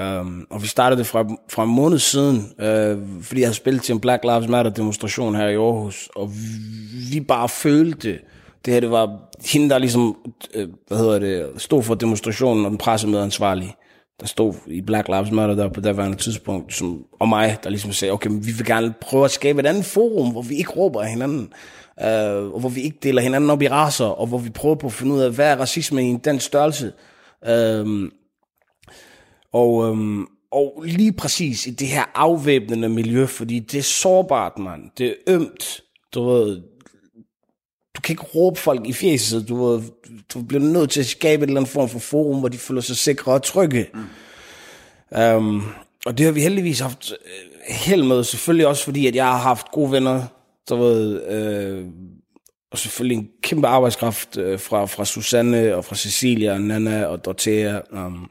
Um, 0.00 0.46
og 0.50 0.62
vi 0.62 0.66
startede 0.66 0.98
det 0.98 1.06
fra, 1.06 1.24
fra 1.50 1.64
en 1.64 1.70
måned 1.70 1.98
siden, 1.98 2.36
uh, 2.36 3.22
fordi 3.22 3.40
jeg 3.40 3.46
havde 3.46 3.56
spillet 3.56 3.82
til 3.82 3.92
en 3.92 4.00
Black 4.00 4.24
Lives 4.24 4.48
Matter 4.48 4.70
demonstration 4.70 5.34
her 5.34 5.48
i 5.48 5.54
Aarhus, 5.54 6.08
og 6.16 6.30
vi, 6.32 7.18
vi 7.18 7.20
bare 7.20 7.48
følte, 7.48 8.18
det 8.64 8.72
her 8.72 8.80
det 8.80 8.90
var 8.90 9.18
hende, 9.52 9.70
der 9.70 9.78
ligesom, 9.78 10.16
uh, 10.56 10.62
hvad 10.88 10.98
hedder 10.98 11.18
det, 11.18 11.46
stod 11.56 11.82
for 11.82 11.94
demonstrationen 11.94 12.64
og 12.64 12.70
den 12.70 12.78
pressemedansvarlige, 12.78 13.74
der 14.20 14.26
stod 14.26 14.54
i 14.66 14.80
Black 14.80 15.08
Lives 15.08 15.30
Matter 15.30 15.54
der 15.54 15.68
på 15.68 15.80
daværende 15.80 16.16
tidspunkt, 16.16 16.74
som, 16.74 17.04
og 17.20 17.28
mig, 17.28 17.56
der 17.64 17.70
ligesom 17.70 17.92
sagde, 17.92 18.12
okay, 18.12 18.30
men 18.30 18.46
vi 18.46 18.52
vil 18.52 18.66
gerne 18.66 18.94
prøve 19.00 19.24
at 19.24 19.30
skabe 19.30 19.60
et 19.60 19.66
andet 19.66 19.84
forum, 19.84 20.30
hvor 20.30 20.42
vi 20.42 20.54
ikke 20.54 20.70
råber 20.70 21.02
af 21.02 21.10
hinanden, 21.10 21.52
øh, 22.02 22.52
og 22.52 22.60
hvor 22.60 22.68
vi 22.68 22.80
ikke 22.80 22.98
deler 23.02 23.22
hinanden 23.22 23.50
op 23.50 23.62
i 23.62 23.68
raser, 23.68 24.04
og 24.04 24.26
hvor 24.26 24.38
vi 24.38 24.50
prøver 24.50 24.74
på 24.74 24.86
at 24.86 24.92
finde 24.92 25.14
ud 25.14 25.20
af, 25.20 25.32
hvad 25.32 25.52
er 25.52 25.56
racisme 25.56 26.10
i 26.10 26.16
den 26.24 26.40
størrelse. 26.40 26.92
Øh, 27.48 28.10
og, 29.52 29.88
øh, 29.88 30.26
og 30.50 30.84
lige 30.86 31.12
præcis 31.12 31.66
i 31.66 31.70
det 31.70 31.88
her 31.88 32.04
afvæbnende 32.14 32.88
miljø, 32.88 33.26
fordi 33.26 33.58
det 33.58 33.78
er 33.78 33.82
sårbart, 33.82 34.58
mand. 34.58 34.82
Det 34.98 35.06
er 35.06 35.14
ømt. 35.26 35.80
Du 36.14 36.24
ved, 36.24 36.62
du 37.96 38.00
kan 38.00 38.12
ikke 38.12 38.26
råbe 38.34 38.60
folk 38.60 38.86
i 38.86 38.92
fjeset. 38.92 39.48
Du, 39.48 39.64
ved, 39.64 39.82
du 40.34 40.42
bliver 40.42 40.62
nødt 40.62 40.90
til 40.90 41.00
at 41.00 41.06
skabe 41.06 41.42
en 41.42 41.48
eller 41.48 41.60
anden 41.60 41.72
form 41.72 41.88
for 41.88 41.98
forum, 41.98 42.38
hvor 42.38 42.48
de 42.48 42.58
føler 42.58 42.80
sig 42.80 42.96
sikre 42.96 43.32
og 43.32 43.42
trygge. 43.42 43.86
Mm. 43.94 44.04
Um, 45.20 45.62
og 46.06 46.18
det 46.18 46.26
har 46.26 46.32
vi 46.32 46.40
heldigvis 46.40 46.80
haft 46.80 47.12
øh, 47.12 47.74
held 47.74 48.02
med, 48.02 48.24
selvfølgelig 48.24 48.66
også 48.66 48.84
fordi, 48.84 49.06
at 49.06 49.14
jeg 49.14 49.24
har 49.24 49.38
haft 49.38 49.70
gode 49.70 49.92
venner, 49.92 50.22
der 50.68 50.76
ved, 50.76 51.22
øh, 51.22 51.86
og 52.70 52.78
selvfølgelig 52.78 53.18
en 53.18 53.28
kæmpe 53.42 53.66
arbejdskraft 53.66 54.36
øh, 54.36 54.58
fra, 54.58 54.84
fra 54.84 55.04
Susanne 55.04 55.76
og 55.76 55.84
fra 55.84 55.96
Cecilia 55.96 56.52
og 56.52 56.60
Nana 56.60 57.04
og 57.04 57.24
Dorothea. 57.24 57.80
Um, 57.92 58.30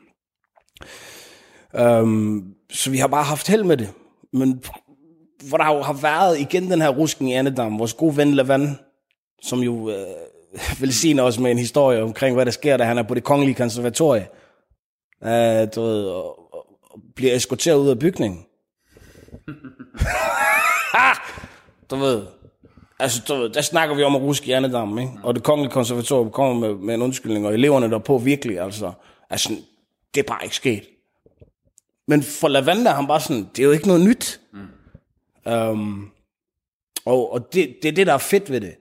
um, 1.80 2.54
så 2.72 2.92
vi 2.92 2.98
har 2.98 3.08
bare 3.08 3.24
haft 3.24 3.48
held 3.48 3.64
med 3.64 3.78
det. 3.78 3.90
Men 4.34 4.64
hvor 5.50 5.58
der 5.58 5.76
jo 5.76 5.82
har 5.82 5.94
været 5.94 6.40
igen 6.40 6.72
den 6.72 6.82
her 6.82 6.90
rusken 6.90 7.28
i 7.28 7.34
Annedam, 7.34 7.80
vores 7.80 7.94
gode 7.94 8.18
ven 8.18 8.34
Lavan, 8.34 8.78
som 9.42 9.60
jo 9.60 9.90
øh, 9.90 10.06
velsigner 10.82 11.24
os 11.24 11.40
med 11.40 11.52
en 11.52 11.58
historie 11.58 12.02
omkring, 12.02 12.36
hvad 12.36 12.46
der 12.46 12.52
sker, 12.52 12.78
da 12.78 12.84
han 12.84 12.98
er 12.98 13.04
på 13.04 13.14
det 13.14 13.24
kongelige 13.24 13.56
konservatorie. 13.56 14.28
Uh, 15.22 15.68
du 15.76 15.82
ved, 15.82 16.06
og, 16.06 16.54
og, 16.54 16.66
og 16.82 17.00
bliver 17.16 17.36
eskorteret 17.36 17.78
ud 17.78 17.90
af 17.90 18.00
bygningen. 18.00 18.46
du 21.90 21.96
ved, 21.96 22.26
altså 23.00 23.22
du 23.28 23.36
ved, 23.36 23.50
der 23.50 23.62
snakker 23.62 23.96
vi 23.96 24.04
om 24.04 24.16
at 24.16 24.22
ruske 24.22 24.46
hjernedammen, 24.46 25.00
ikke? 25.00 25.14
Og 25.24 25.36
det 25.36 25.44
kongelige 25.44 25.74
konservatorium 25.74 26.32
kommer 26.32 26.68
med, 26.68 26.76
med 26.76 26.96
en 26.96 27.02
undskyldning, 27.02 27.48
og 27.48 27.54
eleverne 27.54 27.92
der 27.92 27.98
på 27.98 28.18
virkelig, 28.18 28.60
altså, 28.60 28.92
altså, 29.30 29.50
det 30.16 30.22
er 30.22 30.28
bare 30.28 30.44
ikke 30.44 30.56
sket. 30.56 30.84
Men 32.08 32.24
for 32.24 32.48
Lavanda, 32.48 32.90
han 32.90 33.08
bare 33.08 33.20
sådan, 33.20 33.50
det 33.56 33.60
er 33.60 33.66
jo 33.66 33.72
ikke 33.72 33.88
noget 33.88 34.02
nyt. 34.02 34.42
Mm. 34.54 35.52
Um, 35.52 36.12
og 37.06 37.34
og 37.34 37.54
det, 37.54 37.76
det 37.82 37.88
er 37.88 37.92
det, 37.92 38.08
der 38.08 38.14
er 38.14 38.18
fedt 38.18 38.52
ved 38.52 38.62
det. 38.62 38.76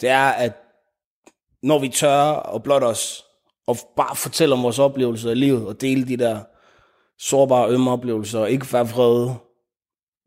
Det 0.00 0.08
er, 0.08 0.28
at 0.28 0.52
når 1.62 1.78
vi 1.78 1.88
tør 1.88 2.22
og 2.30 2.62
blot 2.62 2.82
os, 2.82 3.24
og 3.66 3.76
bare 3.96 4.16
fortælle 4.16 4.54
om 4.54 4.62
vores 4.62 4.78
oplevelser 4.78 5.30
i 5.30 5.34
livet, 5.34 5.66
og 5.66 5.80
dele 5.80 6.08
de 6.08 6.16
der 6.16 6.40
sårbare, 7.18 7.70
ømme 7.70 7.90
oplevelser, 7.90 8.38
og 8.40 8.50
ikke 8.50 8.72
være 8.72 8.88
vrede, 8.88 9.34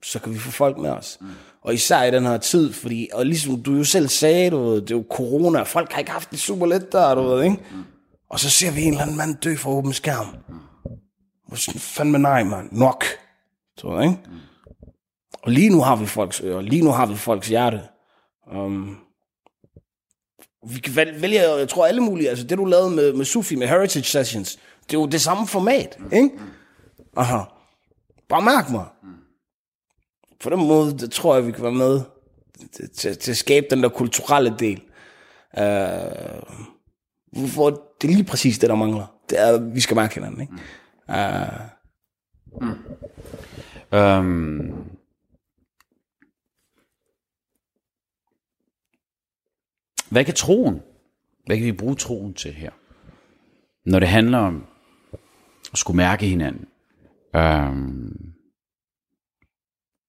så 0.04 0.20
kan 0.20 0.34
vi 0.34 0.40
få 0.40 0.52
folk 0.52 0.78
med 0.78 0.90
os. 0.90 1.18
Mm. 1.22 1.28
Og 1.62 1.74
især 1.74 2.04
i 2.04 2.12
den 2.12 2.26
her 2.26 2.38
tid, 2.38 2.74
fordi, 2.74 3.10
og 3.14 3.26
ligesom 3.26 3.64
du 3.64 3.76
jo 3.76 3.84
selv 3.84 4.08
sagde, 4.08 4.50
du 4.50 4.64
ved, 4.64 4.82
det 4.82 4.92
er 4.92 4.96
jo 4.96 5.06
corona, 5.10 5.64
folk 5.64 5.92
har 5.92 6.00
ikke 6.00 6.12
haft 6.12 6.32
det 6.32 6.40
super 6.40 6.66
let 6.66 6.92
der, 6.92 7.16
du 7.16 7.22
ved, 7.22 7.44
ikke? 7.44 7.58
Mm. 7.72 7.84
Og 8.30 8.40
så 8.40 8.50
ser 8.50 8.72
vi 8.72 8.82
en 8.82 8.92
eller 8.92 9.02
anden 9.02 9.18
mand 9.18 9.36
dø 9.36 9.56
for 9.56 9.72
åben 9.72 9.94
skærm. 9.94 10.36
Hvor 11.48 11.58
sådan, 11.58 11.80
fandme 11.80 12.20
nej, 12.20 12.44
mand, 12.44 12.70
nok. 12.72 13.04
Så, 13.78 14.00
ikke? 14.00 14.20
Mm. 14.26 14.40
Og 15.44 15.52
lige 15.52 15.70
nu 15.70 15.82
har 15.82 15.96
vi 15.96 16.06
folks 16.06 16.42
ører, 16.42 16.62
lige 16.62 16.82
nu 16.82 16.92
har 16.92 17.06
vi 17.06 17.16
folks 17.16 17.48
hjerte. 17.48 17.82
Um, 18.56 18.98
vi 20.68 20.80
kan 20.80 20.96
vælge, 20.96 21.42
jeg 21.42 21.70
tror 21.70 21.86
alle 21.86 22.02
mulige, 22.02 22.30
altså 22.30 22.48
det 22.48 22.58
du 22.58 22.66
lavede 22.66 22.90
med, 22.90 23.14
med 23.14 23.26
Sufi, 23.26 23.56
med 23.56 23.68
Heritage 23.68 24.06
Sessions, 24.06 24.60
det 24.86 24.98
er 24.98 25.00
jo 25.00 25.06
det 25.06 25.22
samme 25.22 25.48
format, 25.48 25.98
ikke? 26.14 26.30
Aha. 27.18 27.38
Bare 28.30 28.42
mærk 28.42 28.70
mig. 28.70 28.86
På 30.44 30.50
den 30.50 30.68
måde, 30.68 30.98
det 30.98 31.12
tror 31.12 31.36
jeg, 31.36 31.48
vi 31.48 31.52
kan 31.52 31.64
være 31.64 31.72
med 31.72 32.02
til, 32.94 33.18
til, 33.18 33.32
at 33.32 33.38
skabe 33.38 33.68
den 33.70 33.84
der 33.84 33.90
kulturelle 33.90 34.56
del. 34.60 34.82
Uh, 35.58 35.64
hvor 37.56 37.70
det 38.02 38.10
er 38.10 38.16
lige 38.16 38.24
præcis 38.24 38.60
det, 38.60 38.70
der 38.70 38.76
mangler. 38.76 39.16
Det 39.30 39.42
er, 39.42 39.60
vi 39.60 39.80
skal 39.80 39.96
mærke 39.96 40.14
hinanden, 40.14 40.42
ikke? 40.42 40.54
Uh, 41.10 41.76
øhm, 43.92 44.74
hvad 50.10 50.26
kan 50.26 50.34
troen, 50.34 50.82
hvad 51.46 51.58
kan 51.58 51.66
vi 51.66 51.72
bruge 51.72 51.96
troen 51.96 52.34
til 52.34 52.54
her? 52.54 52.72
Når 53.86 54.00
det 54.00 54.10
handler 54.10 54.38
om 54.38 54.66
at 55.74 55.78
skulle 55.78 55.98
mærke 55.98 56.26
hinanden. 56.26 56.66
Øhm, 57.36 58.35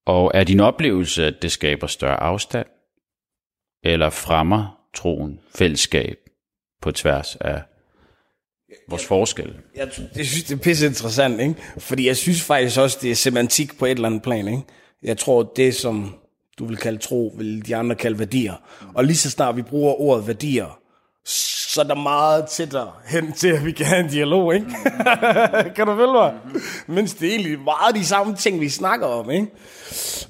og 0.07 0.30
er 0.34 0.44
din 0.44 0.61
oplevelse, 0.61 1.26
at 1.26 1.42
det 1.42 1.52
skaber 1.52 1.86
større 1.86 2.22
afstand? 2.22 2.66
Eller 3.84 4.11
fremmer 4.11 4.78
troen 4.94 5.40
fællesskab 5.54 6.16
på 6.82 6.92
tværs 6.92 7.36
af 7.36 7.62
vores 8.88 9.07
forskelle? 9.07 9.54
jeg, 9.76 9.88
jeg 10.16 10.26
synes, 10.26 10.44
det 10.44 10.54
er 10.54 10.62
pisse 10.62 10.86
interessant, 10.86 11.40
ikke? 11.40 11.54
Fordi 11.78 12.07
jeg 12.07 12.16
synes 12.16 12.42
faktisk 12.42 12.78
også, 12.78 12.98
det 13.02 13.11
er 13.11 13.14
semantik 13.14 13.78
på 13.78 13.86
et 13.86 13.90
eller 13.90 14.07
andet 14.07 14.22
plan, 14.22 14.48
ikke? 14.48 14.62
Jeg 15.02 15.18
tror, 15.18 15.52
det 15.57 15.74
som 15.74 16.14
du 16.59 16.64
vil 16.64 16.76
kalde 16.76 16.98
tro, 16.98 17.34
vil 17.38 17.66
de 17.66 17.76
andre 17.76 17.96
kalde 17.96 18.18
værdier. 18.18 18.54
Og 18.94 19.04
lige 19.04 19.16
så 19.16 19.30
snart 19.30 19.57
vi 19.57 19.62
bruger 19.62 20.00
ordet 20.00 20.26
værdier, 20.26 20.80
så 21.77 21.83
er 21.83 21.85
der 21.85 21.95
meget 21.95 22.47
tættere 22.47 22.93
hen 23.07 23.33
til, 23.33 23.49
at 23.49 23.64
vi 23.64 23.72
kan 23.72 23.87
have 23.87 24.01
en 24.01 24.11
dialog, 24.11 24.55
ikke? 24.55 24.66
kan 25.77 25.87
du 25.87 25.97
følge 25.97 26.12
mig? 26.12 26.35
Mens 26.87 27.14
det 27.14 27.29
er 27.29 27.33
egentlig 27.33 27.61
meget 27.61 27.95
de 27.95 28.05
samme 28.05 28.37
ting, 28.37 28.61
vi 28.61 28.68
snakker 28.68 29.07
om, 29.07 29.31
ikke? 29.31 29.47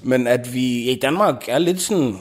Men 0.01 0.27
at 0.27 0.53
vi 0.53 0.91
i 0.91 0.99
Danmark 0.99 1.49
er 1.49 1.59
lidt 1.59 1.81
sådan 1.81 2.17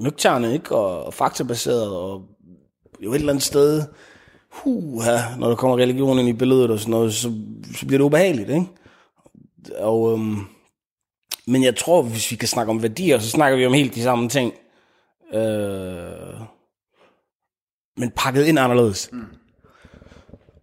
nøgterne, 0.00 0.52
ikke? 0.52 0.76
Og 0.76 1.14
faktabaseret, 1.14 1.96
og 1.96 2.22
jo 3.00 3.12
et 3.12 3.18
eller 3.18 3.32
andet 3.32 3.44
sted, 3.44 3.82
huha, 4.48 5.18
når 5.38 5.48
der 5.48 5.56
kommer 5.56 5.76
religion 5.76 6.18
ind 6.18 6.28
i 6.28 6.32
billedet 6.32 6.70
og 6.70 6.78
sådan 6.78 6.90
noget, 6.90 7.14
så, 7.14 7.32
så 7.74 7.86
bliver 7.86 7.98
det 7.98 8.04
ubehageligt, 8.04 8.50
ikke? 8.50 8.66
Og, 9.78 10.12
øhm, 10.12 10.38
men 11.46 11.64
jeg 11.64 11.76
tror, 11.76 12.02
hvis 12.02 12.30
vi 12.30 12.36
kan 12.36 12.48
snakke 12.48 12.70
om 12.70 12.82
værdier, 12.82 13.18
så 13.18 13.30
snakker 13.30 13.58
vi 13.58 13.66
om 13.66 13.72
helt 13.72 13.94
de 13.94 14.02
samme 14.02 14.28
ting. 14.28 14.52
Øh, 15.34 16.52
men 17.96 18.10
pakket 18.16 18.44
ind 18.44 18.58
anderledes. 18.58 19.08
Mm. 19.12 19.24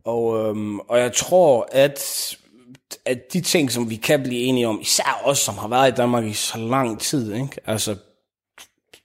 Og, 0.06 0.50
øhm, 0.50 0.80
og 0.80 1.00
jeg 1.00 1.14
tror, 1.14 1.68
at, 1.72 2.00
at 3.06 3.34
de 3.34 3.42
ting, 3.42 3.72
som 3.72 3.90
vi 3.90 3.96
kan 3.96 4.24
blive 4.24 4.40
enige 4.40 4.68
om, 4.68 4.80
især 4.82 5.22
os, 5.24 5.40
som 5.40 5.58
har 5.58 5.68
været 5.68 5.92
i 5.92 5.96
Danmark 5.96 6.26
i 6.26 6.34
så 6.34 6.58
lang 6.58 7.00
tid, 7.00 7.34
ikke? 7.34 7.58
altså 7.66 7.96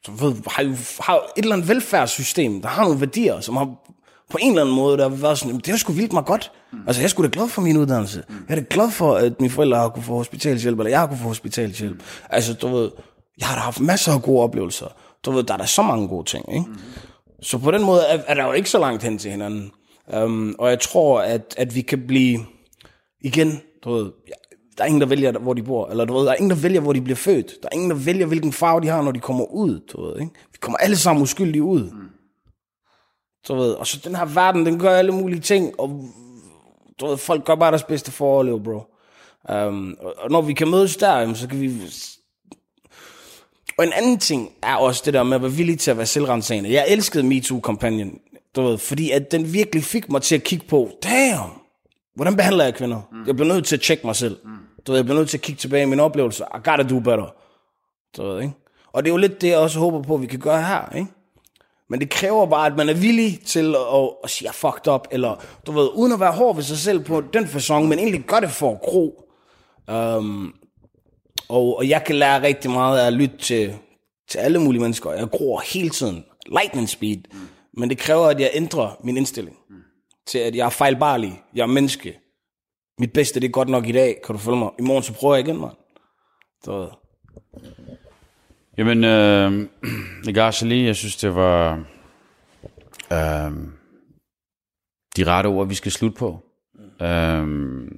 du 0.07 0.13
ved, 0.13 0.35
har 0.47 0.63
jo 0.63 0.75
har 1.01 1.17
et 1.17 1.43
eller 1.43 1.57
andet 1.57 1.69
velfærdssystem, 1.69 2.63
der 2.63 2.69
har 2.69 2.85
nogle 2.85 3.01
værdier, 3.01 3.41
som 3.41 3.57
har 3.57 3.65
på 4.31 4.39
en 4.41 4.49
eller 4.49 4.63
anden 4.63 4.75
måde, 4.75 4.99
der 4.99 5.09
har 5.09 5.17
været 5.17 5.39
sådan, 5.39 5.57
det 5.57 5.69
er 5.69 5.77
sgu 5.77 5.93
vildt 5.93 6.13
mig 6.13 6.25
godt. 6.25 6.53
Mm. 6.73 6.79
Altså, 6.87 7.03
jeg 7.03 7.11
sgu 7.11 7.23
da 7.23 7.29
glad 7.33 7.49
for 7.49 7.63
min 7.63 7.77
uddannelse. 7.77 8.23
Mm. 8.29 8.35
Jeg 8.49 8.57
er 8.57 8.61
da 8.61 8.67
glad 8.71 8.91
for, 8.91 9.15
at 9.15 9.41
mine 9.41 9.51
forældre 9.51 9.79
har 9.79 9.89
kunne 9.89 10.03
få 10.03 10.17
hospitalshjælp, 10.17 10.79
eller 10.79 10.91
jeg 10.91 11.01
har 11.01 11.07
kunne 11.07 11.19
få 11.19 11.29
hospitalshjælp. 11.29 11.97
Mm. 11.97 12.01
Altså, 12.31 12.55
du 12.55 12.69
ved, 12.69 12.91
jeg 13.39 13.47
har 13.49 13.55
da 13.55 13.61
haft 13.61 13.81
masser 13.81 14.13
af 14.13 14.23
gode 14.23 14.43
oplevelser. 14.43 14.87
Du 15.25 15.31
ved, 15.31 15.43
der 15.43 15.55
er 15.55 15.59
der 15.59 15.65
så 15.65 15.83
mange 15.83 16.09
gode 16.09 16.25
ting, 16.25 16.55
ikke? 16.55 16.67
Mm. 16.69 16.77
Så 17.45 17.59
på 17.59 17.71
den 17.71 17.85
måde 17.85 18.03
er, 18.07 18.23
er 18.27 18.35
der 18.35 18.45
jo 18.45 18.53
ikke 18.53 18.71
så 18.71 18.79
langt 18.79 19.03
hen 19.03 19.19
til 19.19 19.31
hinanden. 19.31 19.71
Um, 20.17 20.55
og 20.59 20.71
jeg 20.71 20.81
tror, 20.81 21.21
at, 21.21 21.55
at 21.59 21.75
vi 21.75 21.81
kan 21.81 22.07
blive, 22.07 22.41
igen, 23.21 23.61
du 23.85 23.93
ved, 23.93 24.13
der 24.79 24.85
er 24.85 24.87
ingen, 24.87 25.01
der 25.01 25.07
vælger, 25.07 25.39
hvor 25.39 25.55
de 25.55 25.63
bor. 25.63 25.89
Eller 25.89 26.05
du 26.05 26.15
ved, 26.15 26.25
der 26.25 26.31
er 26.31 26.37
ingen, 26.37 26.51
der 26.51 26.57
vælger, 26.57 26.81
hvor 26.81 26.93
de 26.93 27.01
bliver 27.01 27.17
født. 27.17 27.55
Der 27.63 27.69
er 27.73 27.75
ingen, 27.75 27.91
der 27.91 27.97
vælger, 27.97 28.27
hvilken 28.27 28.53
farve 28.53 28.81
de 28.81 28.89
har, 28.89 29.03
når 29.03 29.13
de 29.13 29.21
kommer 29.21 29.45
ud. 29.45 29.81
Du 29.93 30.07
ved, 30.07 30.21
ikke? 30.21 30.33
Vi 30.53 30.59
kommer 30.61 30.79
alle 30.79 30.97
sammen 30.97 31.23
uskyldige 31.23 31.63
ud. 31.63 31.83
Mm. 31.83 32.09
Du 33.49 33.55
ved, 33.55 33.73
og 33.73 33.87
så 33.87 34.01
den 34.05 34.15
her 34.15 34.25
verden, 34.25 34.67
den 34.67 34.79
gør 34.79 34.97
alle 34.97 35.13
mulige 35.13 35.41
ting, 35.41 35.81
og 35.81 36.05
du 37.01 37.07
ved, 37.07 37.17
folk 37.17 37.45
gør 37.45 37.55
bare 37.55 37.71
deres 37.71 37.85
bedste 37.85 38.11
for 38.11 38.25
at 38.25 38.35
overleve, 38.35 38.63
bro. 38.63 38.83
Um, 39.69 39.97
og 40.19 40.31
når 40.31 40.43
vi 40.43 40.53
kan 40.53 40.71
mødes 40.71 40.97
der, 40.97 41.35
så 41.35 41.49
kan 41.49 41.61
vi... 41.61 41.81
Og 43.79 43.85
en 43.85 43.93
anden 43.93 44.19
ting 44.19 44.51
er 44.63 44.77
også 44.77 45.03
det 45.05 45.15
der 45.15 45.23
med 45.23 45.35
at 45.35 45.43
være 45.43 45.53
villig 45.53 45.79
til 45.79 45.91
at 45.91 45.97
være 45.97 46.07
selvrensagende. 46.07 46.73
Jeg 46.73 46.85
elskede 46.89 47.25
MeToo-kampagnen, 47.25 48.19
du 48.57 48.63
ved, 48.63 48.79
fordi 48.79 49.11
at 49.11 49.33
den 49.33 49.53
virkelig 49.53 49.85
fik 49.85 50.11
mig 50.11 50.23
til 50.23 50.35
at 50.35 50.45
kigge 50.45 50.67
på, 50.67 50.91
damn, 51.03 51.51
hvordan 52.15 52.37
behandler 52.37 52.65
jeg 52.65 52.75
kvinder? 52.75 53.01
Mm. 53.13 53.27
Jeg 53.27 53.37
bliver 53.37 53.55
nødt 53.55 53.67
til 53.67 53.77
at 53.77 53.83
tjekke 53.83 54.07
mig 54.07 54.17
selv. 54.17 54.39
Mm. 54.45 54.51
Du 54.87 54.93
ved, 54.93 54.99
jeg 54.99 55.05
bliver 55.05 55.19
nødt 55.19 55.31
til 55.31 55.39
at 55.39 55.43
kigge 55.43 55.59
tilbage 55.59 55.83
i 55.83 55.87
mine 55.87 56.03
oplevelser. 56.03 56.45
I 56.45 56.71
gotta 56.71 56.83
do 56.83 57.01
better. 57.01 57.35
Du 58.17 58.23
ved, 58.23 58.41
ikke? 58.43 58.55
Og 58.93 59.03
det 59.03 59.11
er 59.11 59.13
jo 59.13 59.19
lidt 59.19 59.41
det, 59.41 59.49
jeg 59.49 59.59
også 59.59 59.79
håber 59.79 60.03
på, 60.03 60.15
at 60.15 60.23
vi 60.23 60.27
kan 60.27 60.39
gøre 60.39 60.63
her, 60.63 60.97
ikke? 60.97 61.11
Men 61.89 62.01
det 62.01 62.11
kræver 62.11 62.47
bare, 62.47 62.67
at 62.67 62.77
man 62.77 62.89
er 62.89 62.95
villig 62.95 63.41
til 63.47 63.75
at, 63.75 64.11
at 64.25 64.31
sige, 64.31 64.47
jeg 64.47 64.55
fucked 64.55 64.93
up, 64.93 65.09
eller 65.11 65.43
du 65.67 65.73
ved, 65.73 65.89
uden 65.95 66.13
at 66.13 66.21
være 66.21 66.33
hård 66.33 66.55
ved 66.55 66.63
sig 66.63 66.79
selv 66.79 67.05
på 67.05 67.21
den 67.21 67.49
fasong, 67.49 67.89
men 67.89 67.99
egentlig 67.99 68.25
gør 68.25 68.41
det 68.41 68.51
for 68.51 68.73
at 68.73 68.81
gro. 68.81 69.25
Um, 69.93 70.55
og, 71.49 71.77
og 71.77 71.89
jeg 71.89 72.05
kan 72.07 72.17
lære 72.17 72.43
rigtig 72.43 72.71
meget 72.71 73.01
af 73.01 73.07
at 73.07 73.13
lytte 73.13 73.37
til, 73.37 73.75
til 74.29 74.39
alle 74.39 74.59
mulige 74.59 74.83
mennesker. 74.83 75.13
Jeg 75.13 75.29
gror 75.29 75.63
hele 75.75 75.91
tiden. 75.91 76.25
Lightning 76.47 76.89
speed. 76.89 77.19
Mm. 77.33 77.39
Men 77.77 77.91
det 77.91 77.99
kræver, 77.99 78.27
at 78.27 78.41
jeg 78.41 78.51
ændrer 78.55 79.01
min 79.05 79.17
indstilling. 79.17 79.57
Mm. 79.71 79.77
Til 80.27 80.39
at 80.39 80.57
jeg 80.57 80.67
er 80.67 80.71
fejlbarlig. 80.71 81.43
Jeg 81.55 81.63
er 81.63 81.67
menneske. 81.67 82.19
Mit 82.99 83.13
bedste, 83.13 83.41
det 83.41 83.47
er 83.47 83.51
godt 83.51 83.69
nok 83.69 83.89
i 83.89 83.93
dag. 83.93 84.17
Kan 84.27 84.35
du 84.35 84.39
følge 84.39 84.59
mig? 84.59 84.71
I 84.79 84.83
morgen, 84.83 85.03
så 85.03 85.13
prøver 85.13 85.35
jeg 85.35 85.47
igen, 85.47 85.61
mand. 85.61 85.77
Så... 86.65 86.91
Jamen, 88.79 89.05
øh, 89.05 89.69
Legarce 90.27 90.67
lige, 90.67 90.87
jeg 90.87 90.97
synes, 90.97 91.17
det 91.17 91.35
var 91.35 91.85
øh, 93.13 93.53
de 95.17 95.25
rette 95.25 95.47
ord, 95.47 95.69
vi 95.69 95.75
skal 95.75 95.93
slutte 95.93 96.19
på. 96.19 96.39
Mm. 96.75 97.07
Øh, 97.07 97.89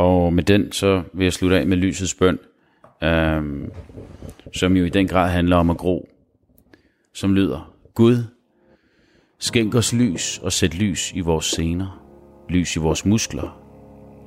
og 0.00 0.32
med 0.32 0.42
den, 0.42 0.72
så 0.72 1.02
vil 1.12 1.24
jeg 1.24 1.32
slutte 1.32 1.58
af 1.58 1.66
med 1.66 1.76
lysets 1.76 2.14
bøn, 2.14 2.38
øh, 3.02 3.68
som 4.52 4.76
jo 4.76 4.84
i 4.84 4.88
den 4.88 5.08
grad 5.08 5.30
handler 5.30 5.56
om 5.56 5.70
at 5.70 5.76
gro, 5.76 6.08
som 7.14 7.34
lyder, 7.34 7.74
Gud, 7.94 8.24
skænk 9.38 9.74
os 9.74 9.92
lys 9.92 10.38
og 10.38 10.52
sæt 10.52 10.74
lys 10.74 11.12
i 11.12 11.20
vores 11.20 11.44
sener, 11.44 12.02
lys 12.48 12.76
i 12.76 12.78
vores 12.78 13.04
muskler, 13.04 13.60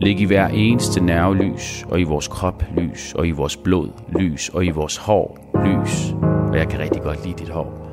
Læg 0.02 0.20
i 0.20 0.26
hver 0.26 0.48
eneste 0.48 1.02
nerve 1.02 1.36
lys, 1.36 1.86
og 1.90 2.00
i 2.00 2.04
vores 2.04 2.28
krop 2.28 2.64
lys, 2.78 3.14
og 3.14 3.28
i 3.28 3.32
vores 3.32 3.58
blod 3.58 3.90
lys, 4.20 4.50
og 4.50 4.66
i 4.66 4.70
vores 4.70 4.98
hår 4.98 5.52
lys. 5.66 6.14
Og 6.52 6.58
jeg 6.58 6.70
kan 6.70 6.80
rigtig 6.80 7.02
godt 7.02 7.26
lide 7.26 7.38
dit 7.38 7.50
hår. 7.50 7.90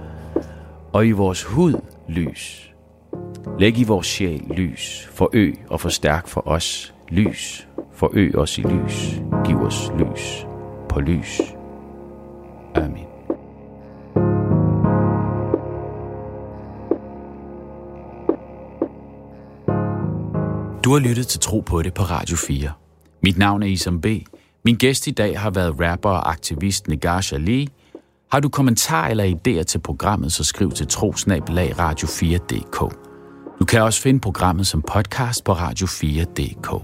Og 0.92 1.06
i 1.06 1.10
vores 1.10 1.44
hud 1.44 1.74
lys. 2.08 2.72
Læg 3.58 3.78
i 3.78 3.84
vores 3.84 4.06
sjæl 4.06 4.42
lys. 4.56 5.08
Forøg 5.12 5.54
og 5.68 5.80
forstærk 5.80 6.28
for 6.28 6.48
os 6.48 6.94
lys. 7.08 7.68
Forøg 8.00 8.38
os 8.38 8.58
i 8.58 8.62
lys. 8.62 9.20
Giv 9.44 9.60
os 9.62 9.92
lys 9.98 10.46
på 10.88 11.00
lys. 11.00 11.40
Amen. 12.74 13.06
Du 20.84 20.92
har 20.92 20.98
lyttet 20.98 21.26
til 21.26 21.40
Tro 21.40 21.60
på 21.60 21.82
det 21.82 21.94
på 21.94 22.02
Radio 22.02 22.36
4. 22.36 22.72
Mit 23.22 23.38
navn 23.38 23.62
er 23.62 23.66
Isam 23.66 24.00
B. 24.00 24.06
Min 24.64 24.76
gæst 24.76 25.06
i 25.06 25.10
dag 25.10 25.40
har 25.40 25.50
været 25.50 25.74
rapper 25.80 26.10
og 26.10 26.30
aktivist 26.30 26.88
Negash 26.88 27.34
Ali. 27.34 27.68
Har 28.32 28.40
du 28.40 28.48
kommentarer 28.48 29.10
eller 29.10 29.24
idéer 29.24 29.62
til 29.62 29.78
programmet, 29.78 30.32
så 30.32 30.44
skriv 30.44 30.70
til 30.70 30.86
trosnabelag 30.86 31.72
radio4.dk. 31.78 32.96
Du 33.58 33.64
kan 33.64 33.82
også 33.82 34.02
finde 34.02 34.20
programmet 34.20 34.66
som 34.66 34.82
podcast 34.82 35.44
på 35.44 35.52
radio4.dk. 35.52 36.82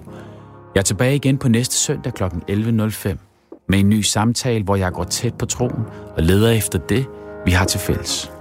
Jeg 0.77 0.81
er 0.81 0.85
tilbage 0.85 1.17
igen 1.17 1.39
på 1.39 1.49
næste 1.49 1.75
søndag 1.75 2.15
kl. 2.15 2.25
11.05 2.25 3.17
med 3.69 3.79
en 3.79 3.89
ny 3.89 4.01
samtale, 4.01 4.65
hvor 4.65 4.77
jeg 4.77 4.93
går 4.93 5.05
tæt 5.05 5.35
på 5.35 5.47
troen 5.47 5.83
og 6.17 6.23
leder 6.23 6.51
efter 6.51 6.79
det, 6.79 7.07
vi 7.45 7.51
har 7.51 7.65
til 7.65 7.81
fælles. 7.81 8.36